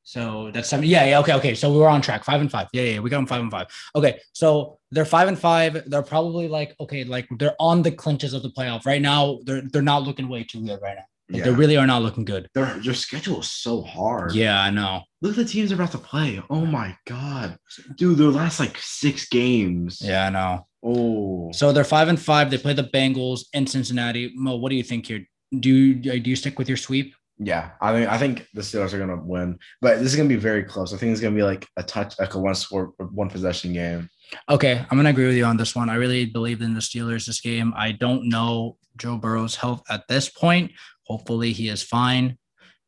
So 0.06 0.52
that's 0.54 0.68
seven. 0.68 0.86
Yeah, 0.86 1.04
yeah. 1.04 1.18
Okay, 1.18 1.32
okay. 1.34 1.54
So 1.56 1.72
we 1.72 1.78
were 1.78 1.88
on 1.88 2.00
track. 2.00 2.22
Five 2.22 2.40
and 2.40 2.48
five. 2.48 2.68
Yeah, 2.72 2.82
yeah. 2.82 3.00
We 3.00 3.10
got 3.10 3.16
them 3.16 3.26
five 3.26 3.40
and 3.40 3.50
five. 3.50 3.66
Okay. 3.96 4.20
So 4.34 4.78
they're 4.92 5.04
five 5.04 5.26
and 5.26 5.36
five. 5.36 5.82
They're 5.90 6.00
probably 6.02 6.46
like 6.46 6.76
okay, 6.78 7.02
like 7.02 7.26
they're 7.40 7.56
on 7.58 7.82
the 7.82 7.90
clinches 7.90 8.32
of 8.32 8.42
the 8.44 8.50
playoff 8.50 8.86
right 8.86 9.02
now. 9.02 9.40
They're 9.44 9.62
they're 9.62 9.82
not 9.82 10.04
looking 10.04 10.28
way 10.28 10.44
too 10.44 10.64
good 10.64 10.78
right 10.80 10.94
now. 10.94 11.02
Like, 11.28 11.42
They 11.42 11.50
really 11.50 11.76
are 11.76 11.88
not 11.88 12.02
looking 12.02 12.24
good. 12.24 12.48
Their 12.54 12.78
their 12.78 12.94
schedule 12.94 13.40
is 13.40 13.50
so 13.50 13.82
hard. 13.82 14.32
Yeah, 14.32 14.62
I 14.62 14.70
know. 14.70 15.02
Look 15.22 15.32
at 15.32 15.38
the 15.38 15.44
teams 15.44 15.70
they're 15.70 15.76
about 15.76 15.90
to 15.90 15.98
play. 15.98 16.40
Oh 16.50 16.64
my 16.64 16.96
god, 17.04 17.58
dude, 17.96 18.18
their 18.18 18.28
last 18.28 18.60
like 18.60 18.78
six 18.78 19.28
games. 19.28 20.00
Yeah, 20.00 20.26
I 20.26 20.30
know. 20.30 20.66
Oh, 20.84 21.50
So 21.50 21.72
they're 21.72 21.82
five 21.82 22.06
and 22.06 22.20
five. 22.20 22.48
They 22.52 22.58
play 22.58 22.74
the 22.74 22.84
Bengals 22.84 23.46
in 23.52 23.66
Cincinnati. 23.66 24.32
Mo, 24.36 24.54
what 24.54 24.70
do 24.70 24.76
you 24.76 24.84
think 24.84 25.06
here? 25.06 25.26
Do 25.58 25.68
you 25.68 25.94
do 26.20 26.30
you 26.30 26.36
stick 26.36 26.60
with 26.60 26.68
your 26.68 26.76
sweep? 26.76 27.12
Yeah. 27.38 27.70
I 27.80 27.92
think 27.92 28.08
I 28.08 28.18
think 28.18 28.46
the 28.54 28.62
Steelers 28.62 28.92
are 28.92 28.98
gonna 28.98 29.22
win, 29.22 29.58
but 29.80 29.98
this 29.98 30.08
is 30.08 30.16
gonna 30.16 30.28
be 30.28 30.36
very 30.36 30.64
close. 30.64 30.92
I 30.92 30.96
think 30.96 31.12
it's 31.12 31.20
gonna 31.20 31.36
be 31.36 31.42
like 31.42 31.66
a 31.76 31.82
touch, 31.82 32.18
like 32.18 32.34
a 32.34 32.38
one 32.38 32.54
score, 32.54 32.92
one 32.98 33.28
possession 33.28 33.72
game. 33.72 34.08
Okay, 34.48 34.84
I'm 34.90 34.96
gonna 34.96 35.10
agree 35.10 35.26
with 35.26 35.36
you 35.36 35.44
on 35.44 35.56
this 35.56 35.74
one. 35.74 35.90
I 35.90 35.96
really 35.96 36.26
believe 36.26 36.62
in 36.62 36.74
the 36.74 36.80
Steelers 36.80 37.26
this 37.26 37.40
game. 37.40 37.74
I 37.76 37.92
don't 37.92 38.28
know 38.28 38.78
Joe 38.96 39.16
Burrow's 39.16 39.56
health 39.56 39.82
at 39.90 40.08
this 40.08 40.28
point. 40.28 40.72
Hopefully, 41.04 41.52
he 41.52 41.68
is 41.68 41.82
fine. 41.82 42.38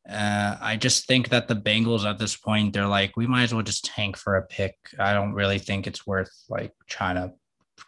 Uh, 0.09 0.57
I 0.61 0.77
just 0.77 1.07
think 1.07 1.29
that 1.29 1.49
the 1.49 1.55
Bengals 1.55 2.09
at 2.09 2.19
this 2.19 2.35
point, 2.35 2.73
they're 2.73 2.87
like, 2.87 3.17
we 3.17 3.27
might 3.27 3.43
as 3.43 3.53
well 3.53 3.63
just 3.63 3.85
tank 3.85 4.17
for 4.17 4.37
a 4.37 4.47
pick. 4.47 4.75
I 4.99 5.13
don't 5.13 5.35
really 5.35 5.59
think 5.59 5.87
it's 5.87 6.07
worth 6.07 6.31
like 6.49 6.73
trying 6.89 7.17
to 7.17 7.35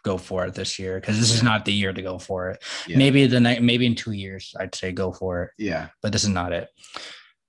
go 0.03 0.17
for 0.17 0.45
it 0.45 0.53
this 0.55 0.77
year 0.79 0.99
because 0.99 1.19
this 1.19 1.33
is 1.33 1.43
not 1.43 1.65
the 1.65 1.73
year 1.73 1.93
to 1.93 2.01
go 2.01 2.17
for 2.19 2.49
it. 2.49 2.63
Yeah. 2.87 2.97
Maybe 2.97 3.27
the 3.27 3.39
night, 3.39 3.61
maybe 3.63 3.85
in 3.85 3.95
two 3.95 4.11
years, 4.11 4.53
I'd 4.59 4.75
say 4.75 4.91
go 4.91 5.11
for 5.11 5.43
it 5.43 5.51
Yeah, 5.57 5.87
but 6.01 6.11
this 6.11 6.23
is 6.23 6.29
not 6.29 6.53
it. 6.53 6.69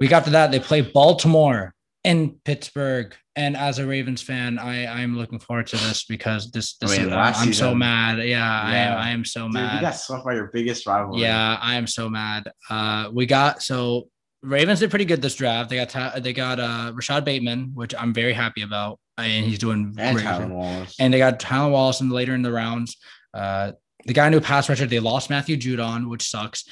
Week 0.01 0.13
after 0.13 0.31
that, 0.31 0.51
they 0.51 0.61
play 0.61 0.81
Baltimore 0.81 1.75
in 2.05 2.37
Pittsburgh. 2.45 3.15
And 3.35 3.57
as 3.57 3.79
a 3.79 3.87
Ravens 3.87 4.21
fan, 4.21 4.59
I 4.59 4.87
I'm 4.87 5.17
looking 5.17 5.39
forward 5.39 5.67
to 5.69 5.77
this 5.77 6.05
because 6.05 6.51
this 6.51 6.77
I 6.83 6.87
this 6.87 6.99
mean, 6.99 7.07
is, 7.07 7.13
last 7.15 7.41
I'm 7.41 7.53
so 7.55 7.75
mad. 7.75 8.19
Yeah, 8.19 8.45
I 8.45 8.77
am 8.77 8.99
I 8.99 9.11
am 9.11 9.25
so 9.25 9.47
dude, 9.47 9.55
you 9.55 9.61
mad. 9.61 9.81
got 9.81 9.95
swept 9.97 10.25
by 10.25 10.35
your 10.35 10.51
biggest 10.53 10.87
rival. 10.87 11.19
Yeah, 11.19 11.57
I 11.61 11.77
am 11.77 11.87
so 11.87 12.11
mad. 12.11 12.51
Uh, 12.69 13.09
we 13.11 13.25
got 13.25 13.63
so 13.63 14.09
Ravens 14.43 14.81
did 14.81 14.91
pretty 14.91 15.05
good 15.05 15.23
this 15.23 15.37
draft. 15.37 15.71
They 15.71 15.85
got 15.85 16.23
they 16.23 16.33
got 16.33 16.59
uh 16.59 16.93
Rashad 16.95 17.25
Bateman, 17.25 17.73
which 17.75 17.95
I'm 17.97 18.13
very 18.13 18.33
happy 18.33 18.63
about, 18.63 18.99
and 19.17 19.45
he's 19.45 19.59
doing 19.59 19.95
and 19.99 20.17
great. 20.17 20.27
Tylan 20.27 20.51
Wallace. 20.51 20.97
And 20.99 21.15
they 21.15 21.19
got 21.19 21.39
Tyler 21.39 21.71
Wallace 21.71 22.01
in 22.01 22.11
later 22.11 22.35
in 22.35 22.43
the 22.43 22.53
rounds. 22.53 22.97
Uh, 23.33 23.73
the 24.05 24.13
guy 24.13 24.29
knew 24.29 24.41
pass 24.41 24.69
rusher. 24.69 24.87
They 24.87 24.99
lost 24.99 25.31
Matthew 25.31 25.57
Judon, 25.57 26.09
which 26.09 26.29
sucks. 26.29 26.65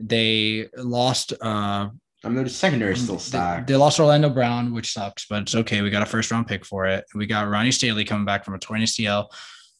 They 0.00 0.68
lost. 0.76 1.32
Uh, 1.40 1.88
I 2.24 2.28
mean, 2.28 2.36
their 2.36 2.48
secondary 2.48 2.96
still 2.96 3.16
they, 3.16 3.62
they 3.66 3.76
lost 3.76 4.00
Orlando 4.00 4.30
Brown, 4.30 4.72
which 4.72 4.92
sucks, 4.92 5.26
but 5.26 5.42
it's 5.42 5.54
okay. 5.54 5.82
We 5.82 5.90
got 5.90 6.02
a 6.02 6.06
first 6.06 6.30
round 6.30 6.46
pick 6.46 6.64
for 6.64 6.86
it. 6.86 7.04
We 7.14 7.26
got 7.26 7.48
Ronnie 7.48 7.70
Stanley 7.70 8.04
coming 8.04 8.24
back 8.24 8.44
from 8.44 8.54
a 8.54 8.58
torn 8.58 8.80
ACL. 8.80 9.26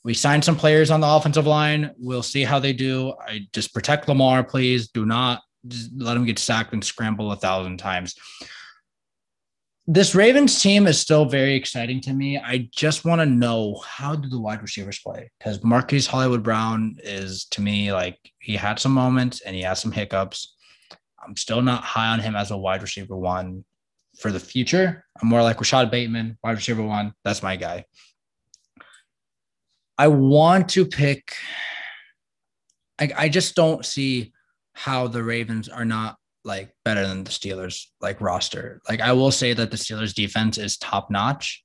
We 0.05 0.13
signed 0.13 0.45
some 0.45 0.55
players 0.55 0.91
on 0.91 1.01
the 1.01 1.09
offensive 1.09 1.47
line. 1.47 1.93
We'll 1.97 2.23
see 2.23 2.45
how 2.45 2.59
they 2.59 2.75
do. 2.75 3.15
I 3.27 3.49
just 3.55 3.73
protect 3.73 4.07
Lamar, 4.07 4.45
please. 4.45 4.89
Do 4.89 5.07
not 5.07 5.41
just 5.67 5.91
let 5.97 6.17
him 6.17 6.25
get 6.25 6.39
sacked 6.39 6.73
and 6.73 6.85
scramble 6.85 7.33
a 7.33 7.37
thousand 7.37 7.79
times. 7.79 8.15
This 9.87 10.15
Ravens 10.15 10.63
team 10.63 10.87
is 10.87 10.99
still 10.99 11.27
very 11.27 11.55
exciting 11.55 12.01
to 12.03 12.13
me. 12.15 12.39
I 12.39 12.71
just 12.73 13.05
want 13.05 13.21
to 13.21 13.27
know 13.27 13.83
how 13.87 14.17
do 14.17 14.31
the 14.31 14.41
wide 14.41 14.63
receivers 14.63 14.99
play? 14.99 15.31
Because 15.39 15.63
Marquise 15.63 16.07
Hollywood 16.07 16.43
Brown 16.43 16.97
is 17.03 17.45
to 17.51 17.61
me 17.61 17.93
like 17.93 18.19
he 18.39 18.57
had 18.57 18.79
some 18.79 18.93
moments 18.93 19.43
and 19.43 19.55
he 19.55 19.61
had 19.61 19.75
some 19.75 19.93
hiccups. 19.93 20.55
I'm 21.23 21.37
still 21.37 21.61
not 21.61 21.85
high 21.85 22.09
on 22.09 22.21
him 22.21 22.35
as 22.35 22.51
a 22.51 22.57
wide 22.57 22.81
receiver 22.81 23.17
one 23.17 23.65
for 24.19 24.31
the 24.31 24.41
future. 24.41 25.05
I'm 25.21 25.29
more 25.29 25.43
like 25.43 25.59
Rashad 25.59 25.91
Bateman, 25.91 26.39
wide 26.43 26.57
receiver 26.57 26.83
one. 26.83 27.13
That's 27.25 27.43
my 27.43 27.57
guy. 27.57 27.85
I 29.99 30.09
want 30.09 30.71
to 30.71 30.87
pick. 30.87 31.35
I, 32.99 33.11
I 33.17 33.29
just 33.29 33.55
don't 33.55 33.85
see 33.85 34.33
how 34.75 35.07
the 35.07 35.23
Ravens 35.23 35.69
are 35.69 35.85
not 35.85 36.17
like 36.45 36.75
better 36.85 37.07
than 37.07 37.25
the 37.25 37.31
Steelers 37.31 37.87
like 38.01 38.21
roster. 38.21 38.81
Like 38.89 39.01
I 39.01 39.13
will 39.13 39.31
say 39.31 39.55
that 39.55 39.71
the 39.71 39.77
Steelers 39.77 40.15
defense 40.15 40.59
is 40.59 40.77
top 40.77 41.11
notch, 41.11 41.65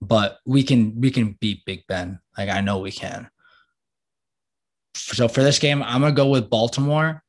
but 0.00 0.38
we 0.46 0.62
can 0.62 1.00
we 1.00 1.10
can 1.10 1.36
beat 1.40 1.64
Big 1.64 1.86
Ben. 1.88 2.20
Like 2.38 2.48
I 2.48 2.60
know 2.60 2.78
we 2.78 2.92
can. 2.92 3.28
So 4.94 5.28
for 5.28 5.42
this 5.42 5.58
game, 5.58 5.82
I'm 5.82 6.02
gonna 6.02 6.12
go 6.12 6.28
with 6.28 6.50
Baltimore, 6.50 7.21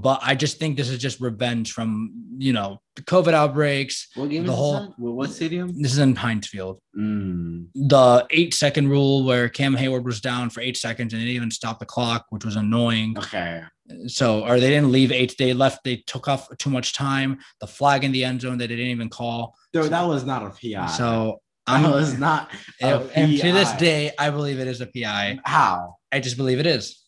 but 0.00 0.20
I 0.22 0.34
just 0.34 0.58
think 0.58 0.76
this 0.76 0.88
is 0.90 0.98
just 0.98 1.20
revenge 1.20 1.72
from 1.72 2.10
you 2.38 2.52
know 2.52 2.80
the 2.96 3.02
COVID 3.02 3.32
outbreaks. 3.34 4.08
what 4.14 4.30
game 4.30 4.44
the 4.46 4.52
is 4.52 4.58
whole- 4.58 4.72
this 4.80 4.82
at? 4.90 4.98
What- 4.98 5.14
What 5.14 5.30
stadium? 5.30 5.80
This 5.82 5.92
is 5.92 5.98
in 5.98 6.14
Heinz 6.16 6.46
Field. 6.48 6.78
Mm. 6.98 7.66
The 7.74 8.26
eight 8.30 8.54
second 8.54 8.88
rule 8.88 9.24
where 9.24 9.48
Cam 9.48 9.76
Heyward 9.76 10.04
was 10.04 10.20
down 10.20 10.50
for 10.50 10.60
eight 10.60 10.76
seconds 10.76 11.12
and 11.12 11.20
they 11.20 11.26
didn't 11.26 11.36
even 11.36 11.50
stop 11.50 11.78
the 11.78 11.86
clock, 11.86 12.26
which 12.30 12.44
was 12.44 12.56
annoying. 12.56 13.16
Okay. 13.18 13.62
So, 14.06 14.44
or 14.44 14.58
they 14.60 14.70
didn't 14.70 14.90
leave 14.92 15.12
eight. 15.12 15.34
They 15.38 15.52
left. 15.52 15.84
They 15.84 15.96
took 16.06 16.26
off 16.28 16.48
too 16.58 16.70
much 16.70 16.94
time. 16.94 17.38
The 17.60 17.66
flag 17.66 18.02
in 18.02 18.12
the 18.12 18.24
end 18.24 18.40
zone 18.40 18.56
that 18.58 18.68
they 18.68 18.76
didn't 18.76 18.90
even 18.92 19.10
call. 19.10 19.54
Dude, 19.72 19.90
that 19.92 20.06
was 20.06 20.24
not 20.24 20.42
a 20.42 20.50
PI. 20.50 20.86
So 20.96 21.40
I'm. 21.66 21.90
was 21.90 22.18
not. 22.18 22.50
a 22.82 23.06
and 23.14 23.38
to 23.38 23.52
this 23.52 23.72
day, 23.72 24.10
I 24.18 24.30
believe 24.30 24.58
it 24.58 24.68
is 24.68 24.80
a 24.80 24.86
PI. 24.86 25.38
How? 25.44 25.96
I 26.10 26.20
just 26.20 26.36
believe 26.36 26.60
it 26.60 26.66
is. 26.66 27.03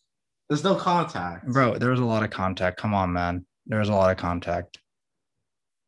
There's 0.48 0.64
no 0.64 0.74
contact. 0.74 1.46
Bro, 1.48 1.78
there 1.78 1.90
was 1.90 2.00
a 2.00 2.04
lot 2.04 2.22
of 2.22 2.30
contact. 2.30 2.78
Come 2.78 2.94
on, 2.94 3.12
man. 3.12 3.44
There 3.66 3.80
was 3.80 3.88
a 3.88 3.94
lot 3.94 4.10
of 4.10 4.16
contact. 4.16 4.78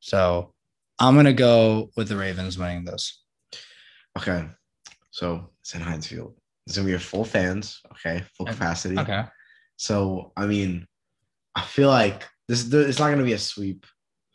So 0.01 0.53
I'm 0.99 1.15
gonna 1.15 1.33
go 1.33 1.91
with 1.97 2.09
the 2.09 2.17
Ravens 2.17 2.59
winning 2.59 2.85
this. 2.85 3.23
Okay. 4.17 4.47
So 5.11 5.51
it's 5.61 5.75
in 5.75 5.81
Heinz 5.81 6.07
Field. 6.07 6.35
Gonna 6.75 6.87
be 6.87 6.95
a 6.95 6.99
full 6.99 7.25
fans, 7.25 7.81
okay, 7.93 8.23
full 8.37 8.47
capacity. 8.47 8.99
Okay. 8.99 9.25
So 9.77 10.33
I 10.37 10.47
mean, 10.47 10.87
I 11.55 11.63
feel 11.63 11.89
like 11.89 12.25
this 12.47 12.71
it's 12.73 12.99
not 12.99 13.11
gonna 13.11 13.25
be 13.25 13.33
a 13.33 13.39
sweep. 13.39 13.87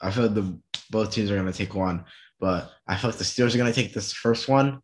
I 0.01 0.09
feel 0.09 0.23
like 0.23 0.33
the 0.33 0.59
both 0.89 1.11
teams 1.11 1.29
are 1.29 1.37
gonna 1.37 1.53
take 1.53 1.75
one, 1.75 2.05
but 2.39 2.71
I 2.87 2.97
feel 2.97 3.11
like 3.11 3.19
the 3.19 3.23
Steelers 3.23 3.53
are 3.53 3.59
gonna 3.59 3.71
take 3.71 3.93
this 3.93 4.13
first 4.13 4.47
one, 4.47 4.79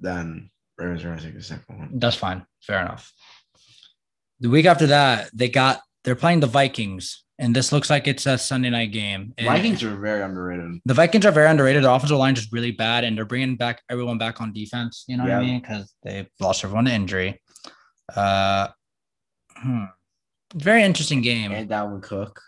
then 0.00 0.50
Ravens 0.78 1.04
are 1.04 1.10
gonna 1.10 1.20
take 1.20 1.34
the 1.34 1.42
second 1.42 1.78
one. 1.78 1.90
That's 1.98 2.16
fine. 2.16 2.46
Fair 2.62 2.80
enough. 2.80 3.12
The 4.44 4.50
week 4.50 4.66
after 4.66 4.88
that, 4.88 5.30
they 5.32 5.48
got 5.48 5.80
they're 6.04 6.14
playing 6.14 6.40
the 6.40 6.46
Vikings, 6.46 7.24
and 7.38 7.56
this 7.56 7.72
looks 7.72 7.88
like 7.88 8.06
it's 8.06 8.26
a 8.26 8.36
Sunday 8.36 8.68
night 8.68 8.92
game. 8.92 9.32
And 9.38 9.46
Vikings 9.46 9.82
are 9.82 9.96
very 9.96 10.20
underrated. 10.22 10.82
The 10.84 10.92
Vikings 10.92 11.24
are 11.24 11.32
very 11.32 11.48
underrated. 11.48 11.82
The 11.82 11.90
offensive 11.90 12.18
line 12.18 12.36
is 12.36 12.52
really 12.52 12.70
bad, 12.70 13.04
and 13.04 13.16
they're 13.16 13.24
bringing 13.24 13.56
back 13.56 13.80
everyone 13.88 14.18
back 14.18 14.42
on 14.42 14.52
defense. 14.52 15.06
You 15.08 15.16
know 15.16 15.22
what 15.24 15.32
I 15.32 15.40
mean? 15.40 15.60
Because 15.62 15.94
they 16.02 16.28
lost 16.40 16.62
everyone 16.62 16.84
to 16.84 16.92
injury. 16.92 17.40
Uh, 18.14 18.68
hmm. 19.56 19.84
Very 20.54 20.82
interesting 20.82 21.22
game. 21.22 21.50
And 21.50 21.70
Dalvin 21.70 22.02
Cook. 22.02 22.38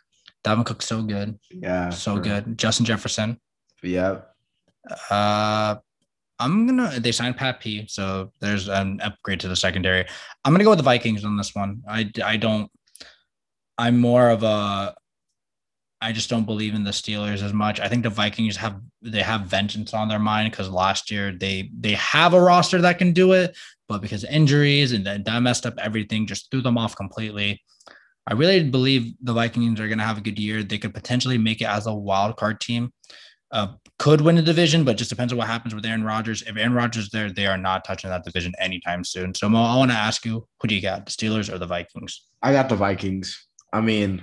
Dalvin 0.44 0.66
Cook's 0.66 0.84
so 0.84 1.02
good, 1.02 1.38
Yeah. 1.50 1.88
so 1.88 2.16
for- 2.16 2.20
good. 2.20 2.58
Justin 2.58 2.84
Jefferson. 2.84 3.40
Yeah. 3.82 4.18
Uh, 5.08 5.76
I'm 6.38 6.66
gonna. 6.66 7.00
They 7.00 7.12
signed 7.12 7.36
Pat 7.36 7.60
P, 7.60 7.86
so 7.88 8.32
there's 8.40 8.68
an 8.68 9.00
upgrade 9.00 9.40
to 9.40 9.48
the 9.48 9.56
secondary. 9.56 10.06
I'm 10.44 10.52
gonna 10.52 10.64
go 10.64 10.70
with 10.70 10.78
the 10.78 10.82
Vikings 10.84 11.24
on 11.24 11.36
this 11.36 11.54
one. 11.54 11.82
I 11.88 12.10
I 12.22 12.36
don't. 12.36 12.70
I'm 13.78 13.98
more 13.98 14.30
of 14.30 14.42
a. 14.42 14.94
I 16.00 16.12
just 16.12 16.28
don't 16.28 16.44
believe 16.44 16.74
in 16.74 16.84
the 16.84 16.90
Steelers 16.90 17.42
as 17.42 17.54
much. 17.54 17.80
I 17.80 17.88
think 17.88 18.02
the 18.02 18.10
Vikings 18.10 18.56
have 18.56 18.80
they 19.00 19.22
have 19.22 19.42
vengeance 19.42 19.94
on 19.94 20.08
their 20.08 20.18
mind 20.18 20.50
because 20.50 20.68
last 20.68 21.10
year 21.10 21.32
they 21.32 21.70
they 21.78 21.92
have 21.92 22.34
a 22.34 22.40
roster 22.40 22.82
that 22.82 22.98
can 22.98 23.12
do 23.12 23.32
it, 23.32 23.56
but 23.88 24.02
because 24.02 24.24
injuries 24.24 24.92
and 24.92 25.06
that, 25.06 25.24
that 25.24 25.40
messed 25.40 25.64
up 25.64 25.74
everything, 25.78 26.26
just 26.26 26.50
threw 26.50 26.60
them 26.60 26.76
off 26.76 26.96
completely. 26.96 27.62
I 28.26 28.34
really 28.34 28.68
believe 28.68 29.14
the 29.22 29.32
Vikings 29.32 29.80
are 29.80 29.86
going 29.86 29.98
to 29.98 30.04
have 30.04 30.18
a 30.18 30.22
good 30.22 30.38
year. 30.38 30.62
They 30.62 30.78
could 30.78 30.92
potentially 30.92 31.38
make 31.38 31.60
it 31.60 31.68
as 31.68 31.86
a 31.86 31.94
wild 31.94 32.36
card 32.36 32.60
team. 32.60 32.92
Uh, 33.52 33.74
could 33.98 34.20
win 34.20 34.36
the 34.36 34.42
division, 34.42 34.84
but 34.84 34.96
just 34.98 35.08
depends 35.10 35.32
on 35.32 35.38
what 35.38 35.46
happens 35.46 35.74
with 35.74 35.84
Aaron 35.86 36.04
Rodgers. 36.04 36.42
If 36.42 36.56
Aaron 36.56 36.74
Rodgers 36.74 37.04
is 37.04 37.10
there, 37.10 37.30
they 37.32 37.46
are 37.46 37.56
not 37.56 37.84
touching 37.84 38.10
that 38.10 38.24
division 38.24 38.52
anytime 38.58 39.04
soon. 39.04 39.34
So 39.34 39.48
Mo, 39.48 39.62
I 39.62 39.76
want 39.76 39.90
to 39.90 39.96
ask 39.96 40.24
you, 40.26 40.46
who 40.60 40.68
do 40.68 40.74
you 40.74 40.82
got, 40.82 41.06
the 41.06 41.12
Steelers 41.12 41.52
or 41.52 41.58
the 41.58 41.66
Vikings? 41.66 42.26
I 42.42 42.52
got 42.52 42.68
the 42.68 42.76
Vikings. 42.76 43.46
I 43.72 43.80
mean, 43.80 44.22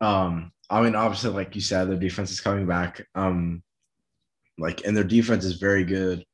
um, 0.00 0.52
I 0.68 0.82
mean, 0.82 0.94
obviously, 0.94 1.30
like 1.30 1.54
you 1.54 1.60
said, 1.60 1.88
their 1.88 1.96
defense 1.96 2.30
is 2.30 2.40
coming 2.40 2.66
back. 2.66 3.06
Um, 3.14 3.62
like, 4.58 4.84
and 4.86 4.96
their 4.96 5.04
defense 5.04 5.44
is 5.44 5.54
very 5.54 5.84
good. 5.84 6.24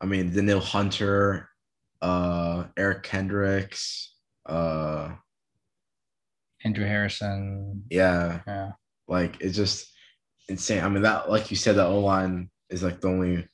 I 0.00 0.06
mean, 0.06 0.32
Danielle 0.34 0.60
Hunter, 0.60 1.48
uh, 2.02 2.64
Eric 2.76 3.02
Kendricks, 3.02 4.14
uh, 4.46 5.12
Andrew 6.64 6.86
Harrison. 6.86 7.84
yeah, 7.90 8.40
Yeah. 8.46 8.72
like 9.08 9.36
it's 9.40 9.56
just 9.56 9.92
insane. 10.48 10.82
I 10.82 10.88
mean, 10.88 11.02
that, 11.02 11.30
like 11.30 11.50
you 11.50 11.56
said, 11.56 11.76
the 11.76 11.84
O 11.86 12.00
line 12.00 12.50
is 12.70 12.82
like 12.82 13.00
the 13.00 13.08
only 13.08 13.46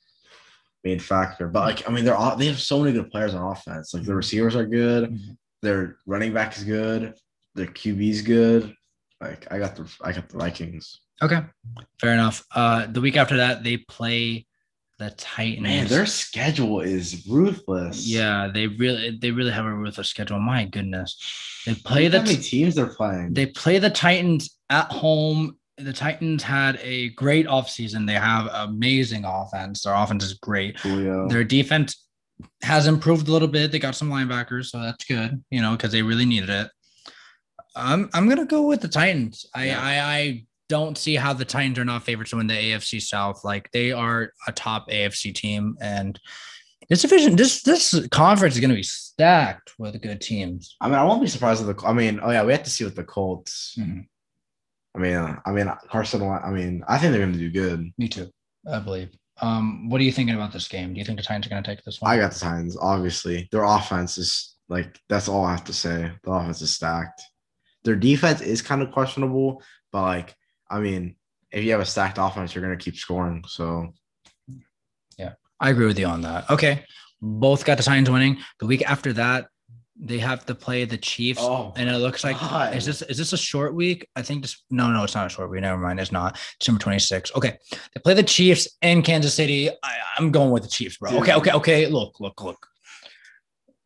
main 0.83 0.99
factor. 0.99 1.47
But 1.47 1.61
like, 1.61 1.89
I 1.89 1.91
mean, 1.91 2.05
they're 2.05 2.15
all 2.15 2.35
they 2.35 2.47
have 2.47 2.59
so 2.59 2.79
many 2.79 2.93
good 2.93 3.11
players 3.11 3.33
on 3.33 3.51
offense. 3.51 3.93
Like 3.93 4.03
the 4.03 4.15
receivers 4.15 4.55
are 4.55 4.65
good, 4.65 5.11
Mhm. 5.11 5.37
their 5.61 5.97
running 6.05 6.33
back 6.33 6.57
is 6.57 6.63
good, 6.63 7.13
their 7.55 7.67
QB's 7.67 8.21
good. 8.21 8.73
Like 9.19 9.47
I 9.51 9.59
got 9.59 9.75
the 9.75 9.87
I 10.01 10.11
got 10.11 10.29
the 10.29 10.37
Vikings. 10.37 10.99
Okay. 11.21 11.41
Fair 11.99 12.13
enough. 12.13 12.43
Uh, 12.55 12.87
the 12.87 12.99
week 12.99 13.15
after 13.15 13.37
that, 13.37 13.63
they 13.63 13.77
play 13.77 14.47
the 14.97 15.11
Titans. 15.11 15.61
Man, 15.61 15.87
their 15.87 16.07
schedule 16.07 16.81
is 16.81 17.27
ruthless. 17.27 18.07
yeah, 18.07 18.49
they 18.51 18.65
really 18.67 19.17
they 19.21 19.29
really 19.29 19.51
have 19.51 19.65
a 19.65 19.73
ruthless 19.73 20.07
schedule. 20.09 20.39
My 20.39 20.65
goodness. 20.65 21.17
They 21.65 21.75
play 21.75 22.03
Look 22.05 22.11
the 22.13 22.19
how 22.21 22.25
many 22.25 22.37
teams 22.37 22.73
they're 22.73 22.87
playing. 22.87 23.33
They 23.35 23.45
play 23.45 23.77
the 23.77 23.91
Titans 23.91 24.57
at 24.71 24.91
home. 24.91 25.57
The 25.83 25.93
Titans 25.93 26.43
had 26.43 26.79
a 26.81 27.09
great 27.09 27.47
offseason. 27.47 28.05
They 28.07 28.13
have 28.13 28.47
amazing 28.53 29.23
offense. 29.25 29.83
Their 29.83 29.93
offense 29.93 30.23
is 30.23 30.33
great. 30.35 30.79
Julio. 30.79 31.27
Their 31.27 31.43
defense 31.43 32.07
has 32.63 32.87
improved 32.87 33.27
a 33.27 33.31
little 33.31 33.47
bit. 33.47 33.71
They 33.71 33.79
got 33.79 33.95
some 33.95 34.09
linebackers, 34.09 34.65
so 34.65 34.79
that's 34.81 35.05
good, 35.05 35.43
you 35.49 35.61
know, 35.61 35.71
because 35.71 35.91
they 35.91 36.01
really 36.01 36.25
needed 36.25 36.49
it. 36.49 36.69
I'm 37.75 38.09
I'm 38.13 38.27
gonna 38.27 38.45
go 38.45 38.63
with 38.67 38.81
the 38.81 38.87
Titans. 38.87 39.45
I, 39.55 39.65
Yeah. 39.67 39.79
I 39.81 40.13
I 40.15 40.45
don't 40.69 40.97
see 40.97 41.15
how 41.15 41.33
the 41.33 41.45
Titans 41.45 41.77
are 41.79 41.85
not 41.85 42.03
favorites 42.03 42.31
to 42.31 42.37
win 42.37 42.47
the 42.47 42.53
AFC 42.53 43.01
South. 43.01 43.43
Like 43.43 43.69
they 43.71 43.91
are 43.91 44.31
a 44.47 44.51
top 44.51 44.89
AFC 44.89 45.33
team, 45.33 45.75
and 45.81 46.19
this 46.89 47.01
division, 47.01 47.35
this 47.35 47.61
this 47.61 48.07
conference 48.09 48.55
is 48.55 48.61
gonna 48.61 48.73
be 48.73 48.83
stacked 48.83 49.73
with 49.77 50.01
good 50.01 50.19
teams. 50.21 50.75
I 50.81 50.87
mean, 50.87 50.95
I 50.95 51.03
won't 51.03 51.21
be 51.21 51.27
surprised 51.27 51.61
if 51.67 51.75
the. 51.77 51.87
I 51.87 51.93
mean, 51.93 52.19
oh 52.21 52.31
yeah, 52.31 52.43
we 52.43 52.51
have 52.51 52.63
to 52.63 52.69
see 52.69 52.83
what 52.83 52.95
the 52.95 53.03
Colts. 53.03 53.75
Mhm. 53.79 54.07
I 54.95 54.99
mean, 54.99 55.15
uh, 55.15 55.39
I 55.45 55.51
mean 55.51 55.71
Carson. 55.89 56.21
I 56.21 56.49
mean, 56.51 56.83
I 56.87 56.97
think 56.97 57.11
they're 57.11 57.21
going 57.21 57.33
to 57.33 57.39
do 57.39 57.51
good. 57.51 57.91
Me 57.97 58.07
too, 58.07 58.29
I 58.71 58.79
believe. 58.79 59.09
Um, 59.41 59.89
what 59.89 59.99
are 59.99 60.03
you 60.03 60.11
thinking 60.11 60.35
about 60.35 60.53
this 60.53 60.67
game? 60.67 60.93
Do 60.93 60.99
you 60.99 61.05
think 61.05 61.17
the 61.17 61.23
Titans 61.23 61.47
are 61.47 61.49
going 61.49 61.63
to 61.63 61.69
take 61.69 61.83
this 61.83 62.01
one? 62.01 62.11
I 62.11 62.17
got 62.17 62.31
the 62.31 62.39
Titans. 62.39 62.77
Obviously, 62.79 63.47
their 63.51 63.63
offense 63.63 64.17
is 64.17 64.55
like 64.69 64.99
that's 65.09 65.27
all 65.27 65.45
I 65.45 65.51
have 65.51 65.63
to 65.65 65.73
say. 65.73 66.11
The 66.23 66.31
offense 66.31 66.61
is 66.61 66.73
stacked. 66.73 67.21
Their 67.83 67.95
defense 67.95 68.41
is 68.41 68.61
kind 68.61 68.81
of 68.81 68.91
questionable, 68.91 69.63
but 69.91 70.03
like, 70.03 70.35
I 70.69 70.79
mean, 70.79 71.15
if 71.51 71.63
you 71.63 71.71
have 71.71 71.81
a 71.81 71.85
stacked 71.85 72.19
offense, 72.19 72.53
you're 72.53 72.63
going 72.63 72.77
to 72.77 72.83
keep 72.83 72.95
scoring. 72.95 73.43
So 73.47 73.93
yeah, 75.17 75.33
I 75.59 75.71
agree 75.71 75.87
with 75.87 75.97
you 75.97 76.05
on 76.05 76.21
that. 76.21 76.49
Okay, 76.49 76.85
both 77.21 77.65
got 77.65 77.77
the 77.77 77.83
Titans 77.83 78.09
winning. 78.09 78.37
The 78.59 78.67
week 78.67 78.83
after 78.89 79.13
that, 79.13 79.47
they 79.99 80.19
have 80.19 80.45
to 80.45 80.55
play 80.55 80.85
the 80.85 80.97
Chiefs, 80.97 81.39
Oh, 81.41 81.73
and 81.75 81.89
it 81.89 81.97
looks 81.97 82.23
like 82.23 82.39
God. 82.39 82.75
is 82.75 82.85
this 82.85 83.01
is 83.03 83.17
this 83.17 83.33
a 83.33 83.37
short 83.37 83.73
week? 83.75 84.07
I 84.15 84.21
think 84.21 84.41
this. 84.41 84.63
No, 84.71 84.91
no, 84.91 85.03
it's 85.03 85.15
not 85.15 85.27
a 85.27 85.29
short 85.29 85.49
week. 85.51 85.61
Never 85.61 85.77
mind, 85.77 85.99
it's 85.99 86.11
not. 86.11 86.39
December 86.59 86.79
twenty 86.79 86.99
sixth. 86.99 87.35
Okay, 87.35 87.57
they 87.71 88.01
play 88.03 88.13
the 88.13 88.23
Chiefs 88.23 88.67
in 88.81 89.01
Kansas 89.01 89.33
City. 89.33 89.69
I, 89.69 89.97
I'm 90.17 90.31
going 90.31 90.51
with 90.51 90.63
the 90.63 90.69
Chiefs, 90.69 90.97
bro. 90.97 91.11
Dude. 91.11 91.21
Okay, 91.21 91.33
okay, 91.35 91.51
okay. 91.51 91.87
Look, 91.87 92.19
look, 92.19 92.41
look. 92.41 92.67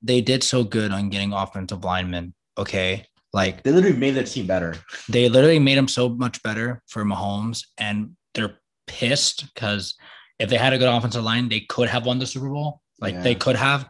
They 0.01 0.21
did 0.21 0.43
so 0.43 0.63
good 0.63 0.91
on 0.91 1.09
getting 1.09 1.33
offensive 1.33 1.83
linemen. 1.83 2.33
Okay, 2.57 3.05
like 3.33 3.63
they 3.63 3.71
literally 3.71 3.97
made 3.97 4.11
their 4.11 4.23
team 4.23 4.45
better. 4.47 4.75
they 5.09 5.27
literally 5.27 5.59
made 5.59 5.77
them 5.77 5.87
so 5.87 6.09
much 6.09 6.41
better 6.43 6.81
for 6.87 7.03
Mahomes, 7.03 7.65
and 7.77 8.15
they're 8.33 8.59
pissed 8.87 9.53
because 9.53 9.95
if 10.39 10.49
they 10.49 10.57
had 10.57 10.73
a 10.73 10.77
good 10.77 10.87
offensive 10.87 11.23
line, 11.23 11.49
they 11.49 11.61
could 11.61 11.89
have 11.89 12.05
won 12.05 12.19
the 12.19 12.27
Super 12.27 12.49
Bowl. 12.49 12.81
Like 13.01 13.21
they 13.23 13.35
could 13.35 13.55
have. 13.55 13.89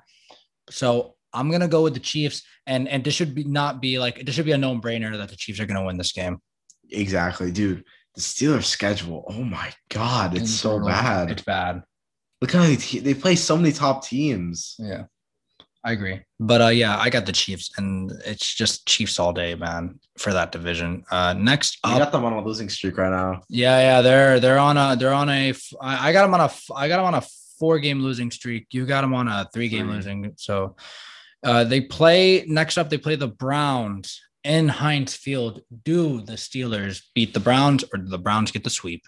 So 0.69 1.14
I'm 1.35 1.51
gonna 1.51 1.67
go 1.67 1.83
with 1.83 1.93
the 1.93 1.99
Chiefs, 1.99 2.43
and 2.65 2.87
and 2.87 3.03
this 3.03 3.13
should 3.13 3.35
be 3.35 3.43
not 3.43 3.81
be 3.81 3.99
like 3.99 4.25
this 4.25 4.33
should 4.33 4.45
be 4.45 4.53
a 4.53 4.57
no 4.57 4.79
brainer 4.79 5.15
that 5.17 5.29
the 5.29 5.35
Chiefs 5.35 5.59
are 5.59 5.65
gonna 5.65 5.85
win 5.85 5.97
this 5.97 6.11
game. 6.11 6.39
Exactly, 6.91 7.51
dude. 7.51 7.83
The 8.15 8.21
Steelers 8.21 8.63
schedule. 8.63 9.25
Oh 9.27 9.43
my 9.43 9.73
God, 9.89 10.37
it's 10.37 10.51
so 10.51 10.77
brutal. 10.77 10.87
bad. 10.89 11.31
It's 11.31 11.41
bad. 11.41 11.83
Look 12.41 12.51
how 12.51 12.63
they, 12.63 12.75
te- 12.75 12.99
they 12.99 13.13
play 13.13 13.35
so 13.35 13.57
many 13.57 13.71
top 13.71 14.05
teams. 14.05 14.75
Yeah, 14.79 15.03
I 15.83 15.91
agree. 15.91 16.21
But 16.39 16.61
uh, 16.61 16.67
yeah, 16.67 16.97
I 16.97 17.09
got 17.09 17.25
the 17.25 17.31
Chiefs, 17.31 17.71
and 17.77 18.11
it's 18.25 18.53
just 18.53 18.87
Chiefs 18.87 19.19
all 19.19 19.33
day, 19.33 19.55
man, 19.55 19.99
for 20.17 20.31
that 20.31 20.51
division. 20.51 21.03
Uh, 21.11 21.33
next 21.33 21.77
You 21.85 21.91
up, 21.91 21.99
got 21.99 22.11
them 22.11 22.25
on 22.25 22.33
a 22.33 22.43
losing 22.43 22.69
streak 22.69 22.97
right 22.97 23.11
now. 23.11 23.41
Yeah, 23.49 23.79
yeah, 23.79 24.01
they're 24.01 24.39
they're 24.39 24.59
on 24.59 24.77
a 24.77 24.95
they're 24.95 25.13
on 25.13 25.29
a 25.29 25.53
I 25.81 26.11
got 26.13 26.23
them 26.23 26.33
on 26.33 26.41
a 26.41 26.51
I 26.73 26.87
got 26.87 26.97
them 26.97 27.05
on 27.05 27.15
a 27.15 27.23
four 27.59 27.79
game 27.79 27.99
losing 27.99 28.31
streak. 28.31 28.67
You 28.71 28.85
got 28.85 29.01
them 29.01 29.13
on 29.13 29.27
a 29.27 29.49
three 29.53 29.69
game 29.69 29.89
losing. 29.89 30.33
So 30.37 30.75
uh 31.45 31.63
they 31.63 31.79
play 31.79 32.43
next 32.47 32.77
up 32.77 32.89
they 32.89 32.97
play 32.97 33.15
the 33.15 33.27
Browns 33.27 34.21
in 34.43 34.67
Heinz 34.67 35.15
Field. 35.15 35.61
Do 35.83 36.21
the 36.21 36.33
Steelers 36.33 37.01
beat 37.13 37.33
the 37.33 37.39
Browns 37.39 37.83
or 37.93 37.99
do 37.99 38.09
the 38.09 38.17
Browns 38.17 38.51
get 38.51 38.63
the 38.63 38.69
sweep? 38.69 39.03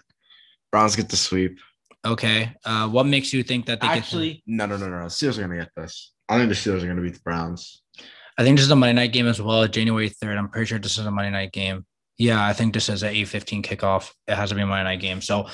Browns 0.72 0.96
get 0.96 1.08
the 1.08 1.16
sweep. 1.16 1.58
Okay. 2.06 2.54
Uh 2.64 2.88
what 2.88 3.06
makes 3.06 3.32
you 3.32 3.42
think 3.42 3.66
that 3.66 3.80
they 3.80 3.88
Actually, 3.88 4.42
no, 4.46 4.66
no, 4.66 4.76
no, 4.76 4.88
no. 4.88 5.02
The 5.02 5.08
Steelers 5.10 5.38
are 5.38 5.42
gonna 5.42 5.58
get 5.58 5.70
this. 5.76 6.12
I 6.28 6.38
think 6.38 6.48
the 6.48 6.54
Steelers 6.54 6.82
are 6.82 6.86
gonna 6.86 7.02
beat 7.02 7.14
the 7.14 7.20
Browns. 7.20 7.82
I 8.38 8.44
think 8.44 8.56
this 8.56 8.64
is 8.64 8.70
a 8.70 8.76
Monday 8.76 8.92
night 8.94 9.12
game 9.12 9.26
as 9.26 9.42
well, 9.42 9.66
January 9.66 10.08
3rd. 10.08 10.38
I'm 10.38 10.48
pretty 10.48 10.66
sure 10.66 10.78
this 10.78 10.96
is 10.96 11.04
a 11.04 11.10
Monday 11.10 11.30
night 11.30 11.52
game. 11.52 11.84
Yeah, 12.18 12.44
I 12.44 12.52
think 12.52 12.72
this 12.72 12.88
is 12.88 13.02
an 13.02 13.12
8-15 13.12 13.64
kickoff. 13.64 14.12
It 14.28 14.36
has 14.36 14.50
to 14.50 14.54
be 14.54 14.62
a 14.62 14.66
Monday 14.66 14.84
night 14.84 15.00
game. 15.00 15.20
So 15.20 15.48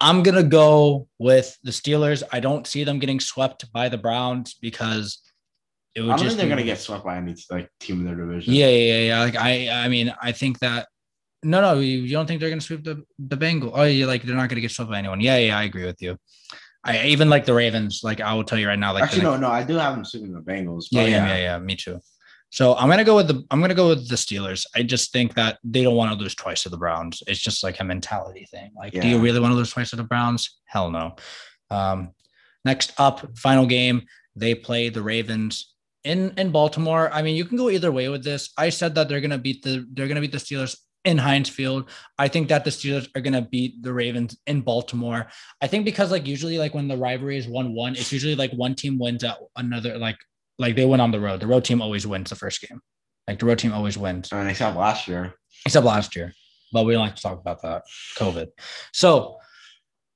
I'm 0.00 0.22
gonna 0.22 0.42
go 0.42 1.08
with 1.18 1.56
the 1.62 1.70
Steelers. 1.70 2.22
I 2.30 2.40
don't 2.40 2.66
see 2.66 2.84
them 2.84 2.98
getting 2.98 3.18
swept 3.18 3.72
by 3.72 3.88
the 3.88 3.98
Browns 3.98 4.54
because 4.54 5.18
it 5.96 6.02
would 6.02 6.10
I 6.10 6.16
don't 6.16 6.26
think 6.26 6.36
they're 6.36 6.46
be- 6.46 6.50
gonna 6.50 6.62
get 6.62 6.78
swept 6.78 7.04
by 7.04 7.16
any 7.16 7.34
like 7.50 7.70
team 7.80 8.00
in 8.00 8.04
their 8.04 8.14
division. 8.14 8.52
Yeah, 8.52 8.68
yeah, 8.68 8.92
yeah, 8.92 9.06
yeah. 9.06 9.20
Like 9.20 9.36
I, 9.36 9.84
I 9.84 9.88
mean, 9.88 10.14
I 10.20 10.30
think 10.30 10.58
that 10.58 10.88
no, 11.42 11.62
no, 11.62 11.80
you, 11.80 11.98
you 11.98 12.12
don't 12.12 12.26
think 12.26 12.40
they're 12.40 12.50
gonna 12.50 12.60
sweep 12.60 12.84
the 12.84 13.02
the 13.18 13.36
Bengal? 13.36 13.72
Oh, 13.74 13.84
you 13.84 14.06
like 14.06 14.22
they're 14.22 14.36
not 14.36 14.50
gonna 14.50 14.60
get 14.60 14.70
swept 14.70 14.90
by 14.90 14.98
anyone? 14.98 15.22
Yeah, 15.22 15.38
yeah, 15.38 15.58
I 15.58 15.64
agree 15.64 15.86
with 15.86 16.02
you. 16.02 16.18
I 16.84 17.06
even 17.06 17.30
like 17.30 17.46
the 17.46 17.54
Ravens. 17.54 18.02
Like 18.04 18.20
I 18.20 18.34
will 18.34 18.44
tell 18.44 18.58
you 18.58 18.68
right 18.68 18.78
now, 18.78 18.92
like 18.92 19.04
Actually, 19.04 19.22
no, 19.22 19.38
no. 19.38 19.48
I 19.48 19.64
do 19.64 19.76
have 19.76 19.94
them 19.94 20.04
sweeping 20.04 20.34
the 20.34 20.40
Bengals. 20.40 20.84
yeah, 20.90 21.02
yeah, 21.02 21.08
yeah, 21.08 21.26
yeah, 21.26 21.36
yeah, 21.36 21.58
me 21.58 21.76
too. 21.76 21.98
So 22.50 22.76
I'm 22.76 22.90
gonna 22.90 23.02
go 23.04 23.16
with 23.16 23.28
the 23.28 23.42
I'm 23.50 23.62
gonna 23.62 23.74
go 23.74 23.88
with 23.88 24.06
the 24.06 24.16
Steelers. 24.16 24.66
I 24.74 24.82
just 24.82 25.12
think 25.12 25.34
that 25.34 25.58
they 25.64 25.82
don't 25.82 25.96
want 25.96 26.12
to 26.12 26.18
lose 26.22 26.34
twice 26.34 26.62
to 26.64 26.68
the 26.68 26.76
Browns. 26.76 27.22
It's 27.26 27.40
just 27.40 27.64
like 27.64 27.80
a 27.80 27.84
mentality 27.84 28.46
thing. 28.50 28.72
Like, 28.76 28.92
do 28.92 29.08
you 29.08 29.18
really 29.18 29.40
want 29.40 29.52
to 29.52 29.56
lose 29.56 29.70
twice 29.70 29.90
to 29.90 29.96
the 29.96 30.04
Browns? 30.04 30.58
Hell 30.66 30.90
no. 30.90 31.16
Um, 31.70 32.12
next 32.66 32.92
up, 32.98 33.38
final 33.38 33.66
game. 33.66 34.02
They 34.36 34.54
play 34.54 34.90
the 34.90 35.02
Ravens 35.02 35.74
in 36.06 36.32
in 36.38 36.50
Baltimore. 36.52 37.10
I 37.12 37.20
mean, 37.22 37.36
you 37.36 37.44
can 37.44 37.58
go 37.58 37.68
either 37.68 37.92
way 37.92 38.08
with 38.08 38.24
this. 38.24 38.50
I 38.56 38.70
said 38.70 38.94
that 38.94 39.08
they're 39.08 39.20
gonna 39.20 39.38
beat 39.38 39.62
the 39.62 39.84
they're 39.92 40.08
gonna 40.08 40.20
beat 40.20 40.32
the 40.32 40.38
Steelers 40.38 40.76
in 41.04 41.18
Heinz 41.18 41.48
Field. 41.48 41.90
I 42.18 42.28
think 42.28 42.48
that 42.48 42.64
the 42.64 42.70
Steelers 42.70 43.08
are 43.14 43.20
gonna 43.20 43.42
beat 43.42 43.82
the 43.82 43.92
Ravens 43.92 44.38
in 44.46 44.60
Baltimore. 44.62 45.26
I 45.60 45.66
think 45.66 45.84
because 45.84 46.10
like 46.10 46.26
usually 46.26 46.58
like 46.58 46.74
when 46.74 46.88
the 46.88 46.96
rivalry 46.96 47.36
is 47.36 47.48
one 47.48 47.74
one, 47.74 47.94
it's 47.96 48.12
usually 48.12 48.36
like 48.36 48.52
one 48.52 48.74
team 48.74 48.98
wins 48.98 49.24
at 49.24 49.36
another 49.56 49.98
like 49.98 50.18
like 50.58 50.76
they 50.76 50.86
win 50.86 51.00
on 51.00 51.10
the 51.10 51.20
road. 51.20 51.40
The 51.40 51.46
road 51.46 51.64
team 51.64 51.82
always 51.82 52.06
wins 52.06 52.30
the 52.30 52.36
first 52.36 52.60
game. 52.62 52.80
Like 53.28 53.40
the 53.40 53.46
road 53.46 53.58
team 53.58 53.72
always 53.72 53.98
wins, 53.98 54.32
I 54.32 54.38
mean, 54.38 54.48
except 54.48 54.76
last 54.76 55.08
year. 55.08 55.34
except 55.66 55.84
last 55.84 56.14
year. 56.14 56.32
But 56.72 56.84
we 56.84 56.92
don't 56.92 57.02
like 57.02 57.16
to 57.16 57.22
talk 57.22 57.40
about 57.40 57.62
that. 57.62 57.82
COVID. 58.16 58.48
So 58.92 59.38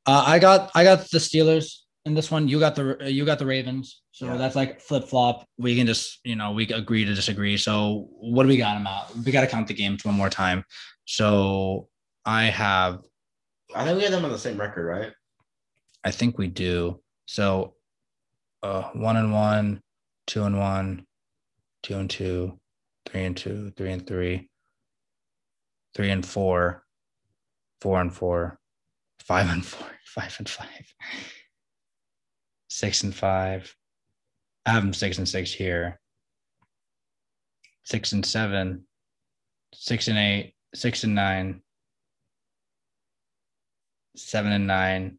uh, 0.07 0.25
I 0.27 0.39
got 0.39 0.71
I 0.75 0.85
got 0.85 1.11
the 1.11 1.19
Steelers 1.19 1.79
in 2.05 2.15
this 2.15 2.31
one. 2.31 2.49
You 2.49 2.59
got 2.59 2.75
the 2.75 2.97
you 3.11 3.25
got 3.25 3.39
the 3.39 3.47
Ravens. 3.47 4.03
So 4.13 4.27
Yeah. 4.27 4.37
that's 4.37 4.57
like 4.57 4.81
flip 4.81 5.05
flop. 5.05 5.47
We 5.59 5.77
can 5.77 5.87
just 5.87 6.21
you 6.25 6.37
know 6.37 6.53
we 6.53 6.67
agree 6.73 7.05
to 7.05 7.15
disagree. 7.15 7.57
So 7.57 8.09
what 8.21 8.45
do 8.45 8.49
we 8.49 8.57
got 8.57 8.75
them 8.75 8.87
out? 8.87 9.15
We 9.25 9.33
got 9.33 9.43
to 9.43 9.47
count 9.47 9.69
the 9.69 9.75
games 9.75 10.05
one 10.05 10.15
more 10.15 10.31
time. 10.31 10.65
So 11.05 11.89
I 12.25 12.45
have 12.45 13.01
I 13.75 13.85
think 13.85 13.99
we 13.99 14.05
had 14.05 14.13
them 14.13 14.25
on 14.25 14.33
the 14.33 14.39
same 14.39 14.59
record, 14.59 14.87
right? 14.87 15.13
I 16.05 16.11
think 16.11 16.39
we 16.39 16.49
do. 16.49 17.01
So 17.27 17.75
uh 18.63 18.85
one 18.95 19.17
and 19.17 19.33
one, 19.33 19.81
two 20.27 20.45
and 20.45 20.59
one, 20.59 21.07
two 21.83 21.97
and 21.97 22.09
two, 22.11 22.59
three 23.07 23.25
and 23.25 23.37
two, 23.37 23.73
three 23.77 23.93
and 23.93 24.07
three, 24.07 24.49
three 25.95 26.11
and 26.11 26.25
four, 26.25 26.85
four 27.81 28.01
and 28.01 28.13
four, 28.13 28.59
five 29.21 29.49
and 29.51 29.65
four, 29.65 29.87
five 30.05 30.35
and 30.39 30.49
five, 30.49 30.95
six 32.71 33.03
and 33.03 33.15
five. 33.15 33.75
I 34.65 34.71
have 34.71 34.83
them 34.83 34.95
six 34.95 35.19
and 35.19 35.29
six 35.29 35.53
here. 35.53 36.01
Six 37.85 38.13
and 38.13 38.25
seven, 38.25 38.85
six 39.75 40.09
and 40.09 40.17
eight, 40.17 40.55
six 40.75 41.03
and 41.05 41.15
nine, 41.15 41.61
seven 44.17 44.53
and 44.53 44.67
nine. 44.67 45.19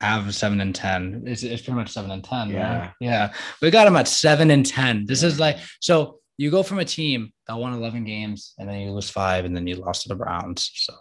I 0.00 0.06
have 0.06 0.34
seven 0.34 0.60
and 0.60 0.74
ten. 0.74 1.22
It's, 1.26 1.42
it's 1.44 1.62
pretty 1.62 1.76
much 1.76 1.90
seven 1.90 2.10
and 2.10 2.24
ten. 2.24 2.50
Yeah. 2.50 2.80
Right? 2.80 2.90
Yeah. 3.00 3.32
We 3.62 3.70
got 3.70 3.84
them 3.84 3.96
at 3.96 4.08
seven 4.08 4.50
and 4.50 4.66
ten. 4.66 5.06
This 5.06 5.22
is 5.22 5.38
like 5.38 5.58
so 5.80 6.18
you 6.36 6.50
go 6.50 6.62
from 6.62 6.80
a 6.80 6.84
team 6.84 7.32
that 7.46 7.56
won 7.56 7.72
11 7.72 8.04
games 8.04 8.54
and 8.58 8.68
then 8.68 8.80
you 8.80 8.90
lose 8.90 9.08
five 9.08 9.44
and 9.44 9.56
then 9.56 9.68
you 9.68 9.76
lost 9.76 10.02
to 10.02 10.08
the 10.08 10.16
Browns. 10.16 10.68
So 10.74 10.92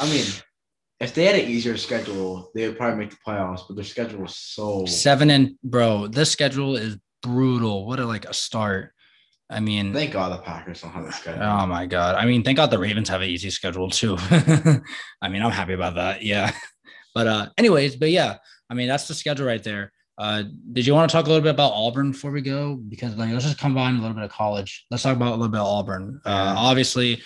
I 0.00 0.10
mean, 0.10 0.24
if 1.00 1.14
they 1.14 1.24
had 1.24 1.34
an 1.34 1.50
easier 1.50 1.76
schedule, 1.76 2.50
they 2.54 2.68
would 2.68 2.76
probably 2.76 2.98
make 2.98 3.10
the 3.10 3.16
playoffs, 3.26 3.62
but 3.66 3.74
their 3.74 3.84
schedule 3.84 4.20
was 4.20 4.36
so 4.36 4.84
seven 4.86 5.30
and 5.30 5.56
bro, 5.62 6.06
this 6.06 6.30
schedule 6.30 6.76
is 6.76 6.96
brutal. 7.22 7.86
What 7.86 8.00
a 8.00 8.06
like 8.06 8.26
a 8.26 8.34
start. 8.34 8.92
I 9.50 9.60
mean, 9.60 9.92
thank 9.92 10.12
God 10.12 10.32
the 10.32 10.42
Packers 10.42 10.82
don't 10.82 10.92
have 10.92 11.04
a 11.04 11.12
schedule. 11.12 11.42
oh 11.42 11.66
my 11.66 11.86
god. 11.86 12.14
I 12.14 12.24
mean, 12.26 12.42
thank 12.42 12.56
God 12.56 12.70
the 12.70 12.78
Ravens 12.78 13.08
have 13.08 13.20
an 13.20 13.28
easy 13.28 13.50
schedule 13.50 13.90
too. 13.90 14.16
I 15.20 15.28
mean, 15.28 15.42
I'm 15.42 15.50
happy 15.50 15.74
about 15.74 15.96
that. 15.96 16.22
Yeah. 16.22 16.52
But 17.14 17.26
uh, 17.26 17.46
anyways, 17.56 17.96
but 17.96 18.10
yeah, 18.10 18.38
I 18.68 18.74
mean 18.74 18.88
that's 18.88 19.08
the 19.08 19.14
schedule 19.14 19.46
right 19.46 19.62
there. 19.62 19.92
Uh, 20.16 20.44
did 20.72 20.86
you 20.86 20.94
want 20.94 21.10
to 21.10 21.12
talk 21.12 21.26
a 21.26 21.28
little 21.28 21.42
bit 21.42 21.50
about 21.50 21.72
Auburn 21.72 22.12
before 22.12 22.30
we 22.30 22.40
go? 22.40 22.76
Because 22.76 23.16
like 23.16 23.32
let's 23.32 23.44
just 23.44 23.58
combine 23.58 23.96
a 23.96 24.00
little 24.00 24.14
bit 24.14 24.24
of 24.24 24.30
college. 24.30 24.86
Let's 24.90 25.02
talk 25.02 25.16
about 25.16 25.28
a 25.28 25.36
little 25.36 25.48
bit 25.48 25.60
of 25.60 25.66
Auburn. 25.66 26.20
Uh, 26.24 26.54
obviously, 26.56 27.22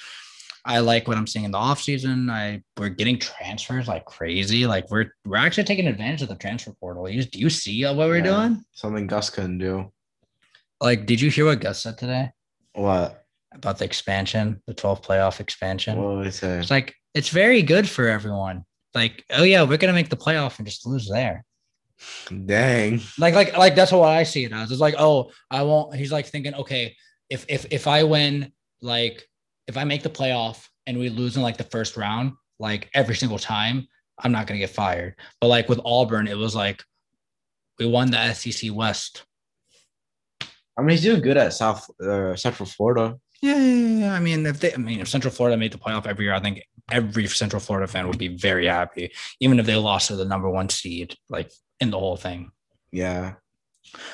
I 0.68 0.80
like 0.80 1.08
what 1.08 1.16
I'm 1.16 1.26
seeing 1.26 1.46
in 1.46 1.50
the 1.50 1.58
offseason. 1.58 2.30
I 2.30 2.62
we're 2.76 2.90
getting 2.90 3.18
transfers 3.18 3.88
like 3.88 4.04
crazy. 4.04 4.66
Like 4.66 4.90
we're 4.90 5.06
we're 5.24 5.38
actually 5.38 5.64
taking 5.64 5.86
advantage 5.88 6.20
of 6.22 6.28
the 6.28 6.34
transfer 6.36 6.72
portal. 6.78 7.08
You 7.08 7.24
do 7.24 7.38
you 7.38 7.48
see 7.48 7.84
what 7.86 7.96
we're 7.96 8.18
Yeah. 8.18 8.22
doing? 8.24 8.64
Something 8.72 9.06
Gus 9.06 9.30
couldn't 9.30 9.58
do. 9.58 9.90
Like, 10.80 11.06
did 11.06 11.20
you 11.20 11.30
hear 11.30 11.46
what 11.46 11.60
Gus 11.60 11.82
said 11.82 11.96
today 11.98 12.30
What? 12.74 13.24
about 13.52 13.78
the 13.78 13.84
expansion, 13.86 14.62
the 14.66 14.74
12 14.74 15.02
playoff 15.02 15.40
expansion? 15.40 15.96
What 16.00 16.16
would 16.18 16.26
he 16.26 16.30
say? 16.32 16.58
It's 16.58 16.70
like 16.70 16.94
it's 17.14 17.30
very 17.30 17.62
good 17.62 17.88
for 17.88 18.06
everyone. 18.06 18.64
Like, 18.94 19.24
oh 19.30 19.44
yeah, 19.44 19.62
we're 19.62 19.78
gonna 19.78 19.94
make 19.94 20.10
the 20.10 20.16
playoff 20.16 20.58
and 20.58 20.66
just 20.66 20.86
lose 20.86 21.08
there. 21.08 21.44
Dang. 22.46 23.00
Like, 23.18 23.34
like, 23.34 23.56
like 23.56 23.74
that's 23.74 23.90
what 23.92 24.08
I 24.08 24.22
see 24.22 24.44
it 24.44 24.52
as. 24.52 24.70
It's 24.70 24.80
like, 24.80 24.94
oh, 24.98 25.30
I 25.50 25.62
won't. 25.62 25.94
He's 25.94 26.12
like 26.12 26.26
thinking, 26.26 26.54
okay, 26.54 26.94
if 27.30 27.44
if 27.48 27.66
if 27.70 27.86
I 27.86 28.04
win, 28.04 28.52
like, 28.82 29.26
if 29.68 29.76
I 29.76 29.84
make 29.84 30.02
the 30.02 30.10
playoff 30.10 30.66
and 30.86 30.98
we 30.98 31.10
lose 31.10 31.36
in 31.36 31.42
like 31.42 31.58
the 31.58 31.64
first 31.64 31.96
round, 31.96 32.32
like 32.58 32.90
every 32.94 33.14
single 33.14 33.38
time, 33.38 33.86
I'm 34.18 34.32
not 34.32 34.46
gonna 34.46 34.58
get 34.58 34.70
fired. 34.70 35.14
But 35.40 35.48
like 35.48 35.68
with 35.68 35.80
Auburn, 35.84 36.26
it 36.26 36.36
was 36.36 36.56
like 36.56 36.82
we 37.78 37.86
won 37.86 38.10
the 38.10 38.32
SEC 38.32 38.74
West. 38.74 39.24
I 40.76 40.80
mean, 40.80 40.90
he's 40.90 41.02
doing 41.02 41.20
good 41.20 41.36
at 41.36 41.52
South 41.52 41.88
uh, 42.00 42.34
Central 42.34 42.66
Florida. 42.66 43.18
Yeah, 43.42 43.56
yeah, 43.56 43.74
yeah, 43.74 43.98
yeah. 43.98 44.14
I 44.14 44.20
mean, 44.20 44.46
if 44.46 44.58
they, 44.58 44.72
I 44.72 44.78
mean, 44.78 45.00
if 45.00 45.08
Central 45.08 45.32
Florida 45.32 45.56
made 45.56 45.72
the 45.72 45.78
playoff 45.78 46.06
every 46.06 46.24
year, 46.24 46.34
I 46.34 46.40
think 46.40 46.64
every 46.90 47.26
Central 47.26 47.60
Florida 47.60 47.86
fan 47.86 48.08
would 48.08 48.18
be 48.18 48.28
very 48.28 48.66
happy, 48.66 49.12
even 49.40 49.60
if 49.60 49.66
they 49.66 49.76
lost 49.76 50.08
to 50.08 50.16
the 50.16 50.24
number 50.24 50.50
one 50.50 50.68
seed, 50.68 51.14
like 51.28 51.52
in 51.78 51.90
the 51.90 51.98
whole 51.98 52.16
thing. 52.16 52.50
Yeah. 52.90 53.34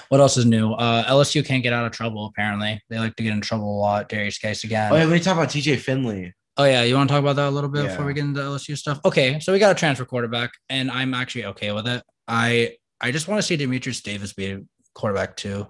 What 0.09 0.21
else 0.21 0.37
is 0.37 0.47
new? 0.47 0.73
Uh, 0.73 1.05
LSU 1.05 1.45
can't 1.45 1.63
get 1.63 1.73
out 1.73 1.87
of 1.87 1.93
trouble. 1.93 2.27
Apparently, 2.27 2.81
they 2.89 2.99
like 2.99 3.17
to 3.17 3.23
get 3.23 3.33
in 3.33 3.41
trouble 3.41 3.77
a 3.77 3.79
lot. 3.79 4.09
Derrius 4.09 4.41
Guice 4.41 4.65
again. 4.65 4.93
Oh, 4.93 4.97
yeah, 4.97 5.05
when 5.05 5.15
you 5.15 5.21
talk 5.21 5.37
about 5.37 5.49
TJ 5.49 5.79
Finley, 5.79 6.35
Oh 6.57 6.65
yeah, 6.65 6.83
you 6.85 6.95
want 6.95 7.09
to 7.09 7.15
talk 7.15 7.21
about 7.23 7.37
that 7.37 7.49
a 7.49 7.51
little 7.51 7.69
bit 7.69 7.89
before 7.89 8.05
we 8.05 8.15
get 8.15 8.25
into 8.25 8.41
LSU 8.41 8.77
stuff? 8.77 9.01
Okay, 9.05 9.41
so 9.41 9.53
we 9.53 9.59
got 9.59 9.73
a 9.73 9.75
transfer 9.75 10.05
quarterback, 10.05 10.53
and 10.69 10.91
I'm 10.91 11.13
actually 11.13 11.47
okay 11.47 11.73
with 11.73 11.89
it. 11.89 12.03
I 12.29 12.77
I 13.01 13.11
just 13.11 13.27
want 13.27 13.41
to 13.41 13.43
see 13.43 13.57
Dematrius 13.57 14.03
Davis 14.03 14.33
be 14.33 14.53
a 14.53 14.61
quarterback 14.95 15.37
too. 15.37 15.67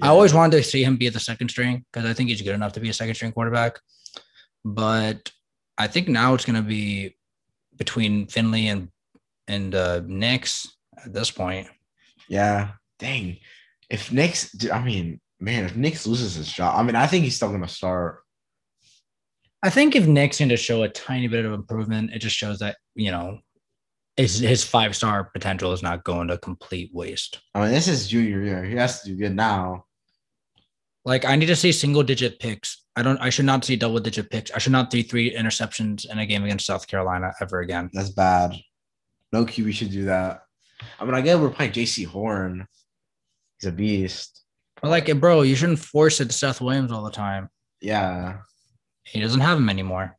I 0.00 0.08
always 0.08 0.32
wanted 0.32 0.56
to 0.56 0.62
see 0.62 0.82
him 0.82 0.96
be 0.96 1.08
at 1.08 1.12
the 1.12 1.20
second 1.20 1.50
string 1.50 1.84
because 1.92 2.08
I 2.08 2.14
think 2.14 2.28
he's 2.28 2.42
good 2.42 2.54
enough 2.54 2.72
to 2.74 2.80
be 2.80 2.88
a 2.88 2.92
second 2.92 3.14
string 3.14 3.32
quarterback. 3.32 3.78
But 4.64 5.30
I 5.76 5.86
think 5.88 6.08
now 6.08 6.34
it's 6.34 6.44
going 6.44 6.56
to 6.56 6.66
be 6.66 7.16
between 7.76 8.26
Finley 8.26 8.68
and 8.68 8.88
and 9.48 9.74
uh, 9.74 10.00
Nix 10.06 10.76
at 11.04 11.12
this 11.12 11.30
point. 11.30 11.68
Yeah. 12.28 12.70
Dang. 13.02 13.36
If 13.90 14.12
Nix, 14.12 14.52
dude, 14.52 14.70
I 14.70 14.82
mean, 14.82 15.20
man, 15.40 15.64
if 15.64 15.74
Nix 15.74 16.06
loses 16.06 16.36
his 16.36 16.50
job, 16.50 16.78
I 16.78 16.82
mean, 16.84 16.94
I 16.94 17.08
think 17.08 17.24
he's 17.24 17.34
still 17.34 17.50
gonna 17.50 17.68
start. 17.68 18.20
I 19.62 19.70
think 19.70 19.96
if 19.96 20.06
Nix 20.06 20.38
need 20.38 20.50
to 20.50 20.56
show 20.56 20.84
a 20.84 20.88
tiny 20.88 21.26
bit 21.26 21.44
of 21.44 21.52
improvement, 21.52 22.12
it 22.12 22.20
just 22.20 22.36
shows 22.36 22.60
that 22.60 22.76
you 22.94 23.10
know 23.10 23.40
his 24.16 24.38
his 24.38 24.62
five 24.62 24.94
star 24.94 25.24
potential 25.24 25.72
is 25.72 25.82
not 25.82 26.04
going 26.04 26.28
to 26.28 26.38
complete 26.38 26.90
waste. 26.92 27.40
I 27.56 27.62
mean, 27.62 27.70
this 27.72 27.88
is 27.88 28.06
junior 28.08 28.40
year. 28.42 28.64
He 28.64 28.76
has 28.76 29.02
to 29.02 29.08
do 29.08 29.16
good 29.16 29.34
now. 29.34 29.84
Like 31.04 31.24
I 31.24 31.34
need 31.34 31.46
to 31.46 31.56
see 31.56 31.72
single 31.72 32.04
digit 32.04 32.38
picks. 32.38 32.84
I 32.94 33.02
don't. 33.02 33.18
I 33.18 33.30
should 33.30 33.46
not 33.46 33.64
see 33.64 33.74
double 33.74 33.98
digit 33.98 34.30
picks. 34.30 34.52
I 34.52 34.58
should 34.58 34.72
not 34.72 34.92
see 34.92 35.02
three 35.02 35.34
interceptions 35.34 36.08
in 36.08 36.20
a 36.20 36.26
game 36.26 36.44
against 36.44 36.66
South 36.66 36.86
Carolina 36.86 37.32
ever 37.40 37.60
again. 37.60 37.90
That's 37.92 38.10
bad. 38.10 38.54
No 39.32 39.44
QB 39.44 39.72
should 39.72 39.90
do 39.90 40.04
that. 40.04 40.42
I 41.00 41.04
mean, 41.04 41.14
I 41.14 41.20
get 41.20 41.40
we're 41.40 41.50
playing 41.50 41.72
Jaycee 41.72 42.06
Horn. 42.06 42.66
He's 43.62 43.68
a 43.68 43.72
beast. 43.72 44.42
But 44.80 44.90
like, 44.90 45.08
it, 45.08 45.20
bro, 45.20 45.42
you 45.42 45.54
shouldn't 45.54 45.78
force 45.78 46.20
it 46.20 46.26
to 46.26 46.32
Seth 46.32 46.60
Williams 46.60 46.90
all 46.90 47.04
the 47.04 47.10
time. 47.12 47.48
Yeah. 47.80 48.38
He 49.04 49.20
doesn't 49.20 49.40
have 49.40 49.56
him 49.58 49.68
anymore. 49.70 50.16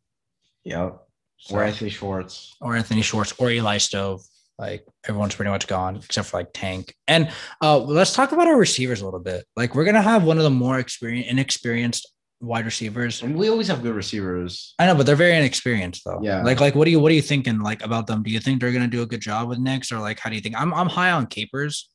Yep. 0.64 0.98
So- 1.38 1.56
Or 1.56 1.64
Anthony 1.64 1.90
Schwartz. 1.90 2.56
or 2.62 2.76
Anthony 2.78 3.02
Schwartz 3.02 3.34
or 3.38 3.50
Eli 3.52 3.78
Stove. 3.78 4.22
Like 4.58 4.86
everyone's 5.10 5.36
pretty 5.36 5.50
much 5.52 5.68
gone 5.68 5.98
except 5.98 6.30
for 6.30 6.38
like 6.38 6.50
Tank. 6.54 6.96
And 7.08 7.30
uh, 7.62 7.78
let's 7.80 8.14
talk 8.14 8.32
about 8.32 8.48
our 8.48 8.58
receivers 8.58 9.02
a 9.02 9.06
little 9.06 9.20
bit. 9.20 9.44
Like 9.58 9.74
we're 9.76 9.84
gonna 9.84 10.02
have 10.02 10.24
one 10.24 10.38
of 10.38 10.44
the 10.44 10.50
more 10.52 10.78
experienced, 10.80 11.30
inexperienced 11.30 12.08
wide 12.40 12.64
receivers. 12.64 13.24
And 13.24 13.36
we 13.36 13.50
always 13.50 13.68
have 13.68 13.82
good 13.82 13.96
receivers. 13.96 14.76
I 14.78 14.86
know, 14.86 14.96
but 14.96 15.06
they're 15.08 15.16
very 15.16 15.36
inexperienced 15.36 16.04
though. 16.06 16.20
Yeah. 16.22 16.44
Like, 16.44 16.62
like 16.62 16.76
what 16.76 16.86
do 16.86 16.92
you 16.92 17.00
what 17.00 17.12
are 17.12 17.16
you 17.16 17.22
thinking 17.22 17.60
like 17.62 17.84
about 17.84 18.06
them? 18.08 18.22
Do 18.24 18.30
you 18.32 18.40
think 18.40 18.62
they're 18.62 18.72
gonna 18.72 18.88
do 18.88 19.02
a 19.02 19.08
good 19.08 19.22
job 19.22 19.50
with 19.50 19.58
Nix 19.58 19.92
or 19.92 20.00
like 20.00 20.20
how 20.20 20.30
do 20.30 20.36
you 20.36 20.42
think? 20.42 20.56
I'm 20.56 20.72
I'm 20.74 20.88
high 20.88 21.12
on 21.12 21.26
Capers 21.26 21.90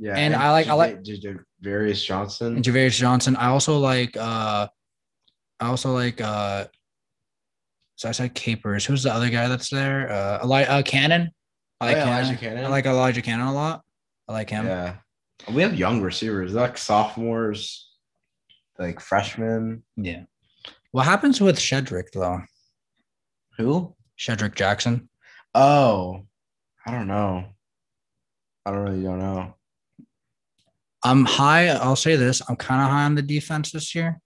Yeah. 0.00 0.14
And 0.16 0.34
I 0.34 0.50
like- 0.50 0.66
I 0.68 0.72
like- 0.72 0.98
Various 1.60 2.02
Johnson. 2.02 2.56
and 2.56 2.64
Ja'Varrius 2.64 2.96
Johnson. 2.96 3.36
I 3.36 3.48
also 3.48 3.78
like 3.78 4.16
uh 4.16 4.66
I 5.60 5.66
also 5.66 5.92
like 5.92 6.20
uh 6.22 6.66
so 7.96 8.08
I 8.08 8.12
said 8.12 8.34
Capers. 8.34 8.86
Who's 8.86 9.02
the 9.02 9.12
other 9.12 9.28
guy 9.28 9.46
that's 9.46 9.68
there? 9.68 10.10
Uh, 10.10 10.38
Eli- 10.42 10.62
uh 10.64 10.82
Cannon. 10.82 11.30
I 11.82 11.86
like 11.86 11.96
Oh, 11.96 11.98
yeah, 11.98 12.04
Cannon. 12.06 12.24
Elijah 12.24 12.40
Cannon. 12.40 12.64
I 12.64 12.68
like 12.68 12.86
Elijah 12.86 13.20
Cannon 13.22 13.46
a 13.48 13.52
lot. 13.54 13.82
I 14.26 14.32
like 14.32 14.48
him. 14.48 14.64
Yeah. 14.66 14.96
We 15.52 15.60
have 15.62 15.74
young 15.74 16.00
receivers, 16.00 16.54
like 16.54 16.78
sophomores, 16.78 17.90
like 18.78 19.00
freshmen. 19.00 19.82
Yeah. 19.96 20.24
What 20.92 21.04
happens 21.04 21.40
with 21.42 21.58
Shedrick 21.58 22.10
though? 22.14 22.40
Who? 23.58 23.94
Shedrick 24.18 24.54
Jackson. 24.54 25.10
Oh, 25.54 26.22
I 26.86 26.90
don't 26.90 27.06
know. 27.06 27.44
I 28.64 28.70
don't 28.70 28.80
really 28.80 29.02
don't 29.02 29.18
know. 29.18 29.54
I'm 31.02 31.24
high. 31.24 31.68
I'll 31.68 31.96
say 31.96 32.16
this. 32.16 32.42
I'm 32.48 32.56
kind 32.56 32.82
of 32.82 32.88
high 32.90 33.04
on 33.04 33.14
the 33.14 33.22
defense 33.22 33.72
this 33.72 33.94
year. 33.94 34.20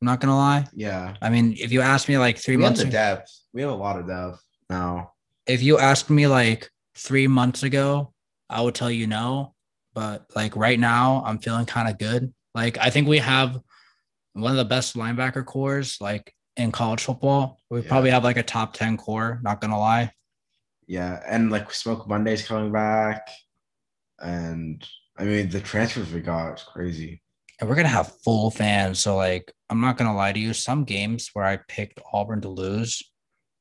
I'm 0.00 0.06
not 0.06 0.20
gonna 0.20 0.36
lie. 0.36 0.66
Yeah. 0.74 1.14
I 1.22 1.30
mean, 1.30 1.54
if 1.58 1.72
you 1.72 1.80
asked 1.80 2.08
me 2.08 2.18
like 2.18 2.38
three 2.38 2.56
We 2.56 2.62
have 2.62 2.70
months 2.70 2.80
the 2.82 2.88
ago, 2.88 2.92
depth. 2.92 3.30
We 3.52 3.62
have 3.62 3.70
a 3.70 3.74
lot 3.74 3.98
of 3.98 4.06
depth 4.08 4.42
now. 4.70 5.12
if 5.46 5.62
you 5.62 5.78
asked 5.78 6.10
me 6.10 6.26
like 6.26 6.70
three 6.96 7.26
months 7.26 7.62
ago, 7.62 8.12
I 8.50 8.60
would 8.62 8.74
tell 8.74 8.90
you 8.90 9.06
no. 9.06 9.54
But 9.94 10.26
like 10.36 10.54
right 10.56 10.78
now, 10.78 11.22
I'm 11.26 11.38
feeling 11.38 11.66
kind 11.66 11.88
of 11.88 11.98
good. 11.98 12.32
Like 12.54 12.78
I 12.78 12.90
think 12.90 13.08
we 13.08 13.18
have 13.18 13.58
one 14.34 14.52
of 14.52 14.56
the 14.58 14.64
best 14.64 14.96
linebacker 14.96 15.44
cores 15.44 15.98
like 16.00 16.32
in 16.56 16.70
college 16.72 17.02
football. 17.02 17.60
We 17.70 17.80
Yeah. 17.82 17.88
probably 17.88 18.10
have 18.10 18.24
like 18.24 18.36
a 18.36 18.42
top 18.42 18.74
10 18.74 18.96
core, 18.96 19.40
not 19.42 19.60
gonna 19.60 19.78
lie. 19.78 20.12
Yeah. 20.86 21.20
And 21.28 21.50
like 21.50 21.72
Smoke 21.72 22.08
Monday's 22.08 22.46
coming 22.46 22.70
back. 22.72 23.28
And 24.20 24.86
I 25.18 25.24
mean 25.24 25.48
the 25.48 25.60
transfers 25.60 26.12
we 26.12 26.20
got 26.20 26.54
is 26.58 26.62
crazy. 26.62 27.22
And 27.60 27.68
we're 27.68 27.76
gonna 27.76 27.88
have 27.88 28.12
full 28.24 28.50
fans. 28.50 29.00
So 29.00 29.16
like 29.16 29.52
I'm 29.68 29.80
not 29.80 29.96
gonna 29.96 30.14
lie 30.14 30.32
to 30.32 30.38
you, 30.38 30.52
some 30.54 30.84
games 30.84 31.30
where 31.32 31.44
I 31.44 31.58
picked 31.68 32.00
Auburn 32.12 32.40
to 32.42 32.48
lose, 32.48 33.02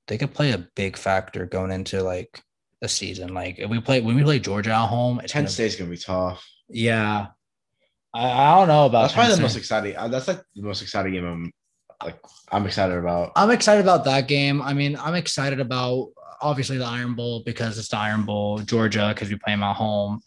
they 0.07 0.17
could 0.17 0.33
play 0.33 0.51
a 0.51 0.67
big 0.75 0.97
factor 0.97 1.45
going 1.45 1.71
into 1.71 2.03
like 2.03 2.41
a 2.81 2.87
season. 2.87 3.33
Like 3.33 3.57
if 3.57 3.69
we 3.69 3.79
play 3.79 4.01
when 4.01 4.15
we 4.15 4.23
play 4.23 4.39
Georgia 4.39 4.71
at 4.71 4.87
home, 4.87 5.19
it's 5.23 5.33
Penn 5.33 5.43
gonna, 5.43 5.49
State's 5.51 5.75
gonna 5.75 5.89
be 5.89 5.97
tough. 5.97 6.45
yeah. 6.69 7.27
I, 8.13 8.29
I 8.29 8.55
don't 8.57 8.67
know 8.69 8.85
about 8.85 9.01
That's 9.01 9.13
probably 9.13 9.31
Penn 9.31 9.37
the 9.37 9.43
most 9.43 9.57
exciting. 9.57 9.95
uh, 9.97 10.07
That's 10.07 10.27
like 10.27 10.41
the 10.55 10.61
most 10.61 10.81
exciting 10.81 11.13
game 11.13 11.25
I'm 11.25 11.51
like 12.03 12.19
I'm 12.51 12.65
excited 12.65 12.97
about. 12.97 13.31
I'm 13.35 13.51
excited 13.51 13.81
about 13.81 14.05
that 14.05 14.27
game. 14.27 14.61
I 14.61 14.73
mean, 14.73 14.95
I'm 14.97 15.15
excited 15.15 15.59
about 15.59 16.09
obviously 16.41 16.77
the 16.77 16.85
Iron 16.85 17.15
Bowl 17.15 17.41
because 17.45 17.77
it's 17.77 17.89
the 17.89 17.97
Iron 17.97 18.23
Bowl, 18.23 18.59
Georgia 18.59 19.11
because 19.13 19.29
we 19.29 19.35
play 19.37 19.53
them 19.53 19.63
at 19.63 19.75
home. 19.75 20.21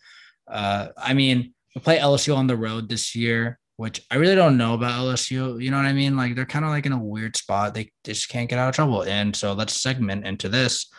Uh, 0.50 0.88
I 0.96 1.14
mean, 1.14 1.54
we 1.74 1.80
play 1.80 1.98
LSU 1.98 2.36
on 2.36 2.46
the 2.46 2.56
road 2.56 2.88
this 2.88 3.14
year, 3.14 3.58
which 3.76 4.02
I 4.10 4.16
really 4.16 4.34
don't 4.34 4.58
know 4.58 4.74
about 4.74 5.00
LSU. 5.00 5.62
You 5.62 5.70
know 5.70 5.76
what 5.76 5.86
I 5.86 5.92
mean? 5.92 6.16
Like 6.16 6.34
they're 6.34 6.44
kind 6.46 6.64
of 6.64 6.70
like 6.70 6.86
in 6.86 6.92
a 6.92 7.02
weird 7.02 7.36
spot. 7.36 7.74
They 7.74 7.92
just 8.04 8.28
can't 8.28 8.48
get 8.48 8.58
out 8.58 8.68
of 8.68 8.74
trouble. 8.74 9.02
And 9.02 9.34
so 9.34 9.52
let's 9.52 9.80
segment 9.80 10.26
into 10.26 10.48
this. 10.48 10.90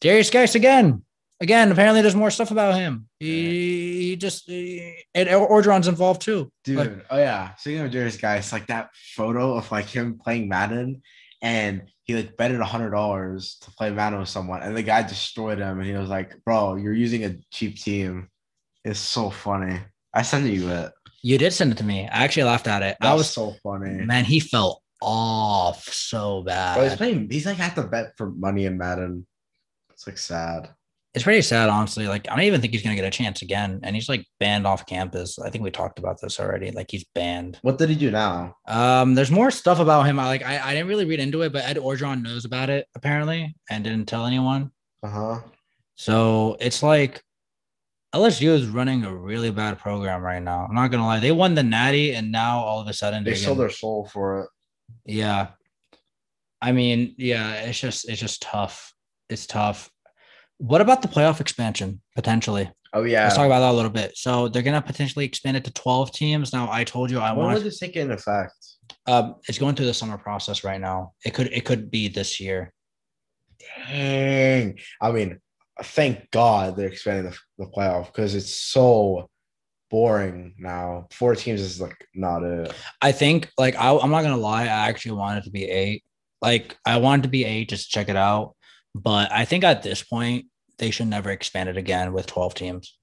Derrius 0.00 0.30
Guice 0.30 0.54
again. 0.54 1.02
Again, 1.40 1.70
apparently 1.70 2.00
there's 2.00 2.14
more 2.14 2.30
stuff 2.30 2.50
about 2.50 2.76
him. 2.76 3.08
He, 3.20 4.08
he 4.08 4.16
just 4.16 4.46
he, 4.46 5.04
and 5.14 5.28
Orgeron's 5.28 5.88
involved 5.88 6.22
too. 6.22 6.50
Dude, 6.64 6.78
Like- 6.78 7.06
oh 7.10 7.18
yeah. 7.18 7.54
Speaking 7.56 7.82
of 7.82 7.90
Derrius 7.90 8.20
Guice, 8.20 8.52
like 8.52 8.68
that 8.68 8.90
photo 9.14 9.54
of 9.54 9.70
like 9.70 9.86
him 9.86 10.18
playing 10.18 10.48
Madden 10.48 11.02
and 11.42 11.82
he 12.04 12.14
like 12.14 12.36
betted 12.38 12.60
a 12.60 12.64
hundred 12.64 12.90
dollars 12.92 13.58
to 13.62 13.70
play 13.72 13.90
Madden 13.90 14.20
with 14.20 14.28
someone 14.30 14.62
and 14.62 14.74
the 14.74 14.82
guy 14.82 15.02
destroyed 15.02 15.58
him 15.58 15.78
and 15.78 15.86
he 15.86 15.92
was 15.94 16.08
like, 16.08 16.42
Bro, 16.44 16.76
you're 16.76 16.94
using 16.94 17.24
a 17.24 17.36
cheap 17.52 17.76
team. 17.78 18.30
It's 18.86 19.00
so 19.00 19.30
funny. 19.30 19.80
I 20.14 20.22
sent 20.22 20.46
you 20.46 20.70
it. 20.70 20.92
You 21.20 21.38
did 21.38 21.52
send 21.52 21.72
it 21.72 21.78
to 21.78 21.84
me. 21.84 22.04
I 22.04 22.22
actually 22.22 22.44
laughed 22.44 22.68
at 22.68 22.82
it. 22.82 22.96
That 23.00 23.10
I 23.10 23.14
was 23.14 23.28
so 23.28 23.54
funny. 23.64 24.04
man, 24.04 24.24
he 24.24 24.38
fell 24.38 24.80
off 25.02 25.82
so 25.84 26.42
bad. 26.44 26.76
Bro, 26.76 26.84
he's 26.84 26.96
playing 26.96 27.28
he's 27.28 27.46
like 27.46 27.56
had 27.56 27.74
to 27.74 27.82
bet 27.82 28.12
for 28.16 28.30
money 28.30 28.64
in 28.64 28.78
Madden. 28.78 29.26
It's 29.90 30.06
like 30.06 30.18
sad. 30.18 30.70
it's 31.14 31.24
pretty 31.24 31.42
sad, 31.42 31.68
honestly. 31.68 32.06
Like, 32.06 32.30
I 32.30 32.36
don't 32.36 32.44
even 32.44 32.60
think 32.60 32.74
he's 32.74 32.82
gonna 32.84 32.94
get 32.94 33.04
a 33.04 33.10
chance 33.10 33.42
again. 33.42 33.80
And 33.82 33.96
he's 33.96 34.08
like 34.08 34.24
banned 34.38 34.68
off 34.68 34.86
campus. 34.86 35.36
I 35.40 35.50
think 35.50 35.64
we 35.64 35.72
talked 35.72 35.98
about 35.98 36.20
this 36.20 36.38
already. 36.38 36.70
Like 36.70 36.88
he's 36.88 37.04
banned. 37.12 37.58
What 37.62 37.78
did 37.78 37.88
he 37.88 37.96
do 37.96 38.12
now? 38.12 38.54
Um, 38.68 39.16
there's 39.16 39.32
more 39.32 39.50
stuff 39.50 39.80
about 39.80 40.06
him. 40.06 40.20
I 40.20 40.26
like 40.26 40.44
I, 40.44 40.60
I 40.60 40.74
didn't 40.74 40.88
really 40.88 41.06
read 41.06 41.18
into 41.18 41.42
it, 41.42 41.52
but 41.52 41.64
Ed 41.64 41.78
Orgeron 41.78 42.22
knows 42.22 42.44
about 42.44 42.70
it 42.70 42.86
apparently 42.94 43.56
and 43.68 43.82
didn't 43.82 44.06
tell 44.06 44.26
anyone. 44.26 44.70
Uh-huh. 45.02 45.40
So 45.96 46.56
it's 46.60 46.84
like 46.84 47.22
LSU 48.14 48.48
is 48.54 48.66
running 48.66 49.04
a 49.04 49.14
really 49.14 49.50
bad 49.50 49.78
program 49.78 50.22
right 50.22 50.42
now. 50.42 50.66
I'm 50.68 50.74
not 50.74 50.90
gonna 50.90 51.06
lie. 51.06 51.20
They 51.20 51.32
won 51.32 51.54
the 51.54 51.62
natty 51.62 52.14
and 52.14 52.32
now 52.32 52.60
all 52.60 52.80
of 52.80 52.86
a 52.88 52.92
sudden 52.92 53.24
They 53.24 53.34
sold 53.34 53.58
their 53.58 53.70
soul 53.70 54.08
for 54.12 54.42
it. 54.42 54.48
Yeah. 55.04 55.48
I 56.62 56.72
mean, 56.72 57.14
yeah, 57.18 57.54
it's 57.62 57.78
just 57.78 58.08
it's 58.08 58.20
just 58.20 58.42
tough. 58.42 58.94
It's 59.28 59.46
tough. 59.46 59.90
What 60.58 60.80
about 60.80 61.02
the 61.02 61.08
playoff 61.08 61.40
expansion 61.40 62.00
potentially? 62.14 62.70
Oh 62.94 63.02
yeah. 63.02 63.24
Let's 63.24 63.36
talk 63.36 63.46
about 63.46 63.60
that 63.60 63.72
a 63.72 63.76
little 63.76 63.90
bit. 63.90 64.16
So 64.16 64.48
they're 64.48 64.62
gonna 64.62 64.80
potentially 64.80 65.24
expand 65.24 65.56
it 65.56 65.64
to 65.64 65.72
12 65.72 66.12
teams. 66.12 66.52
Now 66.52 66.70
I 66.70 66.84
told 66.84 67.10
you 67.10 67.18
I 67.18 67.28
want. 67.28 67.36
when 67.38 67.46
want 67.46 67.58
would 67.58 67.64
this 67.66 67.78
take 67.78 67.96
into 67.96 68.14
effect? 68.14 68.54
um 69.08 69.34
it's 69.48 69.58
going 69.58 69.74
through 69.74 69.86
the 69.86 69.94
summer 69.94 70.16
process 70.16 70.64
right 70.64 70.80
now. 70.80 71.12
It 71.24 71.34
could 71.34 71.48
it 71.52 71.64
could 71.64 71.90
be 71.90 72.08
this 72.08 72.40
year. 72.40 72.72
Dang. 73.88 74.78
I 75.00 75.12
mean, 75.12 75.40
thank 75.82 76.30
God 76.30 76.76
they're 76.76 76.88
expanding 76.88 77.30
the, 77.30 77.64
the 77.64 77.70
playoff 77.70 78.06
because 78.06 78.34
it's 78.34 78.54
so 78.54 79.28
boring 79.90 80.54
now. 80.58 81.06
Four 81.10 81.34
teams 81.34 81.60
is 81.60 81.80
like 81.80 82.06
not 82.14 82.42
it. 82.42 82.72
I 83.00 83.12
think 83.12 83.50
like 83.58 83.76
I, 83.76 83.96
I'm 83.96 84.10
not 84.10 84.22
gonna 84.22 84.36
lie, 84.36 84.62
I 84.62 84.88
actually 84.88 85.12
wanted 85.12 85.44
to 85.44 85.50
be 85.50 85.64
eight. 85.64 86.04
Like 86.42 86.76
I 86.84 86.98
wanted 86.98 87.24
to 87.24 87.28
be 87.28 87.44
eight 87.44 87.68
just 87.68 87.90
to 87.90 87.90
check 87.90 88.08
it 88.08 88.16
out. 88.16 88.54
But 88.94 89.30
I 89.30 89.44
think 89.44 89.64
at 89.64 89.82
this 89.82 90.02
point 90.02 90.46
they 90.78 90.90
should 90.90 91.08
never 91.08 91.30
expand 91.30 91.68
it 91.68 91.76
again 91.76 92.12
with 92.12 92.26
12 92.26 92.54
teams. 92.54 92.98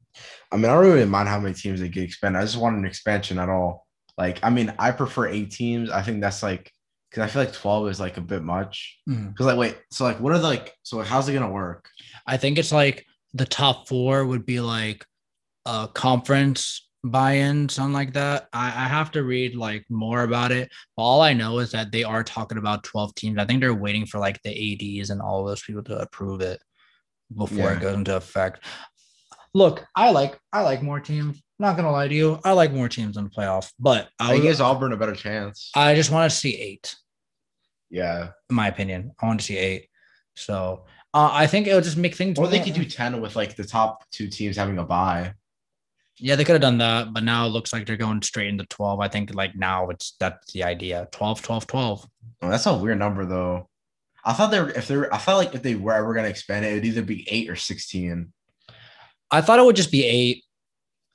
I 0.52 0.58
mean, 0.58 0.66
I 0.66 0.74
don't 0.74 0.86
really 0.86 1.06
mind 1.06 1.30
how 1.30 1.40
many 1.40 1.56
teams 1.56 1.80
they 1.80 1.90
get 1.90 2.04
expanded. 2.04 2.42
I 2.42 2.46
just 2.46 2.58
want 2.58 2.78
an 2.78 2.86
expansion 2.86 3.40
at 3.40 3.50
all. 3.50 3.88
Like, 4.18 4.40
I 4.44 4.52
mean, 4.52 4.74
I 4.78 4.92
prefer 4.92 5.28
eight 5.28 5.52
teams. 5.52 5.90
I 5.90 6.04
think 6.04 6.22
that's 6.22 6.44
like 6.44 6.72
because 7.14 7.30
I 7.30 7.32
feel 7.32 7.44
like 7.44 7.54
12 7.54 7.90
is 7.90 8.00
like 8.00 8.18
a 8.18 8.22
bit 8.22 8.42
much. 8.42 8.98
Mm. 9.08 9.30
Because 9.30 9.46
like, 9.46 9.58
wait, 9.58 9.78
so 9.92 10.04
like, 10.04 10.20
what 10.20 10.34
are 10.34 10.40
the, 10.40 10.48
like, 10.48 10.74
so 10.82 11.00
how's 11.02 11.30
it 11.30 11.34
gonna 11.34 11.52
work? 11.52 11.88
I 12.26 12.38
think 12.38 12.58
it's 12.58 12.72
like 12.72 13.06
the 13.36 13.46
top 13.46 13.88
four 13.88 14.26
would 14.26 14.48
be 14.48 14.60
like 14.60 15.06
a 15.68 15.88
conference 15.94 16.90
buy-in, 17.04 17.70
something 17.70 17.94
like 17.94 18.14
that. 18.14 18.48
I, 18.52 18.68
I 18.68 18.88
have 18.88 19.12
to 19.12 19.24
read 19.24 19.56
like 19.56 19.86
more 19.92 20.24
about 20.24 20.52
it. 20.52 20.72
All 20.98 21.22
I 21.22 21.34
know 21.34 21.60
is 21.60 21.72
that 21.74 21.92
they 21.92 22.04
are 22.04 22.24
talking 22.24 22.58
about 22.58 22.84
12 22.84 23.14
teams. 23.14 23.38
I 23.38 23.46
think 23.46 23.62
they're 23.62 23.76
waiting 23.76 24.08
for 24.08 24.20
like 24.20 24.42
the 24.42 25.00
ADs 25.00 25.12
and 25.12 25.22
all 25.22 25.46
those 25.46 25.62
people 25.62 25.84
to 25.84 26.00
approve 26.00 26.42
it 26.42 26.60
before 27.38 27.58
Yeah. 27.58 27.74
it 27.74 27.82
goes 27.82 27.96
into 27.96 28.16
effect. 28.16 28.66
Look, 29.54 29.86
I 29.96 30.10
like 30.10 30.40
I 30.52 30.62
like 30.62 30.82
more 30.82 31.00
teams. 31.00 31.40
Not 31.60 31.76
gonna 31.76 31.92
lie 31.92 32.08
to 32.08 32.16
you, 32.16 32.40
I 32.44 32.54
like 32.54 32.74
more 32.74 32.90
teams 32.90 33.18
in 33.18 33.26
the 33.26 33.30
playoff, 33.30 33.72
but 33.80 34.10
I 34.20 34.34
I, 34.34 34.40
gives 34.40 34.60
Auburn 34.60 34.94
a 34.94 34.98
better 34.98 35.14
chance. 35.14 35.70
I 35.76 35.94
just 35.94 36.10
want 36.10 36.30
to 36.32 36.36
see 36.36 36.56
eight, 36.60 36.96
yeah. 37.94 38.30
in 38.50 38.56
my 38.56 38.68
opinion. 38.68 39.12
I 39.22 39.28
want 39.28 39.40
to 39.40 39.46
see 39.46 39.58
eight. 39.58 39.88
So 40.36 40.86
uh, 41.14 41.30
I 41.32 41.46
think 41.48 41.68
it'll 41.68 41.82
just 41.82 41.96
make 41.98 42.16
things 42.16 42.40
Or 42.40 42.48
they 42.48 42.60
could 42.60 42.74
do 42.74 42.86
10 42.86 43.22
with 43.22 43.36
like 43.36 43.56
the 43.56 43.64
top 43.64 44.04
two 44.12 44.28
teams 44.28 44.58
having 44.58 44.80
a 44.80 44.84
bye. 44.84 45.34
Yeah, 46.18 46.36
they 46.36 46.44
could 46.44 46.54
have 46.54 46.62
done 46.62 46.80
that, 46.80 47.14
but 47.14 47.24
now 47.24 47.46
it 47.46 47.50
looks 47.50 47.72
like 47.72 47.86
they're 47.86 47.98
going 47.98 48.22
straight 48.22 48.48
into 48.48 48.66
12. 48.66 49.00
I 49.00 49.08
think 49.08 49.34
like 49.34 49.56
now 49.56 49.90
it's 49.90 50.16
that's 50.20 50.52
the 50.54 50.64
idea. 50.64 51.08
12, 51.12 51.42
12, 51.42 51.68
12. 51.68 52.08
Oh, 52.42 52.50
that's 52.50 52.66
a 52.66 52.76
weird 52.76 53.00
number 53.00 53.26
though. 53.26 53.70
I 54.26 54.34
thought 54.34 54.52
they 54.52 54.60
were 54.60 54.70
if 54.70 54.88
they 54.88 54.98
were 54.98 55.14
I 55.14 55.18
felt 55.18 55.38
like 55.38 55.54
if 55.54 55.62
they 55.62 55.76
were 55.76 55.94
ever 55.94 56.14
gonna 56.14 56.30
expand 56.30 56.66
it, 56.66 56.72
it 56.72 56.76
would 56.76 56.86
either 56.86 57.02
be 57.04 57.28
eight 57.30 57.50
or 57.50 57.56
sixteen. 57.56 58.32
I 59.30 59.42
thought 59.42 59.60
it 59.60 59.66
would 59.66 59.76
just 59.76 59.92
be 59.92 60.06
eight. 60.06 60.43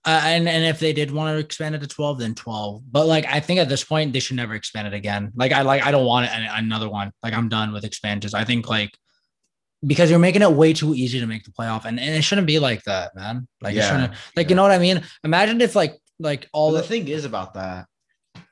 Uh, 0.09 0.23
and 0.25 0.49
and 0.49 0.65
if 0.65 0.81
they 0.81 0.95
did 0.95 1.11
want 1.11 1.35
to 1.35 1.39
expand 1.39 1.75
it 1.75 1.81
to 1.83 1.87
12, 1.87 2.19
then 2.19 2.35
12. 2.35 2.83
But 2.91 3.07
like 3.07 3.27
I 3.27 3.41
think 3.41 3.61
at 3.61 3.69
this 3.69 3.85
point 3.85 4.13
they 4.15 4.21
should 4.21 4.37
never 4.37 4.55
expand 4.55 4.89
it 4.89 4.95
again. 4.95 5.33
Like 5.37 5.53
I 5.53 5.63
like 5.63 5.83
I 5.85 5.91
don't 5.91 6.07
want 6.07 6.27
it 6.27 6.33
an- 6.33 6.65
another 6.65 6.89
one. 6.89 7.13
Like 7.23 7.35
I'm 7.35 7.49
done 7.51 7.73
with 7.73 7.85
expansions. 7.85 8.33
I 8.33 8.45
think 8.45 8.69
like 8.69 8.91
because 9.87 10.11
you're 10.11 10.19
making 10.19 10.43
it 10.43 10.51
way 10.53 10.73
too 10.73 10.95
easy 10.95 11.21
to 11.21 11.27
make 11.27 11.45
the 11.45 11.51
playoff. 11.53 11.85
And, 11.85 12.01
and 12.01 12.15
it 12.15 12.23
shouldn't 12.23 12.47
be 12.47 12.59
like 12.59 12.83
that, 12.85 13.15
man. 13.15 13.47
Like 13.61 13.77
it 13.77 13.77
Yeah, 13.77 13.91
shouldn't 13.91 14.15
like 14.37 14.49
you 14.51 14.57
know 14.57 14.63
what 14.63 14.73
I 14.73 14.79
mean? 14.79 15.03
Imagine 15.25 15.61
if 15.61 15.77
like 15.77 15.95
like 16.19 16.49
all 16.53 16.69
All 16.69 16.73
the 16.73 16.83
the 16.83 16.89
thing 16.89 17.09
is 17.09 17.25
about 17.25 17.55
that, 17.55 17.87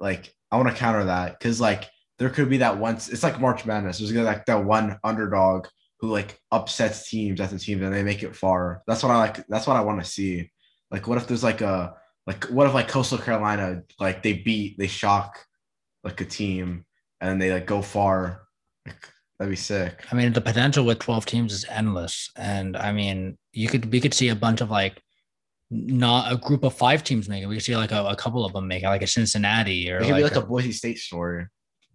like 0.01 0.33
I 0.51 0.57
want 0.57 0.69
to 0.69 0.75
counter 0.75 1.05
that 1.05 1.39
because 1.39 1.61
like 1.61 1.89
there 2.19 2.31
could 2.31 2.49
be 2.51 2.59
that 2.59 2.79
once 2.79 3.09
it's 3.09 3.23
like 3.23 3.41
March 3.41 3.65
Madness. 3.67 3.99
There's 3.99 4.13
gonna 4.13 4.27
like 4.27 4.47
that 4.47 4.65
one 4.65 4.99
underdog 5.03 5.69
who 6.01 6.09
like 6.11 6.39
upsets 6.53 7.09
teams 7.09 7.41
at 7.41 7.51
the 7.51 7.59
team 7.59 7.83
and 7.83 7.95
they 7.95 8.03
make 8.03 8.23
it 8.23 8.37
far. 8.37 8.83
That's 8.87 9.03
what 9.03 9.13
I 9.13 9.17
like. 9.19 9.47
That's 9.49 9.67
what 9.67 9.77
I 9.77 9.81
want 9.81 10.03
to 10.05 10.11
see. 10.11 10.51
Like, 10.91 11.07
what 11.07 11.19
if 11.19 11.27
there's 11.27 11.45
like 11.45 11.61
a 11.61 11.95
like 12.27 12.45
what 12.45 12.67
if 12.67 12.75
like 12.75 12.89
Coastal 12.89 13.19
Carolina 13.19 13.83
like 14.01 14.23
they 14.23 14.35
beat 14.35 14.79
they 14.79 14.87
shock 14.87 15.39
like 16.05 16.21
a 16.21 16.25
team 16.25 16.85
and 17.21 17.41
they 17.41 17.53
like 17.53 17.67
go 17.67 17.83
far. 17.83 18.43
Like 18.87 19.09
that'd 19.39 19.51
be 19.51 19.57
sick. 19.57 20.05
I 20.11 20.15
mean, 20.15 20.33
the 20.33 20.41
potential 20.41 20.85
with 20.85 21.01
12 21.01 21.27
teams 21.27 21.53
is 21.53 21.65
endless. 21.69 22.31
And 22.37 22.77
I 22.77 22.93
mean, 22.93 23.37
you 23.53 23.69
could, 23.69 23.91
we 23.93 24.01
could 24.01 24.15
see 24.15 24.29
a 24.29 24.37
bunch 24.37 24.61
of 24.61 24.71
like, 24.71 25.03
not 25.69 26.33
a 26.33 26.37
group 26.37 26.63
of 26.63 26.75
five 26.75 27.03
teams 27.03 27.29
make 27.29 27.43
it. 27.43 27.47
We 27.47 27.57
could 27.57 27.65
see 27.65 27.77
like 27.77 27.91
a, 27.91 28.05
a 28.05 28.17
couple 28.17 28.45
of 28.45 28.53
them 28.53 28.69
make 28.69 28.85
it, 28.85 28.87
like 28.87 29.03
a 29.03 29.07
Cincinnati 29.07 29.91
or 29.91 29.97
It 29.99 30.03
could 30.03 30.13
like, 30.13 30.19
be 30.19 30.23
like 30.25 30.37
a 30.37 30.47
Boise 30.47 30.73
State 30.73 30.99
story. 30.99 31.47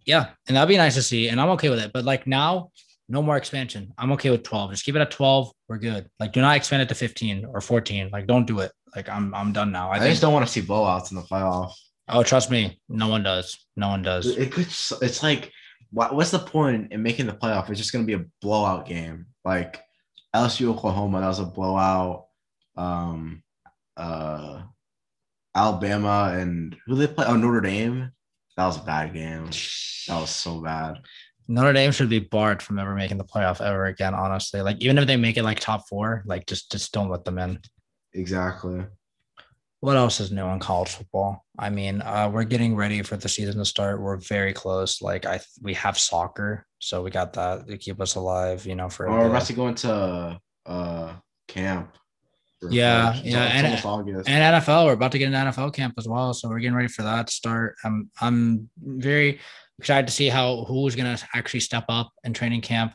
yeah. 0.04 0.30
And 0.46 0.56
that'd 0.56 0.68
be 0.68 0.76
nice 0.76 0.94
to 0.96 1.02
see. 1.02 1.28
And 1.28 1.40
I'm 1.40 1.48
okay 1.50 1.70
with 1.70 1.80
it. 1.80 1.90
But 1.92 2.04
like 2.04 2.26
now, 2.26 2.70
no 3.12 3.22
more 3.22 3.36
expansion. 3.36 3.92
I'm 3.98 4.10
okay 4.12 4.30
with 4.30 4.42
12. 4.42 4.70
Just 4.70 4.84
keep 4.84 4.96
it 4.96 5.00
at 5.02 5.10
12. 5.10 5.52
We're 5.68 5.76
good. 5.76 6.08
Like, 6.18 6.32
do 6.32 6.40
not 6.40 6.56
expand 6.56 6.80
it 6.82 6.88
to 6.88 6.94
15 6.94 7.44
or 7.44 7.60
14. 7.60 8.08
Like, 8.10 8.26
don't 8.26 8.46
do 8.46 8.60
it. 8.60 8.72
Like, 8.96 9.06
I'm, 9.10 9.34
I'm 9.34 9.52
done 9.52 9.70
now. 9.70 9.90
I, 9.90 9.96
I, 9.96 9.98
think, 9.98 10.12
just 10.12 10.22
don't 10.22 10.32
want 10.32 10.46
to 10.46 10.50
see 10.50 10.62
blowouts 10.62 11.10
in 11.10 11.18
the 11.18 11.22
playoff. 11.22 11.72
oh, 12.08 12.22
trust 12.22 12.50
me. 12.50 12.80
No 12.88 13.08
one 13.08 13.22
does. 13.22 13.66
No 13.76 13.88
one 13.88 14.00
does. 14.00 14.26
It 14.26 14.50
could. 14.50 14.66
It's 14.66 15.22
like, 15.22 15.52
what, 15.90 16.14
what's 16.14 16.30
the 16.30 16.38
point 16.38 16.90
in 16.90 17.02
making 17.02 17.26
the 17.26 17.34
playoff? 17.34 17.68
It's 17.68 17.78
just 17.78 17.92
gonna 17.92 18.04
be 18.04 18.14
a 18.14 18.24
blowout 18.40 18.86
game. 18.86 19.26
Like 19.44 19.82
LSU 20.34 20.70
Oklahoma, 20.70 21.20
that 21.20 21.28
was 21.28 21.38
a 21.38 21.44
blowout. 21.44 22.28
Um, 22.76 23.42
uh, 23.98 24.62
Alabama 25.54 26.32
and 26.34 26.74
who 26.86 26.94
they 26.94 27.06
play? 27.06 27.26
Oh, 27.28 27.36
Notre 27.36 27.60
Dame. 27.60 28.10
That 28.56 28.66
was 28.66 28.78
a 28.78 28.84
bad 28.84 29.12
game. 29.12 29.44
That 30.08 30.20
was 30.20 30.30
so 30.30 30.62
bad. 30.62 31.00
Notre 31.48 31.72
Dame 31.72 31.92
should 31.92 32.08
be 32.08 32.20
barred 32.20 32.62
from 32.62 32.78
ever 32.78 32.94
making 32.94 33.18
the 33.18 33.24
playoff 33.24 33.60
ever 33.60 33.86
again. 33.86 34.14
Honestly, 34.14 34.62
like 34.62 34.78
even 34.80 34.98
if 34.98 35.06
they 35.06 35.16
make 35.16 35.36
it 35.36 35.42
like 35.42 35.60
top 35.60 35.88
four, 35.88 36.22
like 36.26 36.46
just 36.46 36.70
just 36.70 36.92
don't 36.92 37.10
let 37.10 37.24
them 37.24 37.38
in. 37.38 37.58
Exactly. 38.14 38.84
What 39.80 39.96
else 39.96 40.20
is 40.20 40.30
new 40.30 40.46
in 40.46 40.60
college 40.60 40.90
football? 40.90 41.44
I 41.58 41.68
mean, 41.68 42.02
uh, 42.02 42.30
we're 42.32 42.44
getting 42.44 42.76
ready 42.76 43.02
for 43.02 43.16
the 43.16 43.28
season 43.28 43.56
to 43.56 43.64
start. 43.64 44.00
We're 44.00 44.18
very 44.18 44.52
close. 44.52 45.02
Like 45.02 45.26
I, 45.26 45.40
we 45.60 45.74
have 45.74 45.98
soccer, 45.98 46.64
so 46.78 47.02
we 47.02 47.10
got 47.10 47.32
that 47.32 47.66
to 47.66 47.76
keep 47.76 48.00
us 48.00 48.14
alive. 48.14 48.64
You 48.64 48.76
know, 48.76 48.88
for 48.88 49.08
oh, 49.08 49.18
we're 49.18 49.30
about 49.30 49.46
to 49.46 49.52
go 49.52 49.68
into 49.68 50.40
uh 50.66 51.14
camp. 51.48 51.96
Yeah, 52.70 53.20
yeah, 53.24 53.42
and, 53.42 53.66
and 53.66 53.76
NFL. 54.62 54.86
We're 54.86 54.92
about 54.92 55.10
to 55.12 55.18
get 55.18 55.32
an 55.32 55.48
NFL 55.48 55.74
camp 55.74 55.94
as 55.98 56.06
well, 56.06 56.32
so 56.32 56.48
we're 56.48 56.60
getting 56.60 56.76
ready 56.76 56.88
for 56.88 57.02
that 57.02 57.26
to 57.26 57.32
start. 57.32 57.74
I'm 57.82 58.08
I'm 58.20 58.70
very 58.78 59.40
excited 59.82 60.06
to 60.06 60.12
see 60.12 60.28
how 60.28 60.64
who's 60.64 60.94
gonna 60.94 61.18
actually 61.34 61.60
step 61.60 61.84
up 61.88 62.12
in 62.24 62.32
training 62.32 62.60
camp. 62.60 62.94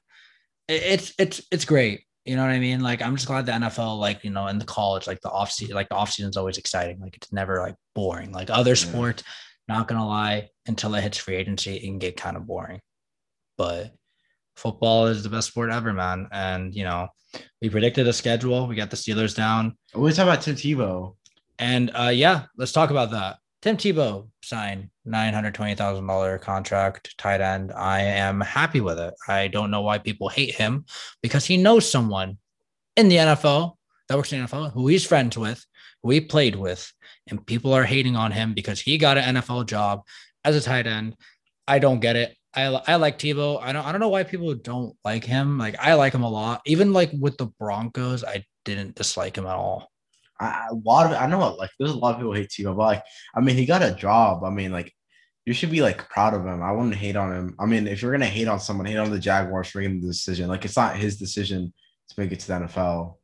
It's 0.69 1.13
it's 1.19 1.41
it's 1.51 1.65
great. 1.65 2.03
You 2.25 2.35
know 2.35 2.41
what 2.41 2.51
I 2.51 2.59
mean? 2.59 2.81
Like 2.81 3.01
I'm 3.01 3.15
just 3.15 3.27
glad 3.27 3.45
the 3.45 3.51
NFL, 3.51 3.99
like 3.99 4.23
you 4.23 4.31
know, 4.31 4.47
in 4.47 4.57
the 4.57 4.65
college, 4.65 5.05
like 5.05 5.21
the 5.21 5.29
off 5.29 5.51
season, 5.51 5.75
like 5.75 5.89
the 5.89 5.95
off 5.95 6.11
season 6.11 6.29
is 6.29 6.37
always 6.37 6.57
exciting. 6.57 6.99
Like 6.99 7.15
it's 7.17 7.33
never 7.33 7.59
like 7.59 7.75
boring. 7.93 8.31
Like 8.31 8.49
other 8.49 8.75
sports, 8.75 9.23
not 9.67 9.87
gonna 9.87 10.07
lie, 10.07 10.49
until 10.65 10.95
it 10.95 11.01
hits 11.01 11.17
free 11.17 11.35
agency, 11.35 11.75
it 11.75 11.81
can 11.81 11.99
get 11.99 12.17
kind 12.17 12.37
of 12.37 12.47
boring. 12.47 12.79
But 13.57 13.93
football 14.55 15.07
is 15.07 15.23
the 15.23 15.29
best 15.29 15.49
sport 15.49 15.71
ever, 15.71 15.91
man. 15.93 16.27
And 16.31 16.73
you 16.73 16.83
know, 16.83 17.09
we 17.61 17.69
predicted 17.69 18.07
a 18.07 18.13
schedule. 18.13 18.67
We 18.67 18.75
got 18.75 18.91
the 18.91 18.97
Steelers 18.97 19.35
down. 19.35 19.77
We 19.93 20.11
talk 20.13 20.23
about 20.23 20.41
Tim 20.41 20.55
Tebow. 20.55 21.15
And 21.59 21.91
uh, 21.93 22.11
yeah, 22.13 22.45
let's 22.57 22.71
talk 22.71 22.91
about 22.91 23.11
that. 23.11 23.37
Tim 23.61 23.77
Tebow 23.77 24.29
sign 24.43 24.91
$920,000 25.07 26.41
contract 26.41 27.17
tight 27.17 27.41
end. 27.41 27.71
I 27.71 28.01
am 28.01 28.41
happy 28.41 28.81
with 28.81 28.99
it. 28.99 29.13
I 29.27 29.47
don't 29.47 29.71
know 29.71 29.81
why 29.81 29.97
people 29.97 30.29
hate 30.29 30.55
him 30.55 30.85
because 31.21 31.45
he 31.45 31.57
knows 31.57 31.89
someone 31.89 32.37
in 32.95 33.07
the 33.09 33.17
NFL 33.17 33.73
that 34.07 34.17
works 34.17 34.33
in 34.33 34.41
the 34.41 34.47
NFL 34.47 34.73
who 34.73 34.87
he's 34.87 35.05
friends 35.05 35.37
with, 35.37 35.65
who 36.03 36.11
he 36.11 36.21
played 36.21 36.55
with, 36.55 36.91
and 37.27 37.45
people 37.45 37.73
are 37.73 37.83
hating 37.83 38.15
on 38.15 38.31
him 38.31 38.53
because 38.53 38.79
he 38.79 38.97
got 38.97 39.17
an 39.17 39.35
NFL 39.35 39.67
job 39.67 40.01
as 40.43 40.55
a 40.55 40.61
tight 40.61 40.87
end. 40.87 41.15
I 41.67 41.79
don't 41.79 41.99
get 41.99 42.15
it. 42.15 42.35
I, 42.53 42.63
I 42.87 42.95
like 42.95 43.19
Tebow. 43.19 43.61
I 43.61 43.71
don't 43.71 43.85
I 43.85 43.91
don't 43.91 44.01
know 44.01 44.09
why 44.09 44.23
people 44.23 44.53
don't 44.55 44.95
like 45.05 45.23
him. 45.23 45.57
Like 45.57 45.75
I 45.79 45.93
like 45.93 46.13
him 46.13 46.23
a 46.23 46.29
lot. 46.29 46.61
Even 46.65 46.91
like 46.91 47.11
with 47.13 47.37
the 47.37 47.47
Broncos, 47.59 48.23
I 48.23 48.45
didn't 48.65 48.95
dislike 48.95 49.37
him 49.37 49.45
at 49.45 49.55
all. 49.55 49.91
I, 50.39 50.67
a 50.71 50.75
lot 50.75 51.11
of 51.11 51.21
I 51.21 51.27
know 51.27 51.53
like 51.55 51.69
there's 51.77 51.91
a 51.91 51.97
lot 51.97 52.15
of 52.15 52.17
people 52.17 52.33
hate 52.33 52.49
Tebow, 52.49 52.75
but 52.75 52.83
like 52.83 53.03
I 53.35 53.41
mean 53.41 53.55
he 53.55 53.65
got 53.65 53.83
a 53.83 53.93
job. 53.93 54.43
I 54.43 54.49
mean 54.49 54.71
like 54.71 54.93
you 55.47 55.53
should 55.53 55.71
be 55.71 55.81
like 55.81 56.09
proud 56.09 56.33
of 56.33 56.45
him. 56.45 56.61
I 56.61 56.73
wouldn't 56.73 56.95
hate 56.95 57.15
on 57.15 57.33
him. 57.33 57.55
I 57.57 57.65
mean 57.65 57.87
if 57.87 58.01
you're 58.01 58.11
gonna 58.11 58.25
hate 58.25 58.49
on 58.49 58.59
someone, 58.59 58.85
hate 58.85 58.97
on 58.97 59.09
the 59.09 59.17
Jaguars 59.17 59.69
for 59.69 59.79
making 59.79 60.01
the 60.01 60.07
decision. 60.07 60.49
Like 60.49 60.65
it's 60.65 60.75
not 60.75 60.97
his 60.97 61.17
decision 61.17 61.73
to 62.09 62.19
make 62.19 62.33
it 62.33 62.41
to 62.41 62.47
the 62.47 62.53
NFL. 62.53 63.15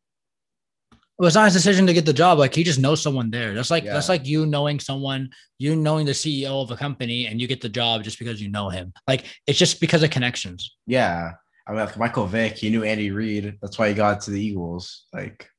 It 0.93 0.99
was 1.19 1.35
not 1.35 1.43
his 1.43 1.53
decision 1.53 1.85
to 1.85 1.93
get 1.93 2.05
the 2.05 2.13
job. 2.13 2.39
Like 2.39 2.55
he 2.55 2.63
just 2.63 2.79
knows 2.79 3.01
someone 3.01 3.29
there. 3.29 3.53
That's 3.53 3.69
like 3.69 3.83
yeah. 3.83 3.91
that's 3.91 4.07
like 4.07 4.25
you 4.25 4.45
knowing 4.45 4.79
someone, 4.79 5.31
you 5.59 5.75
knowing 5.75 6.05
the 6.05 6.13
CEO 6.13 6.63
of 6.63 6.71
a 6.71 6.77
company, 6.77 7.27
and 7.27 7.41
you 7.41 7.47
get 7.47 7.59
the 7.59 7.67
job 7.67 8.05
just 8.05 8.17
because 8.19 8.41
you 8.41 8.49
know 8.49 8.69
him. 8.69 8.93
Like 9.05 9.25
it's 9.45 9.59
just 9.59 9.81
because 9.81 10.01
of 10.01 10.09
connections. 10.09 10.77
Yeah. 10.87 11.33
I 11.67 11.71
mean, 11.71 11.81
like 11.81 11.97
Michael 11.97 12.25
Vick, 12.25 12.55
he 12.55 12.69
knew 12.69 12.85
Andy 12.85 13.11
Reid. 13.11 13.57
That's 13.61 13.77
why 13.77 13.89
he 13.89 13.93
got 13.93 14.21
to 14.21 14.31
the 14.31 14.41
Eagles. 14.41 15.07
Like 15.11 15.49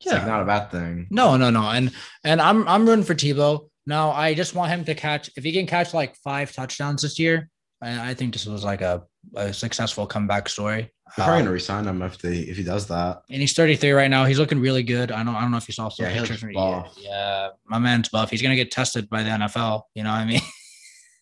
yeah. 0.00 0.12
It's 0.12 0.20
like 0.20 0.26
not 0.26 0.40
a 0.40 0.46
bad 0.46 0.70
thing. 0.70 1.06
No, 1.10 1.36
no, 1.36 1.50
no. 1.50 1.68
And 1.68 1.92
and 2.24 2.40
I'm 2.40 2.66
I'm 2.66 2.88
rooting 2.88 3.04
for 3.04 3.14
Tebow. 3.14 3.68
Now 3.88 4.10
I 4.10 4.34
just 4.34 4.54
want 4.54 4.70
him 4.70 4.84
to 4.84 4.94
catch 4.94 5.30
if 5.34 5.44
he 5.44 5.50
can 5.50 5.66
catch 5.66 5.94
like 5.94 6.14
five 6.16 6.52
touchdowns 6.52 7.00
this 7.00 7.18
year. 7.18 7.48
I, 7.80 8.10
I 8.10 8.14
think 8.14 8.34
this 8.34 8.44
was 8.44 8.62
like 8.62 8.82
a, 8.82 9.02
a 9.34 9.50
successful 9.50 10.06
comeback 10.06 10.50
story. 10.50 10.92
They're 11.16 11.24
probably 11.24 11.38
gonna 11.38 11.48
um, 11.48 11.54
resign 11.54 11.86
him 11.86 12.02
if 12.02 12.18
they 12.18 12.40
if 12.40 12.58
he 12.58 12.64
does 12.64 12.86
that. 12.88 13.22
And 13.30 13.40
he's 13.40 13.54
33 13.54 13.92
right 13.92 14.10
now. 14.10 14.26
He's 14.26 14.38
looking 14.38 14.60
really 14.60 14.82
good. 14.82 15.10
I 15.10 15.24
don't 15.24 15.34
I 15.34 15.40
don't 15.40 15.50
know 15.50 15.56
if 15.56 15.66
you 15.68 15.72
saw 15.72 15.88
some 15.88 16.04
yeah, 16.04 16.18
pictures. 16.18 16.44
Yeah, 16.52 16.82
yeah, 16.98 17.48
my 17.64 17.78
man's 17.78 18.10
buff. 18.10 18.28
He's 18.30 18.42
gonna 18.42 18.56
get 18.56 18.70
tested 18.70 19.08
by 19.08 19.22
the 19.22 19.30
NFL. 19.30 19.84
You 19.94 20.04
know 20.04 20.10
what 20.10 20.18
I 20.18 20.24
mean? 20.26 20.42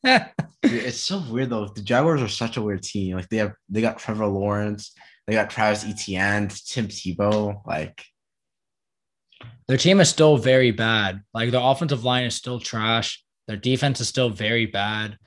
it's 0.64 1.00
so 1.00 1.22
weird 1.30 1.50
though. 1.50 1.68
The 1.68 1.82
Jaguars 1.82 2.20
are 2.20 2.26
such 2.26 2.56
a 2.56 2.62
weird 2.62 2.82
team. 2.82 3.14
Like 3.14 3.28
they 3.28 3.36
have 3.36 3.52
they 3.68 3.80
got 3.80 3.98
Trevor 3.98 4.26
Lawrence, 4.26 4.92
they 5.28 5.34
got 5.34 5.50
Travis 5.50 5.84
Etienne, 5.84 6.48
Tim 6.48 6.88
Tebow. 6.88 7.60
Like 7.64 8.04
their 9.68 9.76
team 9.76 10.00
is 10.00 10.08
still 10.08 10.36
very 10.36 10.70
bad. 10.70 11.22
Like 11.34 11.50
their 11.50 11.60
offensive 11.62 12.04
line 12.04 12.24
is 12.24 12.34
still 12.34 12.60
trash. 12.60 13.22
Their 13.48 13.56
defense 13.56 14.00
is 14.00 14.08
still 14.08 14.30
very 14.30 14.66
bad. 14.66 15.18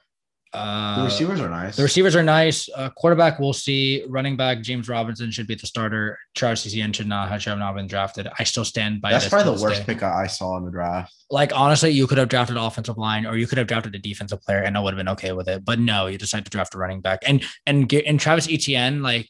Uh, 0.51 0.97
the 0.99 1.05
receivers 1.05 1.39
are 1.39 1.49
nice. 1.49 1.75
The 1.75 1.83
receivers 1.83 2.15
are 2.15 2.23
nice. 2.23 2.67
Uh, 2.75 2.89
quarterback, 2.89 3.39
we'll 3.39 3.53
see. 3.53 4.03
Running 4.07 4.35
back, 4.35 4.61
James 4.61 4.89
Robinson 4.89 5.29
should 5.29 5.45
be 5.45 5.53
the 5.53 5.67
starter. 5.67 6.17
Charles 6.33 6.65
Etienne 6.65 6.91
should 6.91 7.07
not 7.07 7.29
have, 7.29 7.43
have 7.43 7.59
not 7.59 7.75
been 7.75 7.85
drafted. 7.85 8.27
I 8.39 8.43
still 8.45 8.65
stand 8.65 8.99
by 8.99 9.11
That's 9.11 9.29
probably 9.29 9.55
the 9.55 9.61
worst 9.61 9.85
day. 9.85 9.93
pick 9.93 10.01
I 10.01 10.25
saw 10.25 10.57
in 10.57 10.65
the 10.65 10.71
draft. 10.71 11.13
Like, 11.29 11.55
honestly, 11.55 11.91
you 11.91 12.07
could 12.07 12.17
have 12.17 12.29
drafted 12.29 12.57
offensive 12.57 12.97
line 12.97 13.27
or 13.27 13.37
you 13.37 13.45
could 13.45 13.59
have 13.59 13.67
drafted 13.67 13.93
a 13.93 13.99
defensive 13.99 14.41
player 14.41 14.63
and 14.63 14.75
I 14.75 14.79
would 14.79 14.93
have 14.93 14.97
been 14.97 15.09
okay 15.09 15.33
with 15.33 15.47
it. 15.47 15.63
But 15.63 15.79
no, 15.79 16.07
you 16.07 16.17
decided 16.17 16.45
to 16.45 16.51
draft 16.51 16.73
a 16.73 16.79
running 16.79 17.01
back. 17.01 17.19
And 17.27 17.45
and 17.67 17.87
get 17.87 18.05
and 18.05 18.19
Travis 18.19 18.49
Etienne, 18.49 19.03
like, 19.03 19.29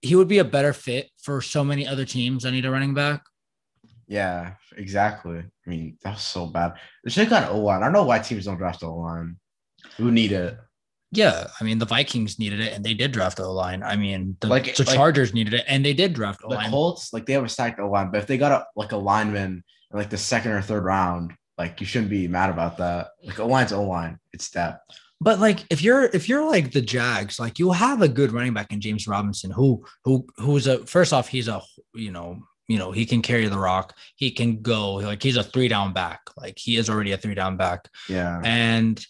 he 0.00 0.16
would 0.16 0.28
be 0.28 0.38
a 0.38 0.44
better 0.44 0.72
fit 0.72 1.10
for 1.18 1.42
so 1.42 1.62
many 1.62 1.86
other 1.86 2.06
teams 2.06 2.42
that 2.44 2.52
need 2.52 2.64
a 2.64 2.70
running 2.70 2.94
back. 2.94 3.22
Yeah, 4.06 4.54
exactly. 4.76 5.38
I 5.38 5.70
mean, 5.70 5.98
that 6.02 6.14
was 6.14 6.22
so 6.22 6.46
bad. 6.46 6.74
They 7.02 7.10
should 7.10 7.28
have 7.28 7.42
got 7.42 7.50
O 7.52 7.60
line. 7.60 7.82
I 7.82 7.86
don't 7.86 7.92
know 7.92 8.04
why 8.04 8.18
teams 8.18 8.44
don't 8.44 8.58
draft 8.58 8.82
O 8.82 8.94
line. 8.96 9.36
Who 9.96 10.10
need 10.10 10.32
it? 10.32 10.58
Yeah, 11.10 11.46
I 11.60 11.64
mean 11.64 11.78
the 11.78 11.86
Vikings 11.86 12.38
needed 12.38 12.60
it, 12.60 12.72
and 12.72 12.84
they 12.84 12.94
did 12.94 13.12
draft 13.12 13.38
O 13.38 13.52
line. 13.52 13.82
I 13.82 13.96
mean 13.96 14.36
the, 14.40 14.48
like, 14.48 14.74
the 14.74 14.84
Chargers 14.84 15.28
like, 15.28 15.34
needed 15.34 15.54
it, 15.54 15.64
and 15.68 15.84
they 15.84 15.94
did 15.94 16.12
draft 16.12 16.40
O 16.44 16.48
line. 16.48 16.64
The 16.64 16.70
Colts, 16.70 17.12
like 17.12 17.24
they 17.24 17.34
have 17.34 17.44
a 17.44 17.48
stacked 17.48 17.78
O 17.78 17.88
line, 17.88 18.10
but 18.10 18.18
if 18.18 18.26
they 18.26 18.36
got 18.36 18.52
a 18.52 18.66
like 18.74 18.92
a 18.92 18.96
lineman 18.96 19.62
in 19.92 19.98
like 19.98 20.10
the 20.10 20.18
second 20.18 20.52
or 20.52 20.60
third 20.60 20.84
round, 20.84 21.32
like 21.56 21.80
you 21.80 21.86
shouldn't 21.86 22.10
be 22.10 22.26
mad 22.26 22.50
about 22.50 22.78
that. 22.78 23.10
Like 23.22 23.38
O 23.38 23.46
line's 23.46 23.72
O 23.72 23.84
line, 23.84 24.18
it's 24.32 24.50
depth. 24.50 24.80
But 25.20 25.38
like 25.38 25.64
if 25.70 25.82
you're 25.82 26.04
if 26.04 26.28
you're 26.28 26.44
like 26.44 26.72
the 26.72 26.82
Jags, 26.82 27.38
like 27.38 27.60
you 27.60 27.70
have 27.70 28.02
a 28.02 28.08
good 28.08 28.32
running 28.32 28.52
back 28.52 28.72
in 28.72 28.80
James 28.80 29.06
Robinson, 29.06 29.52
who 29.52 29.84
who 30.04 30.26
who's 30.38 30.66
a 30.66 30.84
first 30.86 31.12
off, 31.12 31.28
he's 31.28 31.46
a 31.46 31.62
you 31.94 32.10
know 32.10 32.42
you 32.68 32.78
know, 32.78 32.92
he 32.92 33.04
can 33.04 33.22
carry 33.22 33.46
the 33.46 33.58
rock. 33.58 33.96
He 34.16 34.30
can 34.30 34.62
go 34.62 34.94
like 34.94 35.22
he's 35.22 35.36
a 35.36 35.42
three 35.42 35.68
down 35.68 35.92
back. 35.92 36.20
Like 36.36 36.58
he 36.58 36.76
is 36.76 36.88
already 36.88 37.12
a 37.12 37.18
three 37.18 37.34
down 37.34 37.56
back. 37.56 37.88
Yeah. 38.08 38.40
And 38.44 39.04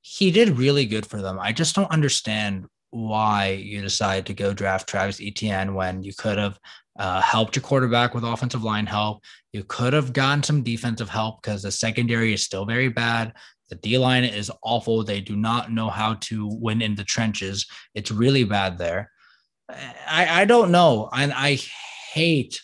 he 0.00 0.30
did 0.30 0.58
really 0.58 0.86
good 0.86 1.06
for 1.06 1.20
them. 1.20 1.38
I 1.40 1.52
just 1.52 1.74
don't 1.74 1.90
understand 1.90 2.66
why 2.90 3.50
you 3.50 3.80
decide 3.80 4.26
to 4.26 4.34
go 4.34 4.52
draft 4.52 4.88
Travis 4.88 5.20
Etienne 5.20 5.74
when 5.74 6.02
you 6.02 6.12
could 6.12 6.38
have 6.38 6.58
uh, 6.98 7.20
helped 7.20 7.56
your 7.56 7.62
quarterback 7.62 8.14
with 8.14 8.24
offensive 8.24 8.64
line 8.64 8.86
help. 8.86 9.22
You 9.52 9.64
could 9.64 9.92
have 9.92 10.12
gotten 10.12 10.42
some 10.42 10.62
defensive 10.62 11.08
help 11.08 11.42
because 11.42 11.62
the 11.62 11.70
secondary 11.70 12.32
is 12.32 12.44
still 12.44 12.64
very 12.64 12.88
bad. 12.88 13.32
The 13.68 13.76
D 13.76 13.98
line 13.98 14.24
is 14.24 14.50
awful. 14.62 15.04
They 15.04 15.20
do 15.20 15.36
not 15.36 15.72
know 15.72 15.88
how 15.88 16.14
to 16.14 16.48
win 16.52 16.82
in 16.82 16.96
the 16.96 17.04
trenches. 17.04 17.66
It's 17.94 18.10
really 18.10 18.44
bad 18.44 18.78
there. 18.78 19.10
I, 20.08 20.42
I 20.42 20.44
don't 20.44 20.72
know. 20.72 21.08
And 21.12 21.32
I 21.32 21.58
hate 22.12 22.60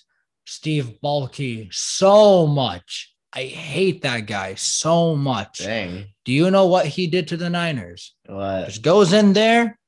Steve 0.47 0.95
Baalke 1.03 1.73
so 1.73 2.47
much. 2.47 3.13
I 3.33 3.45
hate 3.45 4.03
that 4.03 4.21
guy 4.21 4.55
so 4.55 5.15
much. 5.15 5.59
Dang. 5.59 6.07
Do 6.25 6.33
you 6.33 6.51
know 6.51 6.67
what 6.67 6.87
he 6.87 7.07
did 7.07 7.29
to 7.29 7.37
the 7.37 7.51
Niners? 7.51 8.15
What? 8.27 8.67
Just 8.67 8.83
goes 8.83 9.13
in 9.13 9.35
there 9.35 9.79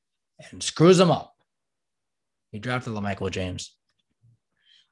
and 0.51 0.61
screws 0.61 0.97
them 0.97 1.09
up. 1.09 1.33
He 2.51 2.59
drafted 2.59 2.93
Michael 2.93 3.29
James. 3.29 3.75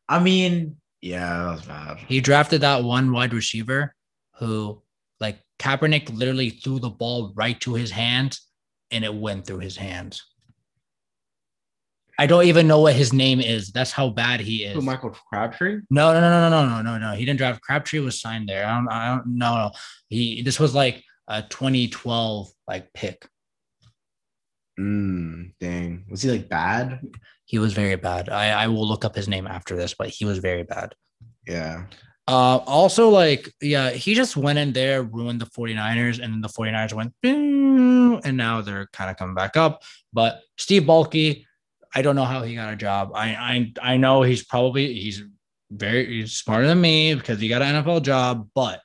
I 0.09 0.19
mean, 0.19 0.77
yeah, 1.01 1.43
that 1.43 1.51
was 1.51 1.65
bad. 1.65 1.97
He 2.07 2.21
drafted 2.21 2.61
that 2.61 2.83
one 2.83 3.11
wide 3.11 3.33
receiver 3.33 3.93
who, 4.39 4.81
like, 5.19 5.39
Kaepernick 5.59 6.15
literally 6.15 6.51
threw 6.51 6.79
the 6.79 6.89
ball 6.89 7.33
right 7.35 7.59
to 7.61 7.73
his 7.73 7.91
hands 7.91 8.47
and 8.91 9.03
it 9.03 9.13
went 9.13 9.45
through 9.45 9.59
his 9.59 9.75
hands. 9.75 10.23
I 12.19 12.25
don't 12.25 12.45
even 12.45 12.67
know 12.67 12.81
what 12.81 12.95
his 12.95 13.13
name 13.13 13.39
is. 13.39 13.71
That's 13.71 13.91
how 13.91 14.09
bad 14.09 14.39
he 14.39 14.63
is. 14.63 14.73
Who, 14.73 14.81
Michael 14.81 15.11
Crabtree? 15.11 15.81
No, 15.89 16.13
no, 16.13 16.19
no, 16.19 16.49
no, 16.49 16.49
no, 16.49 16.67
no, 16.67 16.81
no, 16.81 16.97
no. 16.97 17.15
He 17.15 17.25
didn't 17.25 17.37
draft. 17.37 17.61
Crabtree 17.61 17.99
was 17.99 18.19
signed 18.19 18.49
there. 18.49 18.65
I 18.65 18.75
don't. 18.75 18.87
I 18.89 19.15
don't. 19.15 19.27
No, 19.37 19.55
no. 19.55 19.71
He. 20.09 20.41
This 20.41 20.59
was 20.59 20.73
like 20.73 21.03
a 21.27 21.43
2012 21.43 22.49
like 22.67 22.91
pick. 22.93 23.27
Mm, 24.79 25.53
dang. 25.59 26.05
Was 26.09 26.23
he 26.23 26.31
like 26.31 26.49
bad? 26.49 27.01
He 27.45 27.59
was 27.59 27.73
very 27.73 27.95
bad. 27.95 28.29
I 28.29 28.63
I 28.63 28.67
will 28.67 28.87
look 28.87 29.05
up 29.05 29.15
his 29.15 29.27
name 29.27 29.47
after 29.47 29.75
this, 29.75 29.93
but 29.93 30.09
he 30.09 30.25
was 30.25 30.39
very 30.39 30.63
bad. 30.63 30.95
Yeah. 31.47 31.85
Uh, 32.27 32.57
also, 32.67 33.07
like, 33.07 33.53
yeah, 33.61 33.91
he 33.91 34.13
just 34.13 34.35
went 34.35 34.59
in 34.59 34.73
there, 34.73 35.01
ruined 35.01 35.39
the 35.39 35.45
49ers, 35.45 36.19
and 36.21 36.33
then 36.33 36.41
the 36.41 36.49
49ers 36.49 36.91
went, 36.91 37.13
boom, 37.23 38.19
and 38.25 38.35
now 38.35 38.59
they're 38.59 38.87
kind 38.91 39.09
of 39.09 39.15
coming 39.15 39.33
back 39.33 39.55
up. 39.55 39.81
But 40.11 40.41
Steve 40.57 40.83
Baalke, 40.83 41.45
I 41.97 42.03
don't 42.03 42.15
know 42.15 42.25
how 42.25 42.43
he 42.43 42.53
got 42.53 42.71
a 42.71 42.75
job. 42.75 43.13
I 43.15 43.73
I 43.81 43.93
I 43.93 43.97
know 43.97 44.21
he's 44.21 44.45
probably 44.45 44.93
he's 44.93 45.23
very 45.71 46.05
he's 46.05 46.33
smarter 46.33 46.67
than 46.67 46.79
me 46.79 47.15
because 47.15 47.39
he 47.39 47.47
got 47.47 47.63
an 47.63 47.83
NFL 47.83 48.03
job, 48.03 48.47
but 48.53 48.81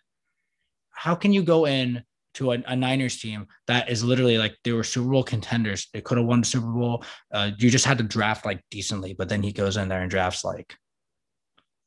how 0.93 1.15
can 1.15 1.31
you 1.35 1.43
go 1.43 1.67
in 1.67 2.05
to 2.35 2.53
a, 2.53 2.63
a, 2.67 2.75
Niners 2.75 3.21
team 3.21 3.49
that 3.67 3.91
is 3.91 4.03
literally 4.03 4.39
like 4.39 4.57
they 4.65 4.73
were 4.73 4.83
Super 4.83 5.11
Bowl 5.11 5.23
contenders. 5.23 5.89
They 5.93 6.01
could 6.01 6.17
have 6.17 6.27
won 6.27 6.41
the 6.41 6.47
Super 6.47 6.73
Bowl. 6.73 7.05
Uh, 7.31 7.51
you 7.59 7.69
just 7.69 7.85
had 7.85 7.99
to 7.99 8.05
draft 8.05 8.47
like 8.47 8.63
decently, 8.71 9.13
but 9.13 9.29
then 9.29 9.43
he 9.43 9.53
goes 9.53 9.77
in 9.77 9.91
there 9.91 10.01
and 10.01 10.11
drafts 10.11 10.43
like, 10.43 10.75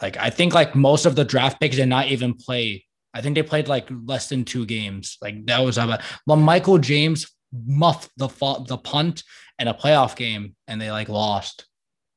like 0.04 0.18
I 0.18 0.30
think 0.30 0.54
like 0.54 0.76
most 0.76 1.08
of 1.08 1.16
the 1.16 1.26
draft 1.26 1.60
picks 1.60 1.78
did 1.78 1.88
not 1.88 2.10
even 2.10 2.36
play. 2.36 2.86
I 3.16 3.22
think 3.22 3.34
they 3.34 3.42
played 3.42 3.68
like 3.68 3.90
less 3.90 4.30
than 4.30 4.46
two 4.46 4.68
games. 4.68 5.18
Like 5.24 5.48
that 5.48 5.62
was 5.62 5.80
about. 5.80 6.02
But 6.28 6.36
Michael 6.36 6.78
James 6.78 7.35
muffed 7.66 8.12
the 8.18 8.28
the 8.68 8.78
punt 8.78 9.24
in 9.60 9.68
a 9.68 9.74
playoff 9.74 10.16
game, 10.16 10.56
and 10.68 10.82
they 10.82 10.92
like 10.92 11.10
lost, 11.10 11.66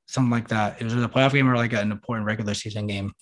something 0.07 0.31
like 0.31 0.49
that. 0.49 0.81
It 0.81 0.85
was 0.85 0.95
a 0.95 1.09
playoff 1.09 1.33
game 1.33 1.49
or 1.49 1.57
like 1.57 1.73
an 1.73 1.93
important 1.93 2.27
regular 2.27 2.55
season 2.55 2.87
game, 2.87 3.13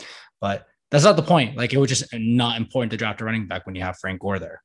but 0.40 0.66
that's 0.90 1.04
not 1.04 1.16
the 1.16 1.22
point. 1.22 1.56
Like 1.56 1.72
it 1.72 1.78
was 1.78 1.88
just 1.88 2.04
not 2.14 2.56
important 2.56 2.90
to 2.92 2.96
draft 2.96 3.20
a 3.20 3.24
running 3.24 3.46
back 3.46 3.66
when 3.66 3.74
you 3.74 3.82
have 3.82 3.98
Frank 3.98 4.20
Gore 4.20 4.38
there. 4.38 4.62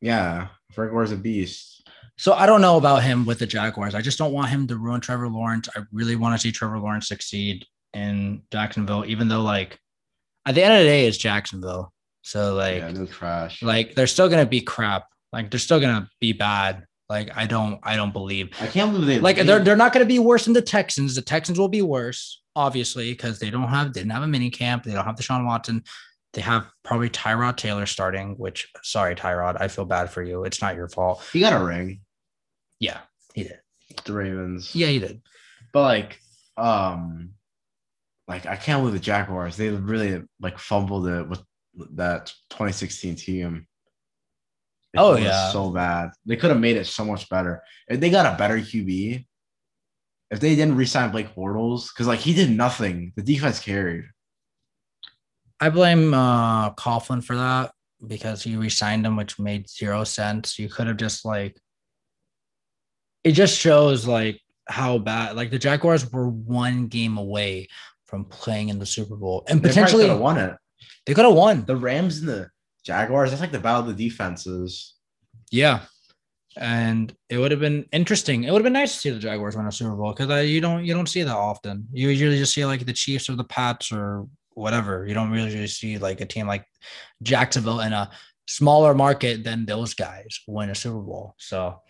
Yeah, 0.00 0.48
Frank 0.72 0.92
Gore's 0.92 1.12
a 1.12 1.16
beast. 1.16 1.88
So 2.16 2.32
I 2.32 2.46
don't 2.46 2.60
know 2.60 2.76
about 2.76 3.02
him 3.02 3.24
with 3.24 3.38
the 3.38 3.46
Jaguars. 3.46 3.94
I 3.94 4.00
just 4.00 4.18
don't 4.18 4.32
want 4.32 4.48
him 4.48 4.66
to 4.68 4.76
ruin 4.76 5.00
Trevor 5.00 5.28
Lawrence. 5.28 5.68
I 5.76 5.80
really 5.92 6.16
want 6.16 6.34
to 6.34 6.38
see 6.38 6.52
Trevor 6.52 6.78
Lawrence 6.78 7.08
succeed 7.08 7.66
in 7.92 8.42
Jacksonville, 8.52 9.04
even 9.06 9.28
though 9.28 9.42
like 9.42 9.78
at 10.46 10.54
the 10.54 10.62
end 10.62 10.74
of 10.74 10.80
the 10.80 10.84
day, 10.84 11.06
it's 11.06 11.16
Jacksonville. 11.16 11.92
So 12.22 12.54
like, 12.54 12.78
yeah, 12.78 12.90
no 12.92 13.06
trash. 13.06 13.62
Like 13.62 13.94
they're 13.94 14.06
still 14.06 14.28
gonna 14.28 14.46
be 14.46 14.60
crap. 14.60 15.06
Like 15.34 15.50
they're 15.50 15.58
still 15.58 15.80
gonna 15.80 16.08
be 16.20 16.32
bad. 16.32 16.84
Like 17.08 17.36
I 17.36 17.46
don't, 17.46 17.80
I 17.82 17.96
don't 17.96 18.12
believe. 18.12 18.50
I 18.60 18.68
can't 18.68 18.92
believe 18.92 19.06
they 19.06 19.18
like 19.18 19.36
they're 19.36 19.58
they're 19.58 19.76
not 19.76 19.92
gonna 19.92 20.04
be 20.06 20.20
worse 20.20 20.44
than 20.44 20.54
the 20.54 20.62
Texans. 20.62 21.16
The 21.16 21.22
Texans 21.22 21.58
will 21.58 21.68
be 21.68 21.82
worse, 21.82 22.40
obviously, 22.54 23.12
because 23.12 23.40
they 23.40 23.50
don't 23.50 23.68
have 23.68 23.92
they 23.92 24.00
didn't 24.00 24.12
have 24.12 24.22
a 24.22 24.28
mini 24.28 24.48
camp. 24.48 24.84
They 24.84 24.92
don't 24.92 25.04
have 25.04 25.16
Deshaun 25.16 25.44
Watson. 25.44 25.82
They 26.34 26.40
have 26.40 26.70
probably 26.84 27.10
Tyrod 27.10 27.56
Taylor 27.56 27.84
starting, 27.86 28.36
which 28.38 28.68
sorry, 28.82 29.16
Tyrod, 29.16 29.60
I 29.60 29.68
feel 29.68 29.84
bad 29.84 30.10
for 30.10 30.22
you. 30.22 30.44
It's 30.44 30.62
not 30.62 30.76
your 30.76 30.88
fault. 30.88 31.22
He 31.32 31.40
got 31.40 31.60
a 31.60 31.64
ring. 31.64 32.00
Yeah, 32.78 33.00
he 33.34 33.42
did. 33.42 33.58
The 34.04 34.12
Ravens. 34.12 34.74
Yeah, 34.74 34.86
he 34.86 35.00
did. 35.00 35.20
But 35.72 35.82
like, 35.82 36.20
um, 36.56 37.30
like 38.28 38.46
I 38.46 38.56
can't 38.56 38.80
believe 38.80 38.94
the 38.94 39.00
Jaguars. 39.00 39.56
They 39.56 39.68
really 39.68 40.22
like 40.40 40.58
fumbled 40.58 41.08
it 41.08 41.28
with 41.28 41.42
that 41.94 42.32
2016 42.50 43.16
team. 43.16 43.66
They 44.94 45.00
oh 45.00 45.16
yeah, 45.16 45.50
so 45.50 45.70
bad. 45.70 46.10
They 46.24 46.36
could 46.36 46.50
have 46.50 46.60
made 46.60 46.76
it 46.76 46.86
so 46.86 47.04
much 47.04 47.28
better 47.28 47.62
if 47.88 47.98
they 47.98 48.10
got 48.10 48.32
a 48.32 48.38
better 48.38 48.58
QB. 48.58 49.26
If 50.30 50.40
they 50.40 50.54
didn't 50.54 50.76
resign 50.76 51.10
Blake 51.10 51.34
Bortles, 51.34 51.88
because 51.92 52.06
like 52.06 52.20
he 52.20 52.32
did 52.32 52.50
nothing, 52.50 53.12
the 53.16 53.22
defense 53.22 53.58
carried. 53.58 54.04
I 55.58 55.70
blame 55.70 56.14
uh, 56.14 56.70
Coughlin 56.74 57.24
for 57.24 57.36
that 57.36 57.72
because 58.06 58.42
he 58.42 58.56
resigned 58.56 59.04
him, 59.04 59.16
which 59.16 59.38
made 59.38 59.68
zero 59.68 60.04
sense. 60.04 60.58
You 60.58 60.68
could 60.68 60.86
have 60.86 60.96
just 60.96 61.24
like, 61.24 61.60
it 63.24 63.32
just 63.32 63.58
shows 63.58 64.06
like 64.06 64.40
how 64.68 64.98
bad. 64.98 65.34
Like 65.34 65.50
the 65.50 65.58
Jaguars 65.58 66.10
were 66.10 66.28
one 66.28 66.86
game 66.86 67.18
away 67.18 67.68
from 68.06 68.24
playing 68.26 68.68
in 68.68 68.78
the 68.78 68.86
Super 68.86 69.16
Bowl 69.16 69.44
and 69.48 69.60
they 69.60 69.70
potentially 69.70 70.06
could 70.06 70.20
won 70.20 70.38
it. 70.38 70.56
They 71.06 71.14
could 71.14 71.24
have 71.24 71.34
won. 71.34 71.64
The 71.64 71.76
Rams 71.76 72.18
and 72.18 72.28
the 72.28 72.50
Jaguars. 72.84 73.30
That's 73.30 73.40
like 73.40 73.52
the 73.52 73.58
battle 73.58 73.88
of 73.88 73.96
the 73.96 74.08
defenses. 74.08 74.94
Yeah, 75.50 75.80
and 76.56 77.14
it 77.28 77.38
would 77.38 77.50
have 77.50 77.60
been 77.60 77.86
interesting. 77.92 78.44
It 78.44 78.52
would 78.52 78.60
have 78.60 78.64
been 78.64 78.72
nice 78.72 78.94
to 78.94 78.98
see 79.00 79.10
the 79.10 79.18
Jaguars 79.18 79.56
win 79.56 79.66
a 79.66 79.72
Super 79.72 79.96
Bowl 79.96 80.12
because 80.12 80.48
you 80.48 80.60
don't 80.60 80.84
you 80.84 80.94
don't 80.94 81.08
see 81.08 81.22
that 81.22 81.36
often. 81.36 81.86
You 81.92 82.08
usually 82.08 82.38
just 82.38 82.54
see 82.54 82.64
like 82.64 82.84
the 82.86 82.92
Chiefs 82.92 83.28
or 83.28 83.36
the 83.36 83.44
Pats 83.44 83.90
or 83.92 84.26
whatever. 84.50 85.06
You 85.06 85.14
don't 85.14 85.30
really 85.30 85.66
see 85.66 85.98
like 85.98 86.20
a 86.20 86.26
team 86.26 86.46
like 86.46 86.64
Jacksonville 87.22 87.80
in 87.80 87.92
a 87.92 88.10
smaller 88.46 88.94
market 88.94 89.42
than 89.42 89.64
those 89.64 89.94
guys 89.94 90.40
win 90.46 90.70
a 90.70 90.74
Super 90.74 91.00
Bowl. 91.00 91.34
So 91.38 91.80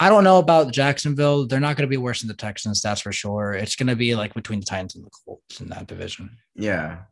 I 0.00 0.08
don't 0.08 0.24
know 0.24 0.38
about 0.38 0.72
Jacksonville. 0.72 1.46
They're 1.46 1.60
not 1.60 1.76
going 1.76 1.86
to 1.86 1.90
be 1.90 1.98
worse 1.98 2.20
than 2.20 2.28
the 2.28 2.34
Texans, 2.34 2.80
that's 2.80 3.02
for 3.02 3.12
sure. 3.12 3.52
It's 3.52 3.76
going 3.76 3.88
to 3.88 3.96
be 3.96 4.14
like 4.14 4.32
between 4.32 4.60
the 4.60 4.66
Titans 4.66 4.94
and 4.94 5.04
the 5.04 5.10
Colts 5.10 5.60
in 5.60 5.68
that 5.68 5.86
division. 5.86 6.30
Yeah. 6.54 7.02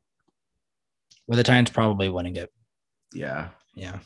With 1.26 1.36
the 1.36 1.45
Titans 1.45 1.70
probably 1.70 2.09
winning 2.09 2.36
it. 2.36 2.51
Yeah. 3.12 3.48
Yeah. 3.74 3.98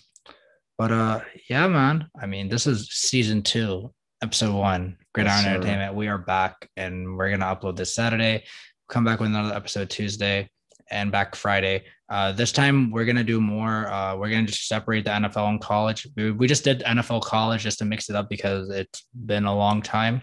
But 0.78 0.92
uh 0.92 1.20
yeah, 1.48 1.66
man. 1.68 2.09
I 2.20 2.26
mean, 2.26 2.48
this 2.48 2.66
is 2.66 2.88
season 2.90 3.42
two, 3.42 3.92
episode 4.22 4.55
one, 4.55 4.98
Gridiron 5.14 5.44
yes, 5.44 5.46
Entertainment. 5.55 5.94
We 5.94 6.09
are 6.09 6.18
back 6.18 6.68
and 6.76 7.16
we're 7.16 7.30
gonna 7.30 7.55
upload 7.55 7.76
this 7.76 7.94
Saturday 7.94 8.44
come 8.92 9.05
back 9.05 9.20
with 9.20 9.30
another 9.30 9.55
episode 9.55 9.88
Tuesday 9.88 10.48
and 10.90 11.11
back 11.11 11.34
Friday. 11.34 11.82
Uh, 12.11 12.30
this 12.30 12.53
time 12.53 12.90
we're 12.90 13.07
gonna 13.07 13.24
do 13.24 13.40
more. 13.40 13.90
Uh, 13.90 14.14
we're 14.16 14.28
gonna 14.28 14.46
just 14.46 14.68
separate 14.68 15.05
the 15.05 15.11
NFL 15.11 15.48
and 15.48 15.61
college. 15.61 16.07
We, 16.14 16.30
we 16.30 16.46
just 16.46 16.62
did 16.62 16.82
NFL 16.82 17.22
college 17.22 17.62
just 17.62 17.78
to 17.78 17.86
mix 17.86 18.11
it 18.11 18.16
up 18.16 18.28
because 18.28 18.68
it's 18.68 19.07
been 19.14 19.46
a 19.46 19.57
long 19.57 19.80
time. 19.80 20.20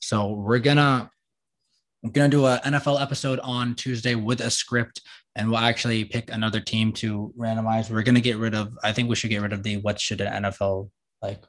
So 0.00 0.32
we're 0.32 0.58
gonna 0.58 1.10
we're 2.02 2.12
gonna 2.12 2.30
do 2.30 2.46
an 2.46 2.60
NFL 2.60 3.02
episode 3.02 3.40
on 3.40 3.74
Tuesday 3.74 4.14
with 4.14 4.40
a 4.40 4.50
script, 4.50 5.02
and 5.36 5.48
we'll 5.50 5.58
actually 5.58 6.04
pick 6.04 6.30
another 6.30 6.60
team 6.60 6.92
to 6.94 7.32
randomize. 7.38 7.90
We're 7.90 8.02
gonna 8.02 8.20
get 8.20 8.38
rid 8.38 8.54
of. 8.54 8.76
I 8.82 8.92
think 8.92 9.08
we 9.08 9.16
should 9.16 9.30
get 9.30 9.42
rid 9.42 9.52
of 9.52 9.62
the 9.62 9.78
what 9.78 10.00
should 10.00 10.20
an 10.20 10.44
NFL 10.44 10.90
like 11.22 11.42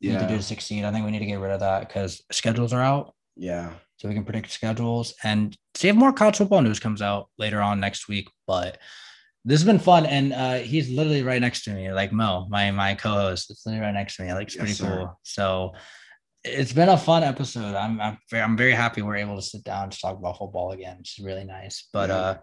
yeah. 0.00 0.12
need 0.12 0.20
to 0.20 0.28
do 0.28 0.36
to 0.36 0.42
succeed. 0.42 0.84
I 0.84 0.92
think 0.92 1.04
we 1.04 1.10
need 1.10 1.20
to 1.20 1.26
get 1.26 1.40
rid 1.40 1.52
of 1.52 1.60
that 1.60 1.88
because 1.88 2.22
schedules 2.30 2.72
are 2.72 2.82
out. 2.82 3.14
Yeah 3.36 3.72
so 3.96 4.08
we 4.08 4.14
can 4.14 4.24
predict 4.24 4.50
schedules 4.50 5.14
and 5.22 5.56
see 5.74 5.88
if 5.88 5.96
more 5.96 6.12
college 6.12 6.36
football 6.36 6.62
news 6.62 6.80
comes 6.80 7.00
out 7.00 7.28
later 7.38 7.60
on 7.60 7.80
next 7.80 8.08
week. 8.08 8.28
But 8.46 8.78
this 9.44 9.60
has 9.60 9.66
been 9.66 9.78
fun, 9.78 10.06
and 10.06 10.32
uh, 10.32 10.54
he's 10.56 10.90
literally 10.90 11.22
right 11.22 11.40
next 11.40 11.64
to 11.64 11.70
me, 11.70 11.92
like 11.92 12.12
Mo, 12.12 12.46
my 12.48 12.70
my 12.70 12.94
co-host. 12.94 13.50
It's 13.50 13.64
literally 13.64 13.86
right 13.86 13.94
next 13.94 14.16
to 14.16 14.24
me. 14.24 14.32
Like 14.32 14.48
it's 14.48 14.56
pretty 14.56 14.74
cool. 14.74 15.18
So 15.22 15.72
it's 16.42 16.72
been 16.72 16.88
a 16.88 16.98
fun 16.98 17.22
episode. 17.22 17.74
I'm 17.74 18.00
I'm 18.00 18.18
very, 18.30 18.42
I'm 18.42 18.56
very 18.56 18.72
happy 18.72 19.02
we're 19.02 19.16
able 19.16 19.36
to 19.36 19.42
sit 19.42 19.64
down 19.64 19.90
to 19.90 19.98
talk 19.98 20.18
about 20.18 20.38
football 20.38 20.72
again. 20.72 20.98
It's 21.00 21.18
really 21.18 21.44
nice. 21.44 21.88
But 21.92 22.10
yeah. 22.10 22.16
uh, 22.16 22.38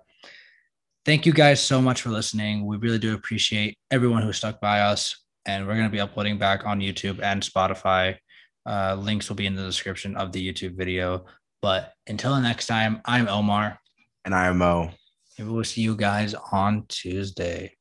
thank 1.05 1.25
you 1.25 1.33
guys 1.33 1.61
so 1.61 1.81
much 1.81 2.01
for 2.01 2.09
listening. 2.09 2.65
We 2.65 2.77
really 2.77 2.99
do 2.99 3.13
appreciate 3.13 3.77
everyone 3.89 4.21
who 4.21 4.33
stuck 4.33 4.59
by 4.61 4.81
us, 4.81 5.23
and 5.45 5.67
we're 5.67 5.75
gonna 5.75 5.89
be 5.89 5.99
uploading 5.99 6.37
back 6.37 6.65
on 6.65 6.79
YouTube 6.79 7.21
and 7.21 7.41
Spotify. 7.41 8.17
Uh, 8.65 8.95
links 8.95 9.27
will 9.29 9.35
be 9.35 9.45
in 9.45 9.55
the 9.55 9.63
description 9.63 10.15
of 10.15 10.31
the 10.31 10.53
YouTube 10.53 10.77
video. 10.77 11.25
But 11.61 11.93
until 12.07 12.33
the 12.33 12.41
next 12.41 12.67
time, 12.67 13.01
I'm 13.05 13.27
Omar. 13.27 13.79
And 14.25 14.33
I 14.33 14.47
am 14.47 14.57
Mo. 14.57 14.91
And 15.37 15.51
we'll 15.51 15.63
see 15.63 15.81
you 15.81 15.95
guys 15.95 16.35
on 16.51 16.85
Tuesday. 16.87 17.75